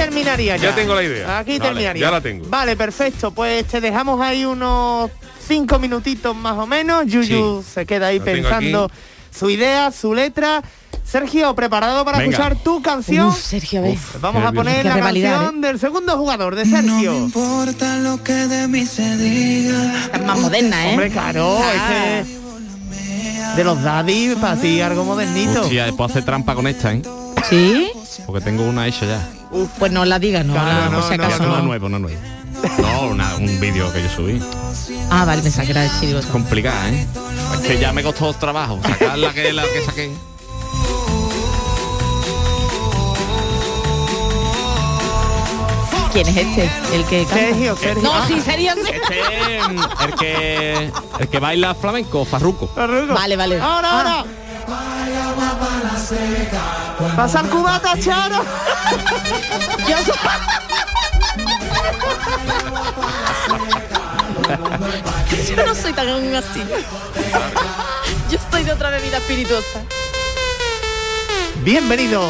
Terminaría 0.06 0.58
ya. 0.58 0.70
Ya 0.70 0.76
tengo 0.76 0.96
la 0.96 1.04
idea. 1.04 1.38
Aquí 1.40 1.58
Vale, 1.58 1.70
terminaría. 1.70 2.02
ya 2.06 2.12
la 2.12 2.22
tengo. 2.22 2.46
Vale, 2.50 2.76
perfecto. 2.76 3.32
Pues 3.32 3.66
te 3.68 3.82
dejamos 3.82 4.20
ahí 4.22 4.46
unos 4.46 5.10
cinco 5.48 5.80
minutitos 5.80 6.36
más 6.36 6.58
o 6.58 6.66
menos. 6.68 7.06
Yuyu 7.08 7.62
Sí. 7.64 7.70
se 7.74 7.86
queda 7.86 8.08
ahí 8.08 8.20
La 8.20 8.26
pensando 8.26 8.92
su 9.38 9.50
idea, 9.50 9.92
su 9.92 10.14
letra. 10.14 10.62
Sergio, 11.06 11.54
¿preparado 11.54 12.06
para 12.06 12.18
Venga. 12.20 12.32
escuchar 12.32 12.56
tu 12.64 12.82
canción? 12.82 13.28
Uf, 13.28 13.38
Sergio, 13.40 13.80
a 13.80 13.84
ver. 13.84 13.98
Vamos 14.22 14.44
a 14.46 14.52
poner 14.52 14.86
la 14.86 15.00
canción 15.00 15.60
del 15.62 15.78
segundo 15.80 16.18
jugador, 16.18 16.56
de 16.56 16.66
Sergio. 16.66 17.14
importa 17.16 17.98
lo 17.98 18.24
que 18.24 18.34
de 18.34 18.68
mí 18.68 18.86
se 18.86 19.18
diga. 19.18 20.10
Es 20.14 20.24
más 20.26 20.40
moderna, 20.40 20.88
¿eh? 20.88 20.92
Hombre, 20.92 21.10
claro, 21.12 21.60
Ah. 21.62 21.72
es 22.22 22.28
que 22.28 23.56
de 23.58 23.64
los 23.64 23.84
daddy, 23.84 24.36
para 24.42 24.56
ti 24.60 24.82
algo 24.82 25.04
modernito. 25.04 25.62
Hostia, 25.64 25.88
puedo 25.92 26.06
hacer 26.10 26.24
trampa 26.26 26.56
con 26.56 26.66
esta, 26.68 26.94
¿eh? 26.94 27.02
¿Sí? 27.50 27.92
Porque 28.26 28.44
tengo 28.44 28.64
una 28.64 28.88
hecha 28.88 29.06
ya. 29.06 29.30
Pues 29.80 29.92
no 29.92 30.06
la 30.06 30.20
digas, 30.20 30.46
no, 30.46 30.54
Claro, 30.54 30.70
la- 30.70 30.90
no, 30.90 31.00
por 31.02 31.12
si 31.12 31.18
no, 31.18 31.24
acaso 31.26 31.44
Una 31.44 31.58
no. 31.58 31.64
nueva, 31.64 31.88
una 31.88 32.00
nueva. 32.00 32.20
No, 32.80 33.02
una- 33.10 33.36
un 33.36 33.60
vídeo 33.60 33.92
que 33.94 34.02
yo 34.04 34.10
subí. 34.10 34.42
Ah, 35.10 35.26
vale, 35.26 35.42
pensaba 35.42 35.66
que 35.66 35.72
era 35.72 35.86
el 35.86 35.92
chirigoto. 36.00 36.28
Complicada, 36.30 36.90
¿eh? 36.90 37.08
Es 37.54 37.60
que 37.68 37.80
ya 37.80 37.92
me 37.94 38.02
costó 38.04 38.34
trabajo 38.34 38.80
sacar 38.82 39.18
la 39.18 39.34
que, 39.34 39.54
la 39.54 39.64
que 39.64 39.82
saqué. 39.86 40.12
¿Quién 46.12 46.28
es 46.28 46.38
este? 46.38 46.70
El 46.94 47.06
que 47.06 47.26
canta. 47.26 47.36
Sergio, 47.36 47.76
Sergio. 47.76 48.04
No, 48.04 48.28
sí, 48.28 48.40
Sergio. 48.40 48.74
Este, 48.74 49.58
el 50.06 50.16
que 50.20 50.92
el 51.20 51.28
que 51.28 51.40
baila 51.40 51.74
flamenco, 51.74 52.24
Farruco. 52.24 52.68
Farruko. 52.68 53.16
Vale, 53.16 53.36
vale. 53.36 53.60
Ahora, 53.60 53.90
Ah. 54.20 54.26
Pasa 57.16 57.40
el 57.40 57.50
cubata, 57.50 57.98
Charo. 57.98 58.44
Yo 59.88 59.98
soy... 60.04 60.16
Yo 65.56 65.66
no 65.66 65.74
soy 65.76 65.94
tan 65.94 66.36
así. 66.36 66.62
Yo 68.30 68.38
estoy 68.38 68.64
de 68.66 68.74
otra 68.74 68.90
bebida 68.90 69.18
espirituosa. 69.20 69.80
Bienvenidos 71.64 72.30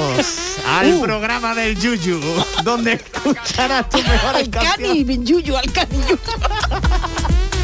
al 0.70 0.94
Uh. 0.94 1.02
programa 1.02 1.56
del 1.56 1.76
Yuyu, 1.80 2.20
donde 2.64 2.94
escucharás 2.94 3.90
tus 3.90 4.04
mejores 4.08 4.44
Al 4.44 4.50
cani, 4.52 5.04
yuyu, 5.26 5.58
al 5.58 5.72
cani. 5.72 5.98
yuyu. 6.08 6.20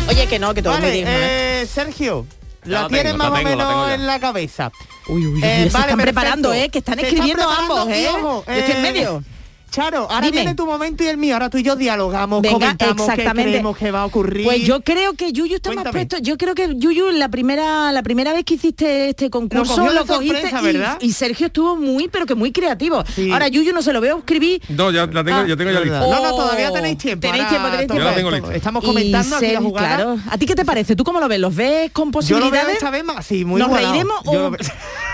Oye, 0.10 0.26
que 0.26 0.40
no, 0.40 0.56
que 0.56 0.64
todo 0.64 0.74
es 0.74 0.80
muy 0.80 0.90
Vale, 0.90 0.98
digno, 0.98 1.12
¿eh? 1.12 1.62
eh, 1.62 1.68
Sergio, 1.72 2.26
la 2.64 2.82
la 2.84 2.88
tienes 2.88 3.12
tengo, 3.14 3.18
más 3.20 3.32
la 3.32 3.36
o 3.36 3.44
tengo, 3.44 3.50
la 3.50 3.56
menos 3.56 3.68
tengo 3.70 3.90
en 3.90 4.08
la 4.08 4.20
cabeza. 4.20 4.72
Uy, 5.10 5.26
uy, 5.26 5.34
uy, 5.34 5.42
Eh, 5.44 5.64
se 5.66 5.70
vale, 5.70 5.86
están 5.86 6.00
preparando. 6.00 6.54
¿eh? 6.54 6.70
Que 6.70 6.80
están 6.80 7.00
Se 7.00 7.08
escribiendo 7.08 7.50
ambos, 7.50 7.88
¿eh? 7.90 8.08
ojo, 8.10 8.44
Yo 8.48 8.54
estoy 8.54 8.72
en 8.74 8.78
eh, 8.78 8.82
medio. 8.82 9.24
Charo, 9.72 10.08
ahora 10.10 10.22
Dime. 10.22 10.38
viene 10.38 10.56
tu 10.56 10.66
momento 10.66 11.04
y 11.04 11.08
el 11.08 11.18
mío. 11.18 11.36
Ahora 11.36 11.50
tú 11.50 11.58
y 11.58 11.64
yo 11.64 11.76
dialogamos, 11.76 12.42
Venga, 12.42 12.54
comentamos 12.56 13.06
qué 13.08 13.12
exactamente. 13.14 13.52
creemos 13.52 13.78
que 13.78 13.92
va 13.92 14.02
a 14.02 14.06
ocurrir. 14.06 14.46
Pues 14.46 14.62
yo 14.64 14.82
creo 14.82 15.14
que 15.14 15.32
Yuyu 15.32 15.56
está 15.56 15.70
Cuéntame. 15.70 15.86
más 15.86 15.92
puesto. 16.08 16.18
Yo 16.24 16.38
creo 16.38 16.56
que 16.56 16.74
Yuyu 16.76 17.12
la 17.12 17.30
primera 17.30 17.92
la 17.92 18.02
primera 18.04 18.34
vez 18.34 18.44
que 18.46 18.56
hiciste 18.56 19.10
este 19.10 19.30
concurso 19.30 19.78
lo, 19.92 20.06
cogiste 20.06 20.42
sorpresa, 20.42 20.62
y- 20.62 20.64
¿verdad? 20.74 20.98
y, 21.02 21.14
Sergio 21.14 21.48
estuvo 21.48 21.76
muy 21.76 22.08
pero 22.08 22.26
que 22.26 22.36
muy 22.36 22.52
creativo. 22.52 23.04
Sí. 23.16 23.32
Ahora 23.32 23.48
Yuyu 23.48 23.74
no 23.74 23.82
se 23.82 23.94
lo 23.94 24.02
veo 24.02 24.18
escribir. 24.20 24.62
No, 24.70 24.92
ya 24.92 25.06
la 25.06 25.24
tengo, 25.24 25.38
Ah, 25.40 25.46
ya 25.48 25.56
tengo 25.56 25.72
ya 25.72 25.80
lista. 25.82 26.00
No, 26.00 26.10
no, 26.10 26.30
Oh. 26.34 26.38
todavía 26.38 26.72
tenéis 26.72 26.98
tiempo. 26.98 27.22
Tenéis 27.28 27.48
tiempo, 27.50 27.68
tenéis 27.70 27.88
tiempo. 27.88 28.04
Ya 28.04 28.10
la 28.10 28.16
tengo 28.16 28.32
lista. 28.32 28.56
Estamos 28.56 28.84
comentando 28.84 29.36
Y 29.42 29.46
aquí 29.46 29.54
la 29.54 29.62
jugada. 29.62 29.96
Claro. 29.96 30.18
¿A 30.30 30.38
ti 30.38 30.46
qué 30.46 30.56
te 30.56 30.66
parece? 30.66 30.96
¿Tú 30.96 31.04
cómo 31.04 31.20
lo 31.20 31.28
ves? 31.28 31.40
¿Los 31.40 31.56
ves 31.56 31.92
con 31.92 32.06
Yo 32.06 32.10
lo 32.10 32.12
posibilidades? 32.12 32.66
veo 32.66 32.74
esta 32.76 32.90
vez 32.92 33.04
más, 33.04 33.26
sí, 33.26 33.46
muy 33.46 33.60
¿Nos 33.62 33.72
reiremos 33.72 34.16
Yo 34.26 34.48
o 34.48 34.52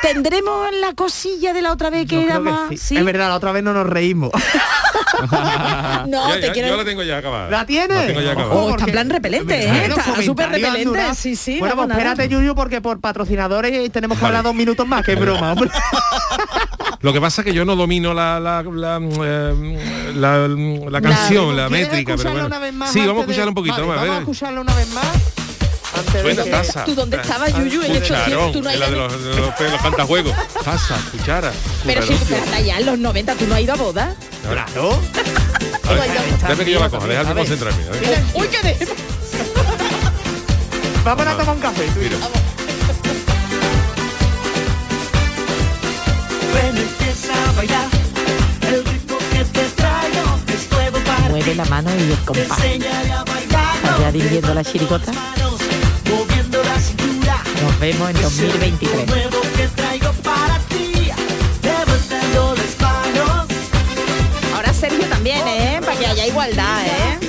tendremos 0.01 0.67
la 0.79 0.93
cosilla 0.93 1.53
de 1.53 1.61
la 1.61 1.71
otra 1.71 1.89
vez 1.89 2.05
que 2.09 2.15
Yo 2.15 2.21
era 2.21 2.39
más? 2.39 2.71
Es 2.71 3.05
verdad, 3.05 3.29
la 3.29 3.35
otra 3.35 3.51
vez 3.51 3.63
no 3.63 3.73
nos 3.73 3.87
reímos. 3.87 4.31
No, 6.07 6.29
Ya- 6.29 6.35
te 6.39 6.47
ya- 6.47 6.53
quiero. 6.53 6.67
Yo 6.69 6.77
la 6.77 6.85
tengo 6.85 7.03
ya 7.03 7.17
acabada. 7.17 7.49
¿La 7.49 7.65
tienes? 7.65 7.97
La 7.97 8.05
tengo 8.07 8.21
ya 8.21 8.31
acabada. 8.33 8.53
Oh, 8.55 8.69
está 8.71 8.85
en 8.85 8.91
plan 8.91 9.09
repelente, 9.09 9.63
¿eh? 9.63 9.67
Bueno, 9.67 9.95
Está 9.97 10.21
súper 10.21 10.49
repelente. 10.49 10.83
durado. 10.85 11.15
Sí, 11.15 11.35
sí. 11.35 11.59
Bueno, 11.59 11.75
pues 11.75 11.89
espérate, 11.89 12.29
Yuyu, 12.29 12.55
porque 12.55 12.81
por 12.81 12.99
patrocinadores 12.99 13.91
tenemos 13.91 14.17
que 14.19 14.25
hablar 14.25 14.43
dos 14.43 14.55
minutos 14.55 14.87
más, 14.87 15.03
que 15.03 15.13
es 15.13 15.19
broma, 15.19 15.53
hombre. 15.53 15.69
Lo 17.01 17.13
que 17.13 17.21
pasa 17.21 17.41
es 17.41 17.45
que 17.45 17.53
yo 17.53 17.65
no 17.65 17.75
domino 17.75 18.13
la 18.13 18.39
la, 18.39 18.63
la, 18.63 18.99
eh, 19.01 20.11
la- 20.15 20.47
la 20.47 21.01
canción, 21.01 21.55
la, 21.55 21.67
¿Quieres 21.67 21.87
métrica, 21.89 22.15
pero 22.15 22.29
escucharla 22.29 22.31
bueno. 22.41 22.47
una 22.47 22.59
vez 22.59 22.73
más 22.73 22.91
sí, 22.91 22.99
vamos 22.99 23.11
a 23.11 23.15
de- 23.15 23.21
escucharla 23.21 23.49
un 23.49 23.55
poquito. 23.55 23.87
Vale, 23.87 24.01
vamos 24.01 24.15
a 24.15 24.19
escucharla 24.19 24.61
una 24.61 24.73
vez 24.75 24.89
más. 24.93 25.05
Antes 25.97 26.13
de 26.13 26.21
Suena 26.21 26.43
que- 26.43 26.49
taza. 26.51 26.83
¿Tú 26.85 26.95
dónde 26.95 27.17
estabas, 27.17 27.53
Yuyu? 27.53 27.81
En 27.83 27.91
estos 27.95 28.01
Cucharón, 28.09 28.25
tiempos, 28.25 28.51
tú 28.53 28.61
no 28.61 28.69
de 28.69 28.77
los, 28.77 28.89
de 28.91 28.95
los, 29.41 29.57
de 29.59 29.69
los 29.69 29.81
cantajuegos. 29.81 30.33
Taza, 30.63 30.97
cuchara. 31.11 31.51
Pero 31.85 32.01
pero 32.05 32.13
está 32.43 32.59
ya 32.61 32.77
en 32.79 32.85
los 32.85 32.97
90, 32.99 33.35
¿tú 33.35 33.47
no 33.47 33.55
has 33.55 33.61
ido 33.61 33.73
a 33.73 33.77
boda? 33.77 34.15
Claro. 34.49 34.99
A 35.87 35.93
ver, 35.93 36.01
déjame 36.41 36.65
que 36.65 36.71
yo 36.71 36.79
la 36.79 36.89
coja, 36.89 37.07
déjame 37.07 37.35
concentrarme. 37.35 37.83
Uy, 38.33 38.47
qué 38.47 38.61
de... 38.67 38.87
Vamos 41.05 41.27
a 41.27 41.37
tomar 41.37 41.55
un 41.55 41.61
café. 41.61 41.83
tú 41.93 41.99
y 42.01 42.09
yo. 42.09 42.17
Mira. 42.17 42.27
Ven, 46.53 46.77
empieza 46.77 47.33
a 47.33 47.51
bailar. 47.53 47.85
El 48.67 48.85
ritmo 48.85 49.17
que 49.31 49.45
te 49.45 49.63
traigo 49.75 50.39
es 50.47 50.71
nuevo 50.71 50.97
para 51.05 51.29
Mueve 51.29 51.55
la 51.55 51.65
mano 51.65 51.89
y 51.95 52.11
el 52.11 52.17
compás. 52.25 52.59
Allá 53.97 54.11
dirigiendo 54.11 54.53
la 54.53 54.63
chiricota. 54.63 55.11
Nos 57.61 57.79
vemos 57.79 58.09
en 58.09 58.17
Es 58.17 58.39
el 58.39 58.47
2023. 58.51 58.97
ritmo 58.99 59.15
nuevo 59.15 59.41
que 59.55 59.67
traigo 59.69 60.11
para 60.23 60.59
ti. 60.69 61.11
Levantando 61.63 62.55
las 62.55 62.81
manos. 62.81 63.47
Ahora 64.53 64.73
Sergio 64.73 65.05
también, 65.07 65.47
¿eh? 65.47 65.79
Para 65.81 65.97
que 65.97 66.05
haya 66.05 66.27
igualdad, 66.27 66.85
¿eh? 66.85 67.19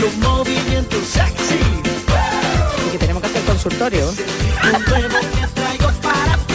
Con 0.00 0.20
movimiento 0.20 0.96
sexy. 1.04 1.58
Y 2.86 2.90
que 2.92 2.98
tenemos 2.98 3.22
que 3.22 3.28
hacer 3.28 3.42
consultorio. 3.42 4.12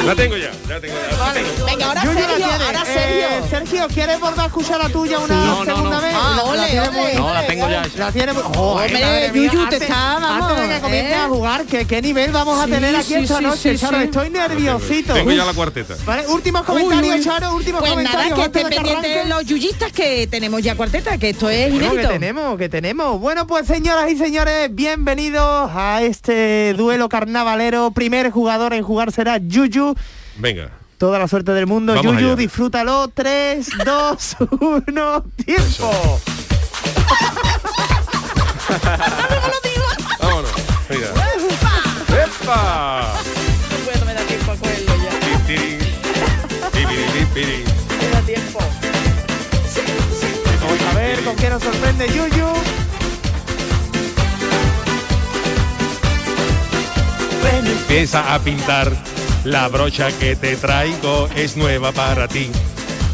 La 0.05 0.15
tengo 0.15 0.35
ya, 0.35 0.51
ya 0.67 0.79
tengo 0.81 0.95
ya. 0.95 1.65
Venga, 1.65 1.85
ahora 1.85 2.03
la 2.05 2.13
Sergio, 2.13 2.45
ahora 2.45 2.83
Eh, 2.87 2.93
Sergio. 2.93 3.49
Sergio, 3.49 3.87
¿quieres 3.93 4.19
volver 4.19 4.39
a 4.41 4.45
escuchar 4.47 4.79
la 4.79 4.89
tuya 4.89 5.19
una 5.19 5.35
No, 5.35 5.45
no, 5.59 5.65
segunda 5.65 5.89
no. 5.97 6.01
vez? 6.01 6.13
Ah, 6.15 6.43
La- 6.43 6.55
la 6.55 6.65
tiene 6.67 6.81
ole. 6.81 6.91
muy- 7.01 7.13
No, 7.13 7.33
la 7.33 7.47
tengo 7.47 7.69
ya. 7.69 7.83
La 7.97 8.11
tiene 8.11 8.33
muy... 8.33 8.41
Joder, 8.43 8.95
Hombre, 8.95 9.31
Yuyu, 9.33 9.69
te 9.69 9.75
está, 9.77 10.17
vamos, 10.19 10.51
Antes 10.51 10.67
de 10.69 10.75
que 10.75 10.81
comience 10.81 11.11
¿eh? 11.11 11.15
a 11.15 11.27
jugar, 11.27 11.65
¿qué, 11.65 11.85
¿qué 11.85 12.01
nivel 12.01 12.31
vamos 12.31 12.59
a 12.59 12.65
Sí, 12.65 12.71
tener 12.71 12.95
aquí 12.95 13.05
sí, 13.05 13.13
esta 13.15 13.37
sí, 13.37 13.43
noche, 13.43 13.71
sí, 13.73 13.77
Charo? 13.77 13.97
sí. 13.99 14.03
Estoy 14.05 14.29
nerviosito. 14.31 15.13
Tengo 15.13 15.31
ya 15.31 15.45
la 15.45 15.53
cuarteta. 15.53 15.95
Vale, 16.05 16.27
últimos 16.29 16.63
comentarios, 16.63 17.15
uy. 17.17 17.23
Charo, 17.23 17.53
últimos 17.55 17.79
Pues 17.81 17.91
comentarios. 17.91 18.23
nada, 18.29 18.35
que 18.35 18.43
antes 18.43 18.61
estén 18.63 18.69
de 18.69 18.75
pendientes 18.75 19.15
arranque. 19.17 19.29
los 19.29 19.45
yuyistas 19.45 19.91
que 19.91 20.27
tenemos 20.27 20.61
ya 20.63 20.75
cuarteta, 20.75 21.17
que 21.19 21.29
esto 21.29 21.49
es 21.49 21.69
Bueno, 21.71 21.85
inédito. 21.85 22.07
que 22.09 22.13
tenemos, 22.15 22.57
que 22.57 22.69
tenemos. 22.69 23.19
Bueno, 23.19 23.45
pues 23.47 23.67
señoras 23.67 24.09
y 24.11 24.17
señores, 24.17 24.69
bienvenidos 24.73 25.69
a 25.73 26.01
este 26.01 26.73
duelo 26.73 27.07
carnavalero. 27.07 27.91
Primer 27.91 28.31
jugador 28.31 28.73
en 28.73 28.83
jugar 28.83 29.11
será 29.11 29.37
Yuyu. 29.37 29.90
Venga. 30.37 30.69
Toda 30.97 31.17
la 31.19 31.27
suerte 31.27 31.51
del 31.53 31.65
mundo. 31.67 31.93
Vamos 31.95 32.13
Yuyu, 32.13 32.27
allá. 32.27 32.35
disfrútalo. 32.35 33.07
3, 33.09 33.67
2, 33.85 34.35
1, 34.59 35.23
tiempo. 35.45 36.21
Vámonos. 40.19 40.51
Venga. 40.89 41.07
¡Epa! 42.23 43.13
No 43.71 43.77
puedo, 43.85 44.05
me 44.05 44.13
da 44.13 44.21
tiempo 44.21 44.51
a 44.51 44.55
cogerlo 44.55 44.95
ya. 44.97 45.11
Me 47.99 48.09
da 48.11 48.21
tiempo. 48.21 48.59
Vamos 50.61 50.81
a 50.91 50.95
ver 50.95 51.23
con 51.23 51.35
qué 51.35 51.49
nos 51.49 51.63
sorprende 51.63 52.07
Yuyu. 52.07 52.47
Empieza 57.91 58.33
a 58.33 58.39
pintar. 58.39 58.91
La 59.43 59.67
brocha 59.69 60.11
que 60.11 60.35
te 60.35 60.55
traigo 60.55 61.27
es 61.35 61.57
nueva 61.57 61.91
para 61.91 62.27
ti. 62.27 62.51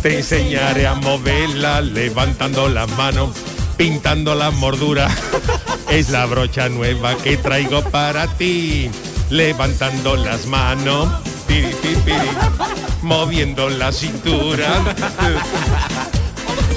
Te 0.02 0.18
enseñaré 0.18 0.86
a 0.86 0.94
moverla 0.96 1.80
levantando 1.82 2.68
las 2.68 2.90
manos, 2.98 3.30
pintando 3.78 4.36
las 4.36 4.54
morduras. 4.54 5.12
Es 5.90 6.10
la 6.10 6.26
brocha 6.26 6.68
nueva 6.68 7.16
que 7.16 7.38
traigo 7.38 7.82
para 7.82 8.28
ti. 8.28 8.92
Levantando 9.30 10.18
las 10.18 10.46
manos, 10.46 11.08
piri, 11.48 11.74
piri, 11.82 11.96
piri, 12.02 12.30
moviendo 13.04 13.70
la 13.70 13.94
cintura. 13.94 14.68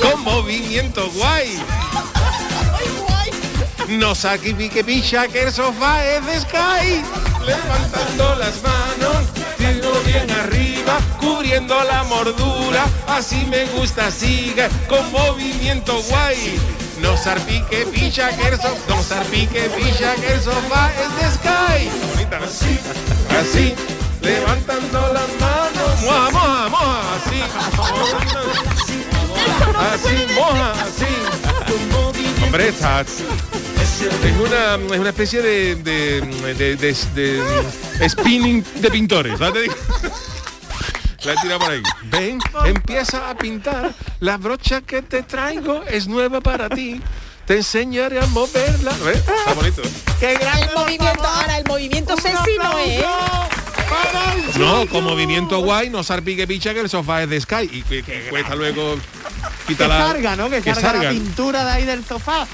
Con 0.00 0.22
movimiento 0.22 1.10
guay. 1.10 1.58
No 3.88 4.14
sacrifique 4.14 4.84
picha 4.84 5.26
que 5.26 5.42
el 5.42 5.52
sofá 5.52 6.04
es 6.06 6.24
de 6.24 6.40
Sky. 6.40 7.02
Levantando 7.44 8.36
las 8.36 8.62
manos, 8.62 9.29
bien 10.10 10.30
arriba, 10.30 10.98
cubriendo 11.18 11.82
la 11.84 12.02
mordura. 12.04 12.86
Así 13.06 13.46
me 13.48 13.64
gusta, 13.66 14.10
sigue 14.10 14.68
con 14.88 15.10
movimiento 15.12 16.00
guay. 16.08 16.58
No 17.00 17.16
sarpique 17.16 17.86
picha 17.86 18.28
que 18.36 18.48
el 18.48 18.56
sofá, 18.56 18.74
no 18.88 19.02
sarpique 19.02 19.70
picha 19.70 20.14
que 20.16 20.32
el 20.34 20.40
sofá 20.40 20.90
es 20.92 21.16
de 21.16 21.30
Sky. 21.36 21.90
Bonita, 22.12 22.38
¿no? 22.38 22.46
Así, 22.46 23.74
levantando 24.20 25.12
las 25.12 25.28
manos, 25.40 26.02
moja, 26.02 26.30
moja, 26.30 26.68
moja, 26.68 27.00
así. 27.16 27.40
Así, 29.80 30.26
moja, 30.34 30.72
así. 30.72 31.10
Hombre, 32.42 32.68
está, 32.68 33.02
es 33.02 33.08
una, 34.38 34.74
es 34.94 35.00
una 35.00 35.08
especie 35.10 35.40
de, 35.42 35.74
de, 35.76 36.20
de- 36.54 36.76
de- 36.76 37.42
de 37.98 38.08
spinning 38.08 38.64
de 38.76 38.90
pintores. 38.90 39.38
La 39.38 39.48
he 39.48 41.36
tirado 41.42 41.60
por 41.60 41.70
ahí. 41.70 41.82
Ven, 42.04 42.38
empieza 42.64 43.28
a 43.30 43.36
pintar. 43.36 43.92
La 44.20 44.36
brocha 44.38 44.80
que 44.80 45.02
te 45.02 45.22
traigo 45.22 45.82
es 45.86 46.08
nueva 46.08 46.40
para 46.40 46.68
ti. 46.68 47.00
Te 47.46 47.56
enseñaré 47.58 48.20
a 48.20 48.26
moverla. 48.26 48.92
¿Ves? 49.04 49.16
Está 49.18 49.52
bonito. 49.54 49.82
¡Qué 50.18 50.34
grande, 50.36 50.66
El 50.66 50.74
movimiento, 50.74 51.22
ahora 51.24 51.58
el 51.58 51.64
movimiento 51.66 52.16
sexy 52.16 52.56
no 52.62 52.78
es. 52.78 53.04
Para 53.90 54.34
el 54.34 54.58
No, 54.58 54.86
con 54.86 55.04
movimiento 55.04 55.58
guay, 55.60 55.90
no 55.90 56.02
sarpique 56.02 56.46
picha 56.46 56.72
que 56.72 56.80
el 56.80 56.88
sofá 56.88 57.22
es 57.24 57.30
de 57.30 57.40
Sky. 57.40 57.68
Y 57.72 57.82
que, 57.82 58.02
que 58.02 58.28
cuesta 58.30 58.54
luego 58.54 58.96
Que 59.66 59.74
quitar 59.74 59.88
la... 59.88 59.98
salga, 60.08 60.36
¿no? 60.36 60.48
Que, 60.48 60.62
salga 60.62 61.02
la 61.02 61.10
pintura 61.10 61.64
de 61.64 61.70
ahí 61.72 61.84
del 61.84 62.04
sofá. 62.04 62.46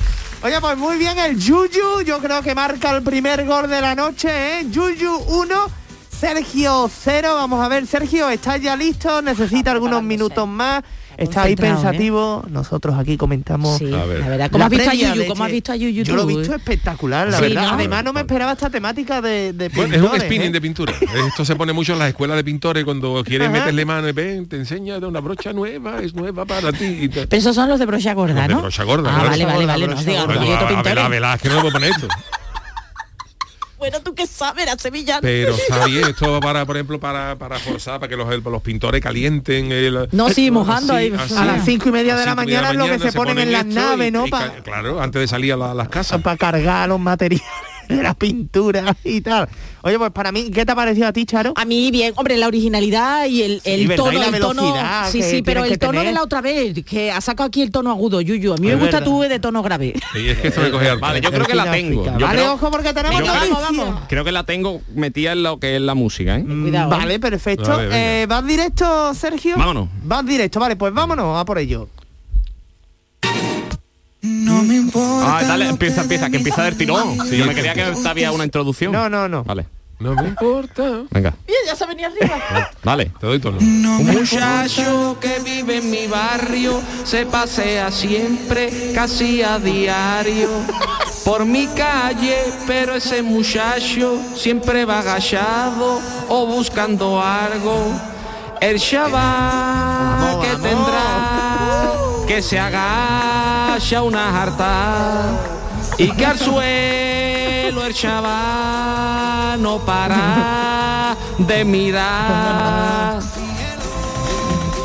Oye, 0.43 0.61
pues 0.61 0.77
muy 0.77 0.97
bien 0.97 1.19
el 1.19 1.39
Yuyu. 1.39 2.03
Yo 2.03 2.19
creo 2.19 2.43
que 2.43 2.55
marca 2.55 2.91
el 2.97 3.03
primer 3.03 3.45
gol 3.47 3.69
de 3.69 3.81
la 3.81 3.95
noche, 3.95 4.29
¿eh? 4.31 4.67
Yuyu 4.71 5.15
1, 5.15 5.71
Sergio 6.21 6.91
0. 7.05 7.35
Vamos 7.35 7.65
a 7.65 7.69
ver, 7.69 7.87
Sergio, 7.87 8.29
¿estás 8.29 8.61
ya 8.61 8.77
listo? 8.77 9.23
¿Necesita 9.23 9.73
algunos 9.73 10.03
minutos 10.03 10.47
más? 10.47 10.83
Está 11.17 11.43
ahí 11.43 11.53
¿eh? 11.55 11.57
pensativo. 11.57 12.45
Nosotros 12.49 12.97
aquí 12.99 13.17
comentamos. 13.17 13.79
Sí, 13.79 13.93
A 13.93 14.05
ver. 14.05 14.21
la 14.21 14.29
verdad. 14.29 14.51
¿Cómo 14.51 14.59
la 14.61 14.65
has 14.67 14.71
visto 14.71 14.91
a 14.91 14.95
Yuyu? 14.95 15.27
¿Cómo 15.27 15.45
has 15.45 15.49
este- 15.49 15.55
visto 15.55 15.73
a 15.73 15.77
Yuyu 15.77 16.03
Yo 16.05 16.17
lo 16.17 16.23
he 16.23 16.27
visto 16.27 16.53
eh? 16.53 16.57
espectacular, 16.57 17.29
la 17.29 17.39
Sí, 17.39 17.43
verdad. 17.45 17.63
¿no? 17.63 17.71
Además, 17.75 18.05
no 18.05 18.13
me 18.13 18.21
esperaba 18.21 18.53
esta 18.53 18.69
temática 18.71 19.21
de, 19.23 19.53
de 19.53 19.69
Bueno, 19.71 19.95
es 19.95 20.03
un 20.03 20.21
spinning 20.21 20.49
¿eh? 20.49 20.53
de 20.53 20.61
pintura. 20.61 20.93
Esto 21.29 21.45
se 21.45 21.57
pone 21.57 21.73
mucho 21.73 21.95
en 21.95 21.99
las 22.01 22.09
escuelas 22.09 22.37
de 22.37 22.45
pintores 22.45 22.85
cuando 22.85 23.23
quieren 23.25 23.51
Ajá. 23.51 23.61
meterle 23.61 23.85
mano 23.85 24.09
y 24.09 24.13
ven, 24.13 24.47
te 24.49 24.57
enseña 24.57 25.01
de 25.01 25.07
una 25.07 25.21
brocha 25.21 25.53
nueva, 25.53 26.01
es 26.01 26.15
nueva 26.15 26.45
para 26.45 26.73
ti. 26.73 26.85
y 27.03 27.09
te- 27.09 27.27
Pero 27.27 27.41
esos 27.41 27.55
son 27.55 27.69
los 27.69 27.79
de 27.79 27.87
brocha 27.87 28.13
gorda, 28.15 28.35
Los 28.35 28.49
de 28.49 28.55
¿no? 28.55 28.61
brocha 28.61 28.85
gorda, 28.85 29.11
Ah, 29.11 29.15
claro. 29.15 29.31
vale, 29.31 29.45
vale, 29.67 29.67
vale. 29.87 30.05
digan, 30.05 31.11
Velázquez 31.11 31.51
no 31.51 31.57
le 31.57 31.61
puedo 31.63 31.73
poner 31.73 31.91
esto. 31.91 32.09
Bueno, 33.91 34.01
tú 34.03 34.15
qué 34.15 34.27
sabes, 34.27 34.65
era 34.65 34.77
sevillano. 34.79 35.21
Pero 35.23 35.55
está 35.69 35.85
bien, 35.87 36.09
esto 36.09 36.41
para, 36.41 36.65
por 36.67 36.77
ejemplo, 36.77 36.99
para, 36.99 37.37
para 37.37 37.59
forzar, 37.59 38.01
para 38.01 38.09
que 38.11 38.17
los, 38.17 38.43
los 38.45 38.63
pintores 38.63 39.01
calienten 39.01 39.71
el... 39.71 40.09
No, 40.13 40.29
sí, 40.31 40.51
mojando 40.51 40.93
ahí. 40.95 41.13
A 41.37 41.45
las 41.45 41.65
cinco 41.65 41.89
y 41.89 41.93
media 41.93 42.17
de 42.17 42.27
la 42.27 42.35
mañana 42.35 42.71
es 42.71 42.77
lo 42.77 42.87
que 42.89 42.99
se 42.99 43.13
ponen 43.13 43.39
en 43.39 43.53
las 43.53 43.65
naves, 43.67 44.13
¿no? 44.13 44.27
y 44.27 44.31
Pa- 44.31 44.47
ca- 44.53 44.63
claro, 44.63 45.01
antes 45.01 45.21
de 45.21 45.29
salir 45.29 45.53
a 45.53 45.57
la- 45.57 45.75
las 45.75 45.89
casas. 45.89 46.21
para 46.23 46.37
cargar 46.37 46.89
los 46.89 46.99
materiales 47.01 47.47
de 47.95 48.03
la 48.03 48.15
pintura 48.15 48.97
y 49.05 49.21
tal. 49.21 49.49
Oye, 49.83 49.99
pues 49.99 50.11
para 50.11 50.33
mí, 50.33 50.51
¿qué 50.51 50.67
te 50.67 50.73
ha 50.73 50.75
parecido 50.75 51.07
a 51.07 51.13
ti, 51.13 51.25
Charo? 51.27 51.53
A 51.57 51.65
mí 51.65 51.91
bien, 51.93 52.13
hombre, 52.17 52.37
la 52.37 52.49
originalidad 52.49 53.27
y 53.27 53.43
el, 53.43 53.61
el 53.65 53.95
tono, 53.95 54.13
Y 54.13 54.17
la 54.19 54.27
el 54.29 54.41
tono, 54.41 54.75
sí, 55.11 55.23
sí, 55.23 55.43
pero 55.43 55.65
el 55.65 55.79
tono 55.79 55.93
tener. 55.93 56.07
de 56.09 56.13
la 56.13 56.23
otra 56.23 56.41
vez, 56.41 56.75
que 56.85 57.13
ha 57.13 57.21
sacado 57.21 57.47
aquí 57.47 57.63
el 57.63 57.71
tono 57.71 57.91
agudo, 57.91 58.21
Yuyu. 58.21 58.55
A 58.55 58.57
mí 58.57 58.67
me 58.67 58.75
gusta 58.75 58.99
verdad. 58.99 59.05
tú 59.05 59.21
de 59.21 59.39
tono 59.39 59.63
grave. 59.63 59.95
Y 60.15 60.29
es 60.29 60.39
que 60.39 60.49
esto 60.49 60.61
me 60.61 60.71
coge 60.71 60.89
al 60.89 60.99
Vale, 60.99 61.21
yo 61.21 61.31
creo 61.31 61.47
que 61.47 61.55
la 61.55 61.71
tengo. 61.71 62.05
Yo 62.05 62.13
vale, 62.27 62.27
creo, 62.41 62.55
ojo, 62.55 62.71
porque 62.71 62.93
tenemos 62.93 63.21
yo 63.21 63.33
creo- 63.33 63.51
noticia. 63.61 64.07
creo 64.09 64.25
que 64.25 64.33
la 64.33 64.45
tengo 64.45 64.81
metida 64.95 65.33
en 65.33 65.43
lo 65.45 65.59
que 65.61 65.77
es 65.77 65.81
la 65.83 65.95
música, 65.95 66.37
¿eh? 66.37 66.45
Cuidado, 66.45 66.93
¿eh? 66.93 66.97
Vale, 66.99 67.21
perfecto. 67.21 67.69
Vale, 67.71 68.23
eh, 68.23 68.27
¿Vas 68.27 68.45
directo, 68.45 69.15
Sergio? 69.15 69.57
Vámonos. 69.57 69.89
Vas 70.03 70.27
directo, 70.27 70.59
vale, 70.59 70.75
pues 70.75 70.93
vámonos 70.93 71.39
a 71.39 71.45
por 71.45 71.59
ello. 71.59 71.89
No 74.27 74.63
me 74.63 74.75
importa. 74.77 75.39
Ah, 75.39 75.43
dale, 75.45 75.69
empieza, 75.69 76.03
empieza, 76.03 76.29
que 76.31 76.37
empieza 76.39 76.63
del 76.65 76.77
tirón. 76.77 77.19
Si 77.29 77.37
yo 77.39 77.47
me 77.47 77.55
creía 77.55 77.75
que 77.75 77.93
había 78.09 78.33
una 78.33 78.45
introducción. 78.45 78.93
No, 78.93 79.09
no, 79.09 79.29
no. 79.29 79.45
Vale, 79.45 79.67
No 79.99 80.15
me 80.15 80.29
importa. 80.29 80.83
venga, 81.11 81.35
Bien, 81.47 81.59
ya 81.67 81.75
se 81.77 81.87
venía 81.87 82.09
arriba. 82.09 82.39
dale. 82.83 83.07
Te 83.21 83.27
doy 83.27 83.39
tono. 83.39 83.59
Un 83.59 84.05
muchacho 84.07 85.17
que 85.21 85.39
vive 85.45 85.79
en 85.79 85.91
mi 85.91 86.07
barrio 86.07 86.81
se 87.05 87.25
pasea 87.27 87.91
siempre, 87.91 88.93
casi 88.95 89.43
a 89.43 89.59
diario, 89.59 90.49
por 91.25 91.45
mi 91.45 91.67
calle, 91.69 92.37
pero 92.67 92.95
ese 92.95 93.23
muchacho 93.23 94.19
siempre 94.37 94.85
va 94.85 94.99
agachado 95.01 96.01
o 96.29 96.47
buscando 96.47 97.21
algo. 97.23 97.93
El 98.61 98.81
chaval 98.81 100.41
que 100.41 100.49
tendrá 100.49 101.56
que 102.27 102.43
se 102.43 102.59
agacha 102.59 104.03
una 104.03 104.33
jarta 104.33 105.23
y 105.99 106.11
que 106.11 106.27
al 106.27 106.39
suelo 106.39 107.85
el 107.85 107.95
chaval 107.95 109.63
no 109.63 109.79
para 109.79 111.17
de 111.39 111.65
mirar. 111.65 113.19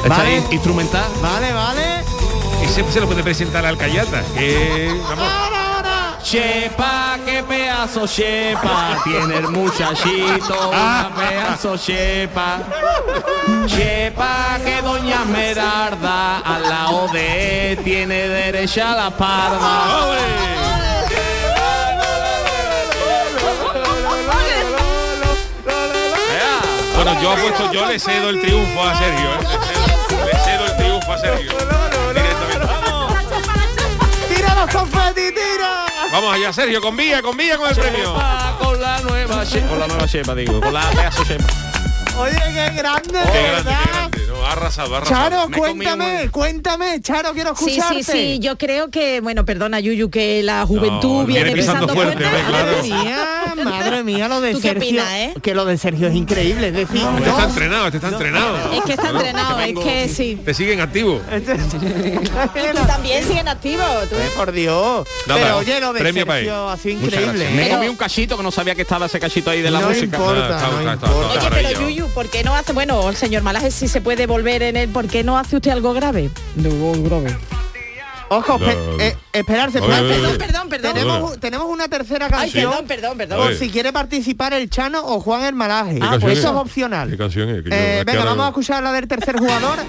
Está 0.03 0.17
Vale. 0.17 0.43
instrumental. 0.51 1.05
Vale, 1.21 1.53
vale. 1.53 2.03
Y 2.63 2.67
siempre 2.67 2.93
se 2.93 2.99
lo 2.99 3.07
puede 3.07 3.23
presentar 3.23 3.65
al 3.65 3.77
Cayata, 3.77 4.23
que 4.35 4.87
vamos, 5.03 5.25
Chepa, 6.23 7.17
qué 7.25 7.43
pedazo 7.43 8.05
chepa 8.07 8.97
tiene 9.03 9.37
el 9.37 9.47
muchachito, 9.49 10.69
una 10.69 11.11
pedazo 11.15 11.77
chepa. 11.77 12.59
Chepa 13.65 14.59
que 14.63 14.81
doña 14.81 15.25
Merarda 15.25 16.39
al 16.39 16.61
lado 16.63 17.07
de 17.09 17.71
él 17.71 17.77
tiene 17.83 18.27
derecha 18.27 18.95
la 18.95 19.09
parda. 19.09 20.41
Bueno, 27.03 27.19
yo 27.19 27.31
apuesto, 27.31 27.71
yo 27.71 27.85
le 27.87 27.97
cedo 27.99 28.29
el 28.29 28.39
triunfo 28.41 28.83
a 28.83 28.95
Sergio. 28.95 29.29
¿eh? 29.31 29.39
Le, 29.41 29.57
cedo, 29.57 30.25
le 30.25 30.39
cedo 30.39 30.65
el 30.67 30.77
triunfo 30.77 31.13
a 31.13 31.17
Sergio. 31.17 31.80
Vamos 36.11 36.33
allá, 36.35 36.51
Sergio, 36.51 36.81
con 36.81 36.95
vía, 36.97 37.21
con 37.21 37.37
vía 37.37 37.57
con 37.57 37.69
el 37.69 37.75
premio. 37.75 38.13
Chepa, 38.13 38.57
con 38.59 38.81
la 38.81 38.99
nueva 39.01 39.45
chepa, 39.45 39.67
con 39.69 39.79
la 39.79 39.87
nueva 39.87 40.07
chepa 40.07 40.35
digo, 40.35 40.59
con 40.59 40.73
la 40.73 40.89
pedazo 40.89 41.23
chepa. 41.23 41.45
Oye, 42.17 42.33
qué 42.33 42.69
grande, 42.75 43.09
Qué 43.11 43.17
de 43.17 43.21
grande, 43.23 43.31
qué 43.33 43.41
verdad. 43.51 43.79
grande. 43.93 44.17
No, 44.27 44.45
arrasado, 44.45 44.95
arrasado. 44.97 45.21
Charo, 45.29 45.47
Me 45.47 45.57
comí 45.57 45.73
cuéntame, 45.85 46.29
cuéntame, 46.29 47.01
Charo, 47.01 47.33
quiero 47.33 47.55
Sí, 47.55 47.77
escucharte. 47.77 48.03
sí, 48.03 48.11
sí, 48.11 48.39
yo 48.39 48.57
creo 48.57 48.89
que, 48.89 49.21
bueno, 49.21 49.45
perdona 49.45 49.79
Yuyu, 49.79 50.09
que 50.09 50.43
la 50.43 50.65
juventud 50.65 51.21
No, 51.21 51.25
viene 51.25 51.45
viene 51.45 51.61
pisando 51.61 51.87
pisando 51.87 51.93
fuerte, 51.93 52.23
fuerte. 52.29 52.61
hombre, 52.61 52.81
Madre 53.63 54.03
mía, 54.03 54.27
lo 54.27 54.41
de 54.41 54.51
¿Tú 54.53 54.61
qué 54.61 54.69
Sergio. 54.69 54.89
opinas, 54.89 55.13
eh? 55.13 55.33
Que 55.41 55.53
lo 55.55 55.65
de 55.65 55.77
Sergio 55.77 56.07
es 56.07 56.15
increíble, 56.15 56.67
es 56.69 56.73
decir, 56.73 56.97
Este 57.01 57.11
no, 57.21 57.25
está 57.31 57.43
entrenado, 57.45 57.85
este 57.85 57.97
está 57.97 58.09
entrenado. 58.09 58.73
Es 58.73 58.81
que 58.83 58.93
está 58.93 59.09
entrenado, 59.09 59.59
es 59.59 59.79
que 59.79 60.09
sí. 60.09 60.39
Te 60.43 60.53
siguen 60.53 60.81
activo. 60.81 61.21
Este- 61.31 61.53
Y 61.55 62.75
tú 62.77 62.85
también 62.87 63.23
siguen 63.25 63.47
activo. 63.47 63.83
tú. 64.09 64.15
Eh, 64.15 64.29
por 64.35 64.51
Dios. 64.51 65.07
Nada, 65.27 65.41
Pero 65.41 65.57
oye, 65.57 65.79
lo 65.79 65.93
de 65.93 65.99
premio 65.99 66.25
para 66.25 66.39
Sergio 66.39 66.69
ha 66.69 66.77
sido 66.77 66.95
increíble. 67.05 67.25
gracias. 67.27 67.51
Me 67.53 67.67
¿eh? 67.67 67.69
comí 67.69 67.87
un 67.87 67.95
cachito 67.97 68.37
que 68.37 68.43
no 68.43 68.51
sabía 68.51 68.75
que 68.75 68.81
estaba 68.83 69.05
ese 69.05 69.19
cachito 69.19 69.49
ahí 69.49 69.61
de 69.61 69.71
la 69.71 69.79
No 69.81 69.87
música. 69.89 70.17
importa, 70.17 70.43
está- 70.55 70.67
no 70.71 70.79
está- 70.79 70.93
está- 70.93 71.07
importa. 71.07 71.33
está 71.35 71.47
Oye, 71.57 71.63
pero. 71.69 71.81
Yuyu, 71.81 72.07
¿por 72.09 72.27
qué 72.29 72.43
no 72.43 72.55
hace, 72.55 72.73
bueno, 72.73 73.09
el 73.09 73.15
señor 73.15 73.41
Malaje 73.43 73.71
si 73.71 73.87
se 73.87 74.01
puede 74.01 74.27
volver 74.27 74.61
en 74.63 74.77
él, 74.77 74.89
¿por 74.89 75.07
qué 75.07 75.23
no 75.23 75.37
hace 75.37 75.55
usted 75.57 75.71
algo 75.71 75.93
grave? 75.93 76.29
grave. 76.55 77.35
Ojo, 78.33 78.57
eh, 78.63 79.17
esperarse, 79.33 79.81
oye. 79.81 79.91
Perdón, 79.91 80.37
perdón, 80.37 80.69
perdón. 80.69 80.93
Tenemos, 80.93 81.39
tenemos 81.41 81.67
una 81.67 81.89
tercera 81.89 82.27
Ay, 82.27 82.49
canción. 82.49 82.71
perdón, 82.71 82.87
perdón, 82.87 83.17
perdón. 83.17 83.39
A 83.41 83.43
Por 83.43 83.55
si 83.55 83.69
quiere 83.69 83.91
participar 83.91 84.53
el 84.53 84.69
Chano 84.69 85.01
o 85.05 85.19
Juan 85.19 85.43
el 85.43 85.53
Malaje. 85.53 85.95
¿Qué 85.95 85.99
Ah, 86.01 86.17
pues 86.19 86.33
es? 86.33 86.39
eso 86.39 86.47
es 86.47 86.53
¿Qué 86.53 86.59
opcional. 86.59 87.17
canción 87.17 87.49
es? 87.49 87.61
Que 87.63 87.69
yo- 87.69 87.75
Eh, 87.75 88.03
venga, 88.05 88.23
vamos 88.23 88.45
a 88.45 88.49
escuchar 88.49 88.81
la 88.83 88.93
del 88.93 89.05
tercer 89.09 89.37
jugador. 89.37 89.79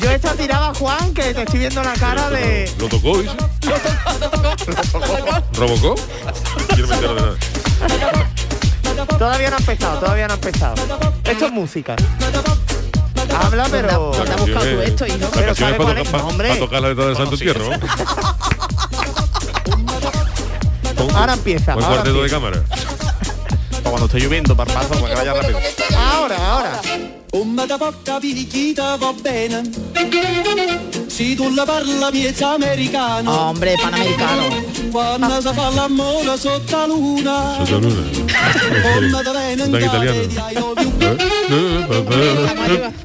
Yo 0.00 0.10
esta 0.10 0.34
tiraba 0.34 0.68
a 0.68 0.74
Juan, 0.74 1.12
que 1.14 1.34
te 1.34 1.42
estoy 1.42 1.58
viendo 1.58 1.82
la 1.82 1.94
cara 1.94 2.30
de... 2.30 2.70
¿Lo 2.78 2.88
tocó? 2.88 3.14
¿Robocó? 5.54 5.94
Entero 6.70 7.14
de 7.14 7.20
nada. 7.20 7.34
Todavía 9.18 9.50
no 9.50 9.56
ha 9.56 9.58
empezado, 9.58 9.98
todavía 9.98 10.26
no 10.28 10.34
ha 10.34 10.36
empezado. 10.36 10.74
Esto 11.24 11.46
es 11.46 11.52
música. 11.52 11.96
Habla, 13.40 13.66
pero... 13.70 14.12
¿Dónde 14.16 14.32
has 14.32 14.40
buscado 14.40 14.60
tú 14.60 14.80
es- 14.82 14.88
esto, 14.88 15.06
hijo? 15.06 15.16
Pero 15.32 15.46
canción 15.46 15.56
¿sabe 15.56 15.72
es 15.72 15.76
para, 15.78 15.84
cuál 15.84 15.98
es? 15.98 16.04
tocar- 16.10 16.20
Hombre. 16.30 16.48
para 16.48 16.60
tocar 16.60 16.82
la 16.82 16.88
letra 16.88 17.06
del 17.06 17.16
Santo. 17.16 17.32
Entierro. 17.34 17.70
Ahora 21.14 21.34
empieza, 21.34 21.74
Buen 21.74 21.86
cuarteto 21.86 22.22
de 22.22 22.30
cámara. 22.30 22.62
Para 22.68 23.82
cuando 23.90 24.06
esté 24.06 24.20
lloviendo, 24.20 24.56
para 24.56 24.72
paso, 24.72 24.88
para 24.94 25.08
que 25.08 25.14
vaya 25.14 25.34
rápido. 25.34 25.58
Ahora, 25.96 26.36
ahora. 26.50 26.80
Come 27.30 27.66
da 27.66 27.78
poca 27.78 28.20
picchita 28.20 28.96
va 28.98 29.12
bene 29.22 29.62
Si 31.08 31.34
tu 31.34 31.50
la 31.50 31.64
parla 31.64 32.10
miezza 32.10 32.52
americano 32.52 33.48
Hombre, 33.48 33.74
panamericano. 33.82 34.42
Quando 34.92 35.40
si 35.40 35.54
fa 35.54 35.70
l'amore 35.70 36.36
sotto 36.36 36.76
la 36.76 36.86
luna 36.86 37.56
Luna. 37.66 39.22
Da 39.22 39.32
bene 39.32 39.64
Está 39.64 39.78
en 39.78 39.84
italiano. 39.84 40.20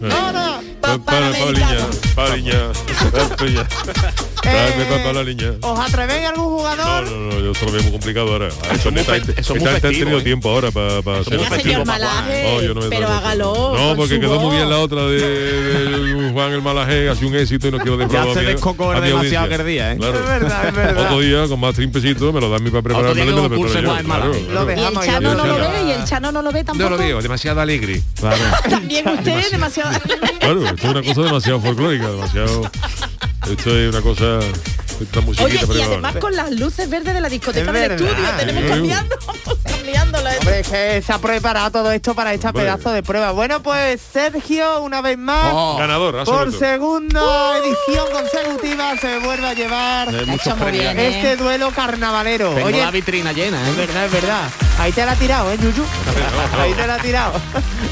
Ahora. 0.09 0.47
Eh, 4.43 4.85
papá 4.89 5.13
la 5.13 5.23
niña. 5.23 5.53
¿Os 5.61 5.79
atrevéis 5.79 6.25
algún 6.27 6.43
No, 6.51 6.57
jugador? 6.57 7.03
no, 7.11 7.17
no, 7.33 7.39
yo 7.39 7.53
se 7.53 7.65
lo 7.65 7.71
veo 7.71 7.83
muy 7.83 7.91
complicado 7.91 8.31
ahora. 8.33 8.47
Eso 8.47 8.91
gente 8.91 9.01
eso 9.11 9.21
es 9.31 9.37
esta 9.39 9.53
muy 9.53 9.59
gente 9.63 9.69
ha 9.69 9.71
festivo, 9.81 9.99
tenido 9.99 10.19
¿eh? 10.19 10.23
tiempo 10.23 10.49
ahora 10.49 10.71
para 10.71 10.99
es 10.99 11.27
hacer 11.27 11.61
señor. 11.61 11.85
Malaje, 11.85 12.43
No, 12.43 12.61
yo 12.61 12.73
no 12.73 12.81
me 12.81 12.87
pero 12.89 13.07
hágalo. 13.07 13.73
No, 13.77 13.95
porque 13.95 14.19
quedó 14.19 14.39
muy 14.39 14.55
bien 14.55 14.69
la 14.69 14.79
otra 14.79 15.01
de, 15.07 15.17
de 15.19 16.31
Juan 16.31 16.53
el 16.53 16.61
Malaje, 16.61 17.09
hace 17.09 17.25
un 17.25 17.35
éxito 17.35 17.67
y 17.67 17.71
no 17.71 17.77
quiero 17.79 17.97
defraudar 17.97 18.33
se 18.33 18.39
a 18.39 18.41
mi- 18.43 18.47
descocó 18.49 18.91
a 18.91 19.01
demasiado 19.01 19.45
aquel 19.53 19.65
día, 19.65 19.91
¿eh? 19.93 19.97
Claro. 19.97 20.19
Es 20.19 20.25
verdad, 20.27 20.67
es 20.67 20.75
verdad. 20.75 21.03
Otro 21.05 21.19
día 21.19 21.47
con 21.47 21.59
más 21.59 21.75
trimpecito 21.75 22.31
me 22.31 22.39
lo 22.41 22.49
dan 22.49 22.63
mi 22.63 22.69
para 22.69 22.83
prepararme 22.83 23.21
y 23.21 23.25
me 23.25 23.31
lo 23.31 23.49
preparo 23.49 23.67
yo. 23.81 23.87
Juan 23.89 23.99
el 23.99 24.07
Malaje. 24.07 24.41
Lo 24.53 24.65
claro. 24.65 24.71
Y 24.77 24.85
el. 24.97 25.05
Chano 25.07 25.33
no 25.35 25.45
lo 25.47 25.53
Demasiado. 25.55 25.71
ve 25.71 25.87
y 25.87 25.91
el 25.91 26.03
Chano 26.05 26.31
no 26.31 26.41
lo 26.41 26.51
ve 26.51 26.59
No 26.59 26.65
tampoco. 26.65 26.89
lo 26.91 26.97
veo, 26.97 27.21
demasiado 27.21 27.61
alegre. 27.61 28.01
Claro, 28.19 28.37
También 28.69 29.07
usted 29.09 29.51
demasiado. 29.51 29.91
claro, 30.39 30.65
esto 30.65 30.75
es 30.75 30.83
una 30.85 31.03
cosa 31.03 31.21
demasiado 31.21 31.59
folclórica, 31.61 32.07
demasiado. 32.09 32.71
Esto 33.45 33.77
es 33.77 33.89
una 33.93 34.01
cosa. 34.01 34.39
Esta 35.01 35.21
musiquita 35.21 35.65
Oye, 35.67 35.79
y 35.79 35.81
además 35.83 36.15
con 36.17 36.35
las 36.35 36.51
luces 36.51 36.89
verdes 36.89 37.13
de 37.13 37.21
la 37.21 37.29
discoteca 37.29 37.67
Es 37.71 37.73
del 37.73 37.89
verdad, 37.89 38.07
estudio, 38.09 38.29
tenemos 38.37 38.63
sí. 38.63 38.69
cambiando, 38.69 39.15
cambiándolo. 39.63 40.29
Hombre, 40.39 40.59
es 40.61 40.67
que 40.67 41.01
se 41.05 41.13
ha 41.13 41.19
preparado 41.19 41.71
todo 41.71 41.91
esto 41.91 42.13
para 42.15 42.33
esta 42.33 42.49
Hombre. 42.49 42.63
pedazo 42.63 42.91
de 42.91 43.03
prueba. 43.03 43.31
Bueno, 43.31 43.61
pues 43.61 44.01
Sergio, 44.13 44.81
una 44.81 45.01
vez 45.01 45.17
más, 45.17 45.51
Oh. 45.53 45.77
Ganador, 45.77 46.23
por 46.25 46.51
segunda 46.51 47.57
edición 47.57 48.05
consecutiva, 48.11 48.97
se 48.97 49.19
vuelve 49.19 49.47
a 49.47 49.53
llevar 49.53 50.09
Ha 50.09 50.11
¿eh? 50.11 51.09
este 51.09 51.37
duelo 51.37 51.71
carnavalero. 51.71 52.49
Tengo 52.53 52.67
Oye, 52.67 52.81
la 52.81 52.91
vitrina 52.91 53.31
llena, 53.33 53.61
es 53.61 53.69
¿eh? 53.69 53.73
verdad, 53.77 54.05
es 54.05 54.11
verdad. 54.11 54.49
Ahí 54.79 54.91
te 54.91 55.05
la 55.05 55.13
ha 55.13 55.15
tirado, 55.15 55.51
¿eh, 55.51 55.57
Yuyu? 55.57 55.83
no, 55.83 56.57
no. 56.57 56.61
Ahí 56.63 56.73
te 56.73 56.85
la 56.87 56.95
ha 56.95 56.99
tirado. 56.99 57.33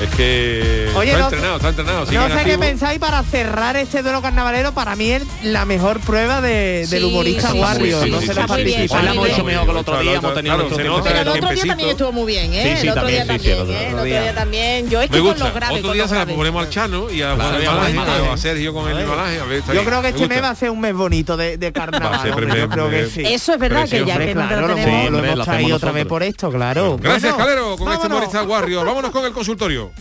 Es 0.01 0.09
que 0.15 0.91
Oye, 0.95 1.11
está 1.11 1.19
no- 1.19 1.25
entrenado, 1.29 1.55
está 1.57 1.69
entrenado. 1.69 1.99
No 1.99 2.05
sé 2.05 2.39
en 2.41 2.45
qué 2.45 2.57
pensáis 2.57 2.99
para 2.99 3.23
cerrar 3.23 3.75
este 3.75 4.01
duelo 4.03 4.21
carnavalero. 4.21 4.73
Para 4.73 4.95
mí 4.95 5.11
es 5.11 5.23
la 5.43 5.65
mejor 5.65 5.99
prueba 6.01 6.41
de- 6.41 6.85
del 6.95 7.05
humorista 7.05 7.51
sí, 7.51 7.59
Warrior. 7.59 8.03
sí, 8.03 8.11
no 8.11 8.19
sí, 8.19 8.25
se 8.27 8.33
sí, 8.33 8.35
le 8.39 8.41
sí, 8.41 8.47
participa. 8.47 8.97
Hoy 8.97 9.03
la 9.05 9.11
hemos 9.11 9.27
hecho 9.27 9.35
sí. 9.35 9.43
mejor 9.43 9.65
que 9.65 9.71
el 9.71 9.77
otro 9.77 9.99
día, 9.99 10.13
hemos 10.15 10.33
tenido 10.33 10.57
nuestro 10.57 10.77
tiempo. 10.77 11.01
Pero 11.03 11.19
el 11.21 11.27
otro 11.27 11.49
día 11.49 11.63
también 11.65 11.89
estuvo 11.89 12.11
muy 12.11 12.25
bien, 12.33 12.53
¿eh? 12.53 12.63
Sí, 12.75 12.81
sí, 12.81 12.87
el 12.87 12.93
otro 12.93 13.07
día 13.07 13.25
también, 13.25 13.41
sí, 13.41 13.57
también, 13.57 13.57
sí, 13.57 13.59
el 13.59 13.61
otro 13.61 13.73
¿eh? 13.75 13.87
El 13.87 13.93
otro 13.93 14.03
día. 14.05 14.35
también. 14.35 14.89
Yo 14.89 15.01
es 15.01 15.09
que 15.09 15.19
con 15.19 15.39
los 15.39 15.53
graves, 15.53 15.79
Otro 15.79 15.93
día 15.93 16.07
se 16.07 16.15
la 16.15 16.25
ponemos 16.25 16.63
al 16.65 16.69
Chano 16.69 17.11
y 17.11 17.21
a 17.21 18.37
Sergio 18.37 18.73
con 18.73 18.89
el 18.89 18.97
está 19.51 19.73
Yo 19.73 19.83
creo 19.83 20.01
que 20.01 20.09
este 20.09 20.27
mes 20.27 20.41
va 20.41 20.49
a 20.49 20.55
ser 20.55 20.69
un 20.69 20.79
mes 20.79 20.93
bonito 20.93 21.37
de, 21.37 21.71
carnaval. 21.73 22.27
yo 22.27 22.69
creo 22.69 22.89
que 22.89 23.07
sí. 23.07 23.21
Eso 23.25 23.53
es 23.53 23.59
verdad, 23.59 23.87
que 23.87 24.05
ya 24.05 24.17
que 24.17 24.33
no 24.35 24.45
lo, 24.45 24.55
hemos- 24.55 24.75
tenemos... 24.75 25.11
lo 25.11 25.17
hombre, 25.17 25.31
hemos 25.31 25.37
lo 25.39 25.45
traído 25.45 25.75
otra 25.77 25.91
vez 25.91 26.05
por 26.05 26.23
esto, 26.23 26.51
claro. 26.51 26.97
Gracias, 27.01 27.33
Calero, 27.35 27.75
con 27.77 27.91
este 27.91 28.07
vámonos. 28.07 28.11
humorista 28.17 28.43
Warrior. 28.43 28.85
Vámonos 28.85 29.11
con 29.11 29.25
el 29.25 29.31
consultorio. 29.33 29.91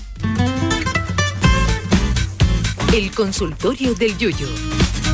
El 2.93 3.11
consultorio 3.11 3.95
del 3.95 4.17
Yuyo. 4.17 4.47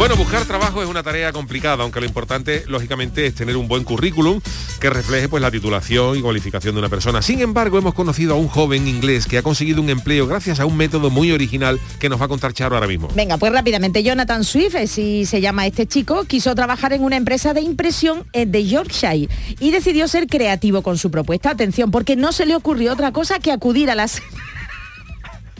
Bueno, 0.01 0.17
buscar 0.17 0.47
trabajo 0.47 0.83
es 0.83 0.89
una 0.89 1.03
tarea 1.03 1.31
complicada, 1.31 1.83
aunque 1.83 2.01
lo 2.01 2.07
importante, 2.07 2.65
lógicamente, 2.67 3.27
es 3.27 3.35
tener 3.35 3.59
un 3.59 3.69
buen 3.69 3.85
currículum 3.85 4.41
que 4.81 4.89
refleje 4.89 5.29
pues, 5.29 5.43
la 5.43 5.51
titulación 5.51 6.17
y 6.17 6.23
cualificación 6.23 6.75
de 6.75 6.79
una 6.79 6.89
persona. 6.89 7.21
Sin 7.21 7.43
embargo, 7.43 7.77
hemos 7.77 7.93
conocido 7.93 8.33
a 8.33 8.39
un 8.39 8.49
joven 8.49 8.89
inglés 8.89 9.27
que 9.27 9.37
ha 9.37 9.43
conseguido 9.43 9.83
un 9.83 9.91
empleo 9.91 10.27
gracias 10.27 10.59
a 10.59 10.65
un 10.65 10.79
método 10.79 11.11
muy 11.11 11.33
original 11.33 11.79
que 11.99 12.09
nos 12.09 12.19
va 12.19 12.25
a 12.25 12.29
contar 12.29 12.55
Charo 12.55 12.77
ahora 12.77 12.87
mismo. 12.87 13.09
Venga, 13.15 13.37
pues 13.37 13.53
rápidamente, 13.53 14.03
Jonathan 14.03 14.43
Swift, 14.43 14.75
si 14.87 15.27
se 15.27 15.43
llama 15.43 15.67
este 15.67 15.87
chico, 15.87 16.25
quiso 16.25 16.55
trabajar 16.55 16.95
en 16.95 17.05
una 17.05 17.17
empresa 17.19 17.53
de 17.53 17.61
impresión 17.61 18.25
eh, 18.33 18.47
de 18.47 18.67
Yorkshire 18.67 19.29
y 19.59 19.71
decidió 19.71 20.09
ser 20.09 20.29
creativo 20.29 20.81
con 20.81 20.97
su 20.97 21.11
propuesta. 21.11 21.51
Atención, 21.51 21.91
porque 21.91 22.17
no 22.17 22.33
se 22.33 22.47
le 22.47 22.57
ocurrió 22.57 22.95
otra 22.95 23.13
cosa 23.13 23.39
que 23.39 23.53
acudir 23.53 23.91
a 23.91 23.95
las... 23.95 24.23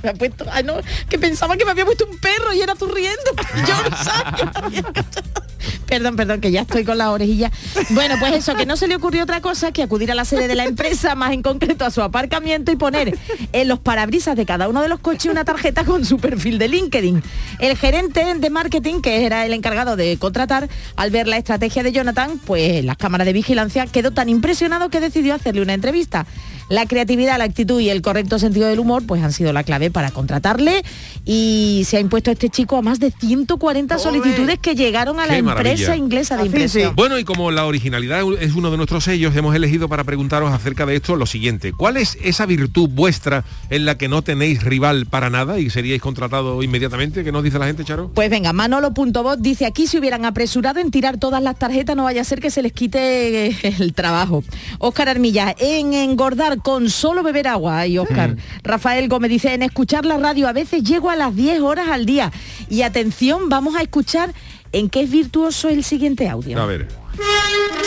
Me 0.03 0.11
ha 0.11 0.15
puesto, 0.15 0.47
ay 0.51 0.65
no, 0.65 0.75
que 1.09 1.19
pensaba 1.19 1.57
que 1.57 1.65
me 1.65 1.73
había 1.73 1.85
puesto 1.85 2.07
un 2.07 2.19
perro 2.19 2.53
y 2.53 2.61
era 2.61 2.75
tú. 2.75 2.91
Yo 3.67 3.91
no 3.91 3.97
sabía. 3.97 4.85
Perdón, 5.87 6.15
perdón, 6.15 6.41
que 6.41 6.53
ya 6.53 6.61
estoy 6.61 6.85
con 6.85 6.99
la 6.99 7.11
orejilla. 7.11 7.51
Bueno, 7.91 8.15
pues 8.21 8.33
eso, 8.35 8.55
que 8.55 8.65
no 8.65 8.77
se 8.77 8.87
le 8.87 8.95
ocurrió 8.95 9.25
otra 9.25 9.41
cosa 9.41 9.73
que 9.73 9.83
acudir 9.83 10.13
a 10.13 10.15
la 10.15 10.25
sede 10.25 10.47
de 10.47 10.55
la 10.55 10.65
empresa, 10.65 11.17
más 11.17 11.33
en 11.33 11.43
concreto 11.43 11.85
a 11.85 11.91
su 11.91 12.01
aparcamiento 12.01 12.71
y 12.71 12.77
poner 12.77 13.19
en 13.53 13.69
los 13.69 13.81
parabrisas 13.81 14.37
de 14.37 14.47
cada 14.47 14.69
uno 14.69 14.83
de 14.83 14.89
los 14.89 15.01
coches 15.01 15.31
una 15.31 15.45
tarjeta 15.45 15.85
con 15.85 16.05
su 16.05 16.19
perfil 16.19 16.59
de 16.59 16.69
LinkedIn. 16.69 17.23
El 17.59 17.77
gerente 17.77 18.25
de 18.35 18.51
marketing, 18.51 19.01
que 19.01 19.27
era 19.27 19.45
el 19.45 19.53
encargado 19.53 19.97
de 19.97 20.17
contratar, 20.17 20.69
al 20.95 21.11
ver 21.11 21.27
la 21.27 21.39
estrategia 21.39 21.83
de 21.83 21.91
Jonathan, 21.91 22.41
pues 22.47 22.85
las 22.85 22.97
cámaras 22.97 23.27
de 23.27 23.33
vigilancia 23.33 23.87
quedó 23.87 24.13
tan 24.13 24.29
impresionado 24.29 24.91
que 24.91 25.01
decidió 25.01 25.35
hacerle 25.35 25.63
una 25.63 25.75
entrevista. 25.75 26.25
La 26.71 26.87
creatividad, 26.87 27.37
la 27.37 27.45
actitud 27.45 27.81
y 27.81 27.91
el 27.91 28.01
correcto 28.01 28.39
sentido 28.39 28.69
del 28.69 28.79
humor 28.79 29.03
pues 29.05 29.21
han 29.25 29.33
sido 29.33 29.53
la 29.53 29.65
clave 29.65 29.91
para 29.91 30.13
contratarle 30.13 30.85
y 31.27 31.83
se 31.85 31.97
ha 31.97 32.01
impuesto 32.01 32.31
a 32.31 32.33
este 32.33 32.49
chico 32.49 32.77
a 32.77 32.83
más 32.83 33.01
de 33.01 33.11
140 33.11 33.99
solicitudes 33.99 34.61
que 34.61 34.77
llegaron 34.77 35.19
a 35.19 35.27
la 35.27 35.33
Qué 35.33 35.39
empresa 35.41 35.65
maravilla. 35.65 35.97
inglesa 35.97 36.37
de 36.37 36.47
impresión. 36.47 36.95
Bueno, 36.95 37.19
y 37.19 37.25
como 37.25 37.51
la 37.51 37.67
originalidad 37.67 38.23
es 38.41 38.55
uno 38.55 38.71
de 38.71 38.77
nuestros 38.77 39.03
sellos, 39.03 39.35
hemos 39.35 39.55
elegido 39.57 39.89
para 39.89 40.05
preguntaros 40.05 40.53
acerca 40.53 40.87
de 40.87 40.95
esto 40.95 41.17
lo 41.17 41.27
siguiente. 41.27 41.73
¿Cuál 41.73 41.97
es 41.97 42.17
esa 42.23 42.47
virtud 42.47 42.89
vuestra 42.89 43.45
en 43.69 43.85
la 43.85 43.99
que 43.99 44.07
no 44.07 44.23
tenéis 44.23 44.63
rival 44.63 45.07
para 45.07 45.29
nada 45.29 45.59
y 45.59 45.71
seríais 45.71 46.01
contratados 46.01 46.63
inmediatamente? 46.65 47.25
¿Qué 47.25 47.33
nos 47.33 47.43
dice 47.43 47.59
la 47.59 47.67
gente, 47.67 47.85
Charo? 47.85 48.13
Pues 48.15 48.31
venga, 48.31 48.53
Manolo.bot 48.53 49.41
dice 49.41 49.67
aquí 49.67 49.89
si 49.89 49.99
hubieran 49.99 50.25
apresurado 50.25 50.79
en 50.79 50.93
tirar 50.93 51.19
todas 51.19 51.43
las 51.43 51.59
tarjetas 51.59 51.97
no 51.97 52.05
vaya 52.05 52.21
a 52.21 52.25
ser 52.25 52.41
que 52.41 52.53
se 52.53 52.63
les 52.63 52.73
quite 52.73 53.49
el 53.77 53.93
trabajo. 53.93 54.45
Óscar 54.79 55.09
Armilla, 55.09 55.53
en 55.59 55.95
engordar 55.95 56.60
con 56.63 56.89
solo 56.91 57.23
beber 57.23 57.49
agua, 57.49 57.79
ay 57.81 57.99
Óscar. 57.99 58.31
Mm. 58.37 58.39
Rafael 58.63 59.09
Gómez 59.09 59.31
dice, 59.31 59.55
en 59.55 59.63
escuchar 59.63 60.05
la 60.05 60.17
radio 60.19 60.49
a 60.49 60.53
veces 60.53 60.83
llego 60.83 61.11
a 61.11 61.17
las 61.17 61.35
10 61.35 61.61
horas 61.61 61.89
al 61.89 62.07
día. 62.07 62.31
Y 62.69 62.83
atención, 62.83 63.49
vamos 63.49 63.75
a 63.77 63.83
escuchar 63.83 64.33
en 64.73 64.89
qué 64.89 65.03
es 65.03 65.11
virtuoso 65.11 65.69
el 65.69 65.83
siguiente 65.85 66.29
audio. 66.29 66.61
A 66.61 66.67
ver. 66.67 66.89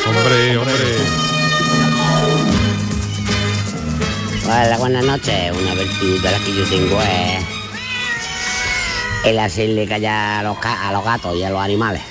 Hombre, 0.08 0.58
hombre. 0.58 0.74
Hola, 4.46 4.78
buenas 4.78 5.06
noches. 5.06 5.52
Una 5.58 5.74
virtud 5.74 6.22
de 6.22 6.32
la 6.32 6.38
que 6.40 6.54
yo 6.56 6.64
tengo 6.66 7.00
es 7.02 7.46
el 9.26 9.40
hacerle 9.40 9.88
callar 9.88 10.40
a 10.46 10.50
los, 10.50 10.58
ca- 10.60 10.90
a 10.90 10.92
los 10.92 11.04
gatos 11.04 11.36
y 11.38 11.44
a 11.44 11.50
los 11.50 11.62
animales. 11.62 12.02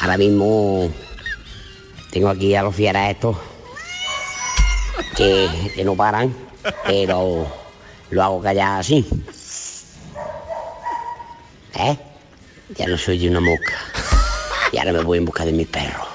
Ahora 0.00 0.16
mismo 0.16 0.90
tengo 2.10 2.30
aquí 2.30 2.54
a 2.54 2.62
los 2.62 2.74
fieras 2.74 3.10
estos 3.10 3.36
que, 5.16 5.48
que 5.74 5.84
no 5.84 5.94
paran, 5.94 6.34
pero 6.86 7.46
lo 8.10 8.22
hago 8.22 8.42
callar 8.42 8.80
así. 8.80 9.06
¿Eh? 11.74 11.96
Ya 12.76 12.86
no 12.86 12.98
soy 12.98 13.28
una 13.28 13.40
mosca. 13.40 13.74
Y 14.72 14.78
ahora 14.78 14.92
me 14.92 15.00
voy 15.00 15.18
en 15.18 15.24
busca 15.24 15.44
de 15.44 15.52
mis 15.52 15.66
perros. 15.66 16.06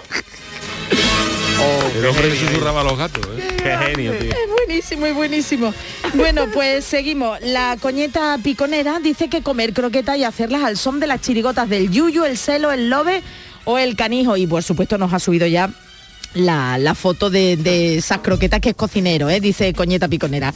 El 1.96 2.06
hombre 2.06 2.30
que 2.30 2.36
susurraba 2.36 2.82
a 2.82 2.84
los 2.84 2.98
gatos, 2.98 3.26
¿eh? 3.38 3.56
Qué 3.58 3.78
genio, 3.78 4.18
tío. 4.18 4.32
Es 4.32 4.50
buenísimo, 4.66 5.06
es 5.06 5.16
buenísimo. 5.16 5.74
Bueno, 6.14 6.48
pues 6.54 6.84
seguimos. 6.84 7.40
La 7.42 7.78
coñeta 7.80 8.38
piconera 8.44 9.00
dice 9.00 9.30
que 9.30 9.42
comer 9.42 9.74
croquetas 9.74 10.18
y 10.18 10.24
hacerlas 10.24 10.64
al 10.64 10.78
son 10.78 11.00
de 11.00 11.08
las 11.08 11.22
chirigotas 11.22 11.70
del 11.70 11.90
yuyu, 11.90 12.26
el 12.26 12.38
celo, 12.38 12.72
el 12.72 12.90
lobe 12.90 13.22
o 13.66 13.78
el 13.78 13.96
canijo. 13.96 14.36
Y 14.36 14.48
por 14.48 14.64
supuesto 14.64 14.98
nos 14.98 15.14
ha 15.14 15.20
subido 15.20 15.48
ya 15.48 15.70
la, 16.34 16.78
la 16.78 16.96
foto 16.96 17.30
de, 17.30 17.58
de 17.58 17.98
esas 17.98 18.20
croquetas 18.20 18.60
que 18.60 18.70
es 18.70 18.76
cocinero, 18.76 19.30
¿eh? 19.30 19.40
dice 19.40 19.74
Coñeta 19.74 20.08
Piconera. 20.08 20.54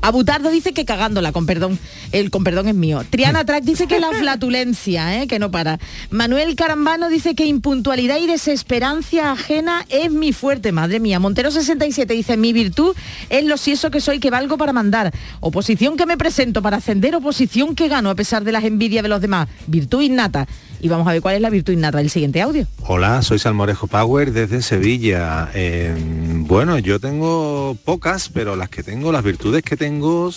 Abutardo 0.00 0.50
dice 0.50 0.72
que 0.72 0.84
cagándola, 0.84 1.32
con 1.32 1.46
perdón. 1.46 1.78
El 2.12 2.30
con 2.30 2.44
perdón 2.44 2.68
es 2.68 2.74
mío. 2.74 3.04
Triana 3.08 3.44
Track 3.44 3.64
dice 3.64 3.86
que 3.86 4.00
la 4.00 4.10
flatulencia, 4.12 5.22
¿eh? 5.22 5.26
que 5.26 5.38
no 5.38 5.50
para. 5.50 5.78
Manuel 6.10 6.54
Carambano 6.56 7.08
dice 7.08 7.34
que 7.34 7.46
impuntualidad 7.46 8.18
y 8.18 8.26
desesperanza 8.26 8.98
ajena 9.32 9.84
es 9.88 10.10
mi 10.10 10.32
fuerte, 10.32 10.72
madre 10.72 11.00
mía. 11.00 11.18
Montero 11.18 11.50
67 11.50 12.12
dice, 12.14 12.36
mi 12.36 12.52
virtud 12.52 12.94
es 13.30 13.44
lo 13.44 13.56
sieso 13.56 13.90
que 13.90 14.00
soy, 14.00 14.20
que 14.20 14.30
valgo 14.30 14.58
para 14.58 14.72
mandar. 14.72 15.12
Oposición 15.40 15.96
que 15.96 16.06
me 16.06 16.16
presento 16.16 16.62
para 16.62 16.78
ascender, 16.78 17.14
oposición 17.14 17.74
que 17.74 17.88
gano 17.88 18.10
a 18.10 18.14
pesar 18.14 18.44
de 18.44 18.52
las 18.52 18.64
envidias 18.64 19.02
de 19.02 19.08
los 19.08 19.20
demás. 19.20 19.48
Virtud 19.66 20.02
innata. 20.02 20.46
Y 20.80 20.88
vamos 20.88 21.08
a 21.08 21.12
ver 21.12 21.20
cuál 21.20 21.34
es 21.34 21.40
la 21.40 21.50
virtud 21.50 21.72
innata 21.72 21.98
del 21.98 22.10
siguiente 22.10 22.40
audio. 22.40 22.66
Hola, 22.86 23.22
soy 23.22 23.38
Salmorejo 23.38 23.88
Power 23.88 24.32
desde 24.32 24.62
Sevilla. 24.62 25.17
Eh, 25.54 25.94
bueno, 25.98 26.78
yo 26.78 27.00
tengo 27.00 27.76
pocas, 27.84 28.28
pero 28.28 28.56
las 28.56 28.68
que 28.68 28.82
tengo, 28.82 29.12
las 29.12 29.24
virtudes 29.24 29.62
que 29.62 29.76
tengo, 29.76 30.30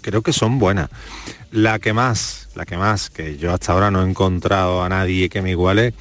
creo 0.00 0.22
que 0.22 0.32
son 0.32 0.58
buenas. 0.58 0.90
La 1.50 1.78
que 1.78 1.92
más, 1.92 2.48
la 2.54 2.66
que 2.66 2.76
más, 2.76 3.10
que 3.10 3.38
yo 3.38 3.52
hasta 3.52 3.72
ahora 3.72 3.90
no 3.90 4.04
he 4.04 4.08
encontrado 4.08 4.82
a 4.82 4.88
nadie 4.88 5.28
que 5.28 5.42
me 5.42 5.50
iguale, 5.50 5.94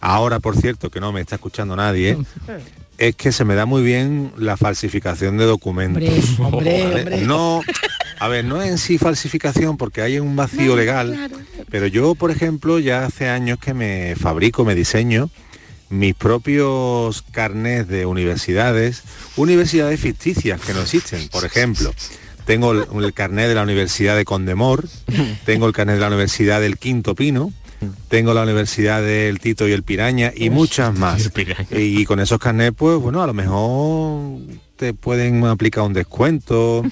ahora 0.00 0.40
por 0.40 0.56
cierto 0.56 0.90
que 0.90 1.00
no 1.00 1.12
me 1.12 1.20
está 1.20 1.36
escuchando 1.36 1.76
nadie, 1.76 2.16
es 2.98 3.16
que 3.16 3.32
se 3.32 3.44
me 3.44 3.54
da 3.54 3.66
muy 3.66 3.82
bien 3.82 4.32
la 4.36 4.56
falsificación 4.56 5.36
de 5.36 5.44
documentos. 5.44 6.38
Hombre, 6.38 6.84
¿vale? 6.84 6.94
hombre. 7.00 7.20
No, 7.22 7.60
a 8.18 8.28
ver, 8.28 8.44
no 8.44 8.62
en 8.62 8.78
sí 8.78 8.98
falsificación 8.98 9.76
porque 9.76 10.02
hay 10.02 10.18
un 10.18 10.34
vacío 10.36 10.74
legal, 10.74 11.30
pero 11.70 11.86
yo, 11.86 12.14
por 12.14 12.30
ejemplo, 12.30 12.78
ya 12.78 13.04
hace 13.04 13.28
años 13.28 13.58
que 13.58 13.74
me 13.74 14.16
fabrico, 14.16 14.64
me 14.64 14.74
diseño 14.74 15.30
mis 15.90 16.14
propios 16.14 17.22
carnés 17.30 17.88
de 17.88 18.06
universidades, 18.06 19.02
universidades 19.36 20.00
ficticias 20.00 20.60
que 20.60 20.74
no 20.74 20.82
existen. 20.82 21.28
Por 21.28 21.44
ejemplo, 21.44 21.92
tengo 22.44 22.72
el, 22.72 22.86
el 23.04 23.12
carnet 23.12 23.48
de 23.48 23.54
la 23.54 23.62
Universidad 23.62 24.16
de 24.16 24.24
Condemor, 24.24 24.88
tengo 25.44 25.66
el 25.66 25.72
carnet 25.72 25.96
de 25.96 26.00
la 26.00 26.08
Universidad 26.08 26.60
del 26.60 26.78
Quinto 26.78 27.14
Pino, 27.14 27.52
tengo 28.08 28.34
la 28.34 28.42
Universidad 28.42 29.02
del 29.02 29.38
Tito 29.38 29.68
y 29.68 29.72
el 29.72 29.82
Piraña 29.82 30.32
y 30.34 30.50
muchas 30.50 30.96
más. 30.96 31.30
Y 31.70 32.04
con 32.04 32.20
esos 32.20 32.38
carnets, 32.38 32.76
pues 32.76 32.98
bueno, 32.98 33.22
a 33.22 33.26
lo 33.26 33.34
mejor 33.34 34.40
te 34.76 34.94
pueden 34.94 35.44
aplicar 35.44 35.84
un 35.84 35.92
descuento 35.92 36.82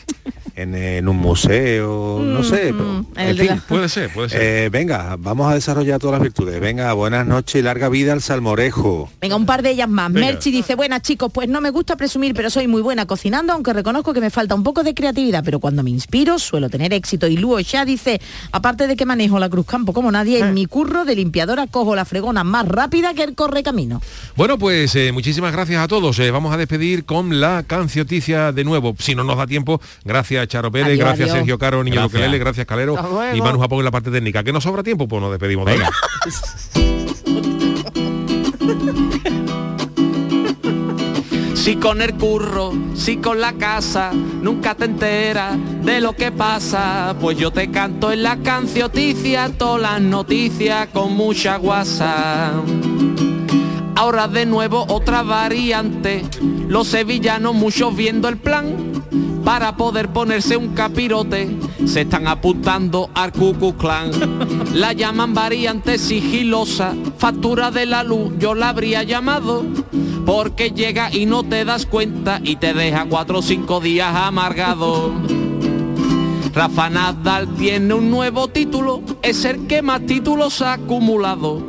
en, 0.57 0.75
en 0.75 1.09
un 1.09 1.17
museo, 1.19 2.21
no 2.23 2.43
sé, 2.43 2.73
pero, 2.77 3.05
en 3.17 3.29
el 3.29 3.37
de 3.37 3.43
fin. 3.47 3.57
la- 3.57 3.63
Puede 3.67 3.89
ser, 3.89 4.13
puede 4.13 4.29
ser. 4.31 4.43
Eh, 4.43 4.69
venga, 4.71 5.17
vamos 5.19 5.51
a 5.51 5.55
desarrollar 5.55 5.99
todas 6.01 6.15
las 6.15 6.23
virtudes. 6.23 6.61
Venga, 6.61 6.93
buenas 6.95 7.27
noches 7.27 7.57
y 7.61 7.63
larga 7.63 7.89
vida 7.89 8.13
al 8.13 8.23
salmorejo. 8.23 9.11
Venga, 9.21 9.37
un 9.37 9.47
par 9.47 9.63
de 9.63 9.71
ellas 9.71 9.89
más. 9.89 10.13
Venga. 10.13 10.27
Merchi 10.29 10.51
dice, 10.51 10.75
buenas 10.75 11.03
chicos, 11.03 11.31
pues 11.33 11.49
no 11.49 11.61
me 11.61 11.71
gusta 11.71 11.97
presumir, 11.97 12.35
pero 12.35 12.51
soy 12.51 12.69
muy 12.69 12.83
buena 12.83 13.07
cocinando, 13.07 13.53
aunque 13.53 13.73
reconozco 13.73 14.13
que 14.15 14.21
me 14.21 14.31
falta 14.31 14.55
un 14.55 14.63
poco 14.63 14.83
de 14.83 14.95
creatividad, 14.95 15.43
pero 15.45 15.59
cuando 15.61 15.83
me 15.83 15.91
inspiro 15.91 16.39
suelo 16.39 16.71
tener 16.71 16.93
éxito. 16.93 17.27
Y 17.27 17.37
Luo 17.37 17.61
ya 17.61 17.85
dice, 17.85 18.21
aparte 18.53 18.87
de 18.87 18.97
que 18.97 19.05
manejo 19.07 19.39
la 19.39 19.49
Cruz 19.49 19.67
Campo 19.67 19.93
como 19.93 20.11
nadie, 20.11 20.39
en 20.41 20.55
mi 20.55 20.67
curro 20.67 21.05
de 21.05 21.17
limpiadora 21.17 21.67
cojo 21.67 21.95
la 21.95 22.05
fregona 22.05 22.45
más 22.45 22.67
rápida 22.67 23.15
que 23.15 23.23
el 23.25 23.35
corre 23.35 23.63
camino. 23.63 24.01
Bueno, 24.37 24.59
pues 24.59 24.95
eh, 24.97 25.13
muchísimas 25.13 25.53
gracias 25.53 25.83
a 25.83 25.89
todos. 25.89 26.19
Eh, 26.19 26.31
vamos 26.31 26.53
a 26.55 26.57
despedir 26.57 27.05
con 27.05 27.41
la 27.41 27.63
cancioticia 27.67 28.53
de 28.53 28.65
nuevo. 28.65 28.95
Si 28.99 29.15
no 29.15 29.25
nos 29.25 29.37
da 29.39 29.47
tiempo, 29.47 29.81
gracias 30.05 30.46
Charo 30.47 30.71
Pérez, 30.71 30.89
Adiós, 30.89 30.99
gracias 31.01 31.29
adiós. 31.29 31.39
Sergio 31.39 31.59
Caro, 31.59 31.85
Niño 31.85 31.95
Gracias. 31.97 32.13
Luquelele, 32.13 32.39
gracias 32.39 32.67
Calero 32.67 32.97
y 33.35 33.41
Manu 33.41 33.59
Japón 33.61 33.79
en 33.79 33.85
la 33.85 33.91
parte 33.91 34.11
técnica. 34.11 34.43
¿Que 34.43 34.53
nos 34.53 34.65
sobra 34.65 34.83
tiempo? 34.83 35.07
Pues 35.09 35.21
nos 35.23 35.31
despedimos. 35.31 35.65
Venga. 35.65 35.91
Si 41.67 41.75
con 41.75 42.01
el 42.01 42.15
curro, 42.15 42.73
si 42.95 43.17
con 43.17 43.41
la 43.41 43.55
casa, 43.55 44.13
nunca 44.13 44.77
te 44.77 44.85
enteras 44.85 45.57
de 45.83 46.01
lo 46.01 46.13
que 46.13 46.31
pasa. 46.31 47.17
Pues 47.21 47.37
yo 47.39 47.51
te 47.51 47.73
canto 47.73 48.13
en 48.13 48.23
la 48.23 48.37
cancioticia 48.37 49.49
todas 49.49 49.83
las 49.83 50.01
noticias 50.01 50.87
con 50.93 51.15
mucha 51.17 51.57
guasa. 51.57 52.53
Ahora 53.97 54.29
de 54.29 54.47
nuevo 54.47 54.87
otra 54.89 55.25
variante, 55.25 56.23
los 56.69 56.87
sevillanos 56.87 57.57
muchos 57.57 57.97
viendo 57.97 58.29
el 58.29 58.37
plan. 58.37 58.77
Para 59.47 59.77
poder 59.77 60.09
ponerse 60.09 60.57
un 60.57 60.75
capirote, 60.75 61.57
se 61.87 62.01
están 62.01 62.27
apuntando 62.27 63.11
al 63.15 63.31
Ku 63.31 63.55
Klux 63.55 63.79
Klan. 63.79 64.11
La 64.75 64.93
llaman 64.93 65.35
variante 65.35 65.99
sigilosa, 65.99 66.97
factura 67.17 67.71
de 67.71 67.87
la 67.87 68.03
luz 68.03 68.33
yo 68.41 68.57
la 68.57 68.71
habría 68.71 69.05
llamado. 69.05 69.65
Porque 70.27 70.71
llega 70.71 71.15
y 71.15 71.27
no 71.27 71.45
te 71.45 71.65
das 71.65 71.87
cuenta 71.87 72.41
y 72.43 72.57
te 72.57 72.75
deja 72.75 73.07
cuatro 73.09 73.39
o 73.39 73.43
cinco 73.43 73.79
días 73.79 74.13
amargado. 74.17 75.13
Rafa 76.53 76.91
Nadal 76.91 77.47
tiene 77.55 77.95
un 77.95 78.11
nuevo 78.11 78.49
título, 78.49 79.01
es 79.23 79.45
el 79.45 79.69
que 79.69 79.81
más 79.81 80.05
títulos 80.07 80.61
ha 80.61 80.73
acumulado. 80.73 81.63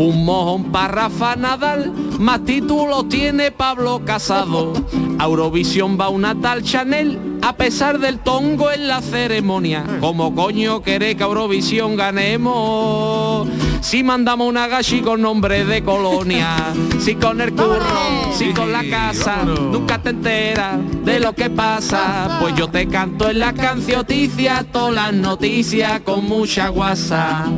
Un 0.00 0.24
mojón 0.24 0.72
para 0.72 0.88
Rafa 0.88 1.36
Nadal, 1.36 1.92
más 2.18 2.42
títulos 2.46 3.10
tiene 3.10 3.50
Pablo 3.50 4.00
Casado. 4.02 4.72
A 5.18 5.24
Eurovisión 5.24 5.98
va 6.00 6.08
una 6.08 6.34
tal 6.40 6.62
Chanel, 6.62 7.38
a 7.42 7.54
pesar 7.54 7.98
del 7.98 8.18
tongo 8.18 8.70
en 8.70 8.88
la 8.88 9.02
ceremonia. 9.02 9.84
Como 10.00 10.34
coño 10.34 10.80
querés 10.80 11.16
que 11.16 11.22
Eurovisión 11.22 11.96
ganemos? 11.96 13.46
Si 13.82 14.02
mandamos 14.02 14.48
una 14.48 14.68
gashi 14.68 15.02
con 15.02 15.20
nombre 15.20 15.66
de 15.66 15.84
colonia, 15.84 16.56
si 16.98 17.16
con 17.16 17.42
el 17.42 17.52
curro, 17.52 18.32
si 18.34 18.54
con 18.54 18.72
la 18.72 18.82
casa, 18.88 19.44
nunca 19.44 20.00
te 20.00 20.10
enteras 20.10 20.78
de 21.04 21.20
lo 21.20 21.34
que 21.34 21.50
pasa. 21.50 22.38
Pues 22.40 22.54
yo 22.54 22.68
te 22.68 22.88
canto 22.88 23.28
en 23.28 23.38
la 23.38 23.52
cancioticia 23.52 24.64
todas 24.72 24.94
las 24.94 25.12
noticias 25.12 26.00
con 26.00 26.24
mucha 26.26 26.70
guasa. 26.70 27.50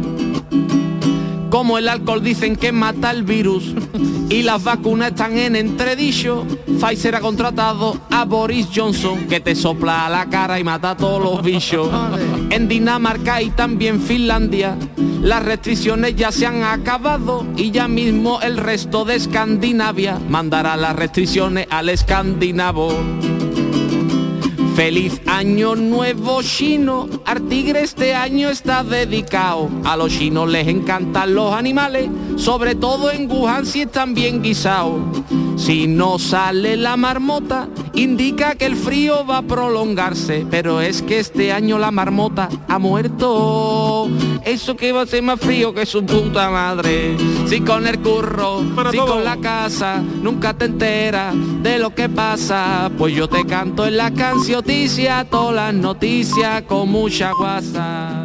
Como 1.63 1.79
el 1.79 1.89
alcohol 1.89 2.21
dicen 2.21 2.57
que 2.57 2.73
mata 2.73 3.13
el 3.13 3.23
virus 3.23 3.73
y 4.29 4.43
las 4.43 4.65
vacunas 4.65 5.13
están 5.13 5.39
en 5.39 5.55
entredicho, 5.55 6.45
Pfizer 6.81 7.15
ha 7.15 7.21
contratado 7.21 8.01
a 8.11 8.25
Boris 8.25 8.67
Johnson 8.75 9.29
que 9.29 9.39
te 9.39 9.55
sopla 9.55 10.07
a 10.07 10.11
la 10.11 10.29
cara 10.29 10.59
y 10.59 10.65
mata 10.65 10.91
a 10.91 10.97
todos 10.97 11.23
los 11.23 11.41
bichos. 11.41 11.89
En 12.51 12.67
Dinamarca 12.67 13.41
y 13.41 13.51
también 13.51 14.01
Finlandia 14.01 14.77
las 15.21 15.45
restricciones 15.45 16.17
ya 16.17 16.33
se 16.33 16.47
han 16.47 16.65
acabado 16.65 17.47
y 17.57 17.71
ya 17.71 17.87
mismo 17.87 18.41
el 18.43 18.57
resto 18.57 19.05
de 19.05 19.15
Escandinavia 19.15 20.19
mandará 20.29 20.77
las 20.77 20.97
restricciones 20.97 21.69
al 21.71 21.91
escandinavo. 21.91 22.93
Feliz 24.75 25.21
año 25.27 25.77
nuevo 25.77 26.43
chino, 26.43 27.07
al 27.27 27.43
tigre 27.43 27.83
este 27.83 28.15
año 28.15 28.49
está 28.49 28.83
dedicado. 28.83 29.69
A 29.85 29.99
los 29.99 30.11
chinos 30.17 30.49
les 30.51 30.67
encantan 30.67 31.35
los 31.35 31.53
animales, 31.53 32.09
sobre 32.37 32.75
todo 32.75 33.11
en 33.11 33.31
Wuhan 33.31 33.67
si 33.67 33.83
están 33.83 34.15
bien 34.15 34.43
guisados. 34.43 35.03
Si 35.63 35.87
no 35.87 36.19
sale 36.19 36.77
la 36.77 36.97
marmota, 36.97 37.69
indica 37.95 38.57
que 38.57 38.67
el 38.67 38.75
frío 38.75 39.25
va 39.25 39.37
a 39.39 39.43
prolongarse, 39.43 40.45
pero 40.51 40.81
es 40.81 41.03
que 41.03 41.21
este 41.21 41.53
año 41.53 41.79
la 41.79 41.93
marmota 41.93 42.49
ha 42.67 42.81
muerto. 42.81 44.09
Eso 44.45 44.75
que 44.75 44.91
va 44.91 45.03
a 45.03 45.07
ser 45.07 45.23
más 45.23 45.39
frío 45.39 45.73
que 45.73 45.87
su 45.87 46.05
puta 46.05 46.51
madre. 46.51 47.17
Si 47.47 47.61
con 47.61 47.87
el 47.87 48.01
curro, 48.01 48.65
si 48.91 48.97
con 48.99 49.23
la 49.23 49.37
casa, 49.37 50.03
nunca 50.03 50.53
te 50.53 50.65
enteras 50.65 51.33
de 51.63 51.79
lo 51.79 51.95
que 51.95 52.09
pasa, 52.09 52.91
pues 52.99 53.15
yo 53.15 53.29
te 53.29 53.47
canto 53.47 53.87
en 53.87 53.99
la 53.99 54.11
cancioticia 54.11 55.25
todas 55.31 55.55
las 55.55 55.75
noticias 55.75 56.63
con 56.63 56.89
mucha 56.89 57.31
guasa. 57.39 58.22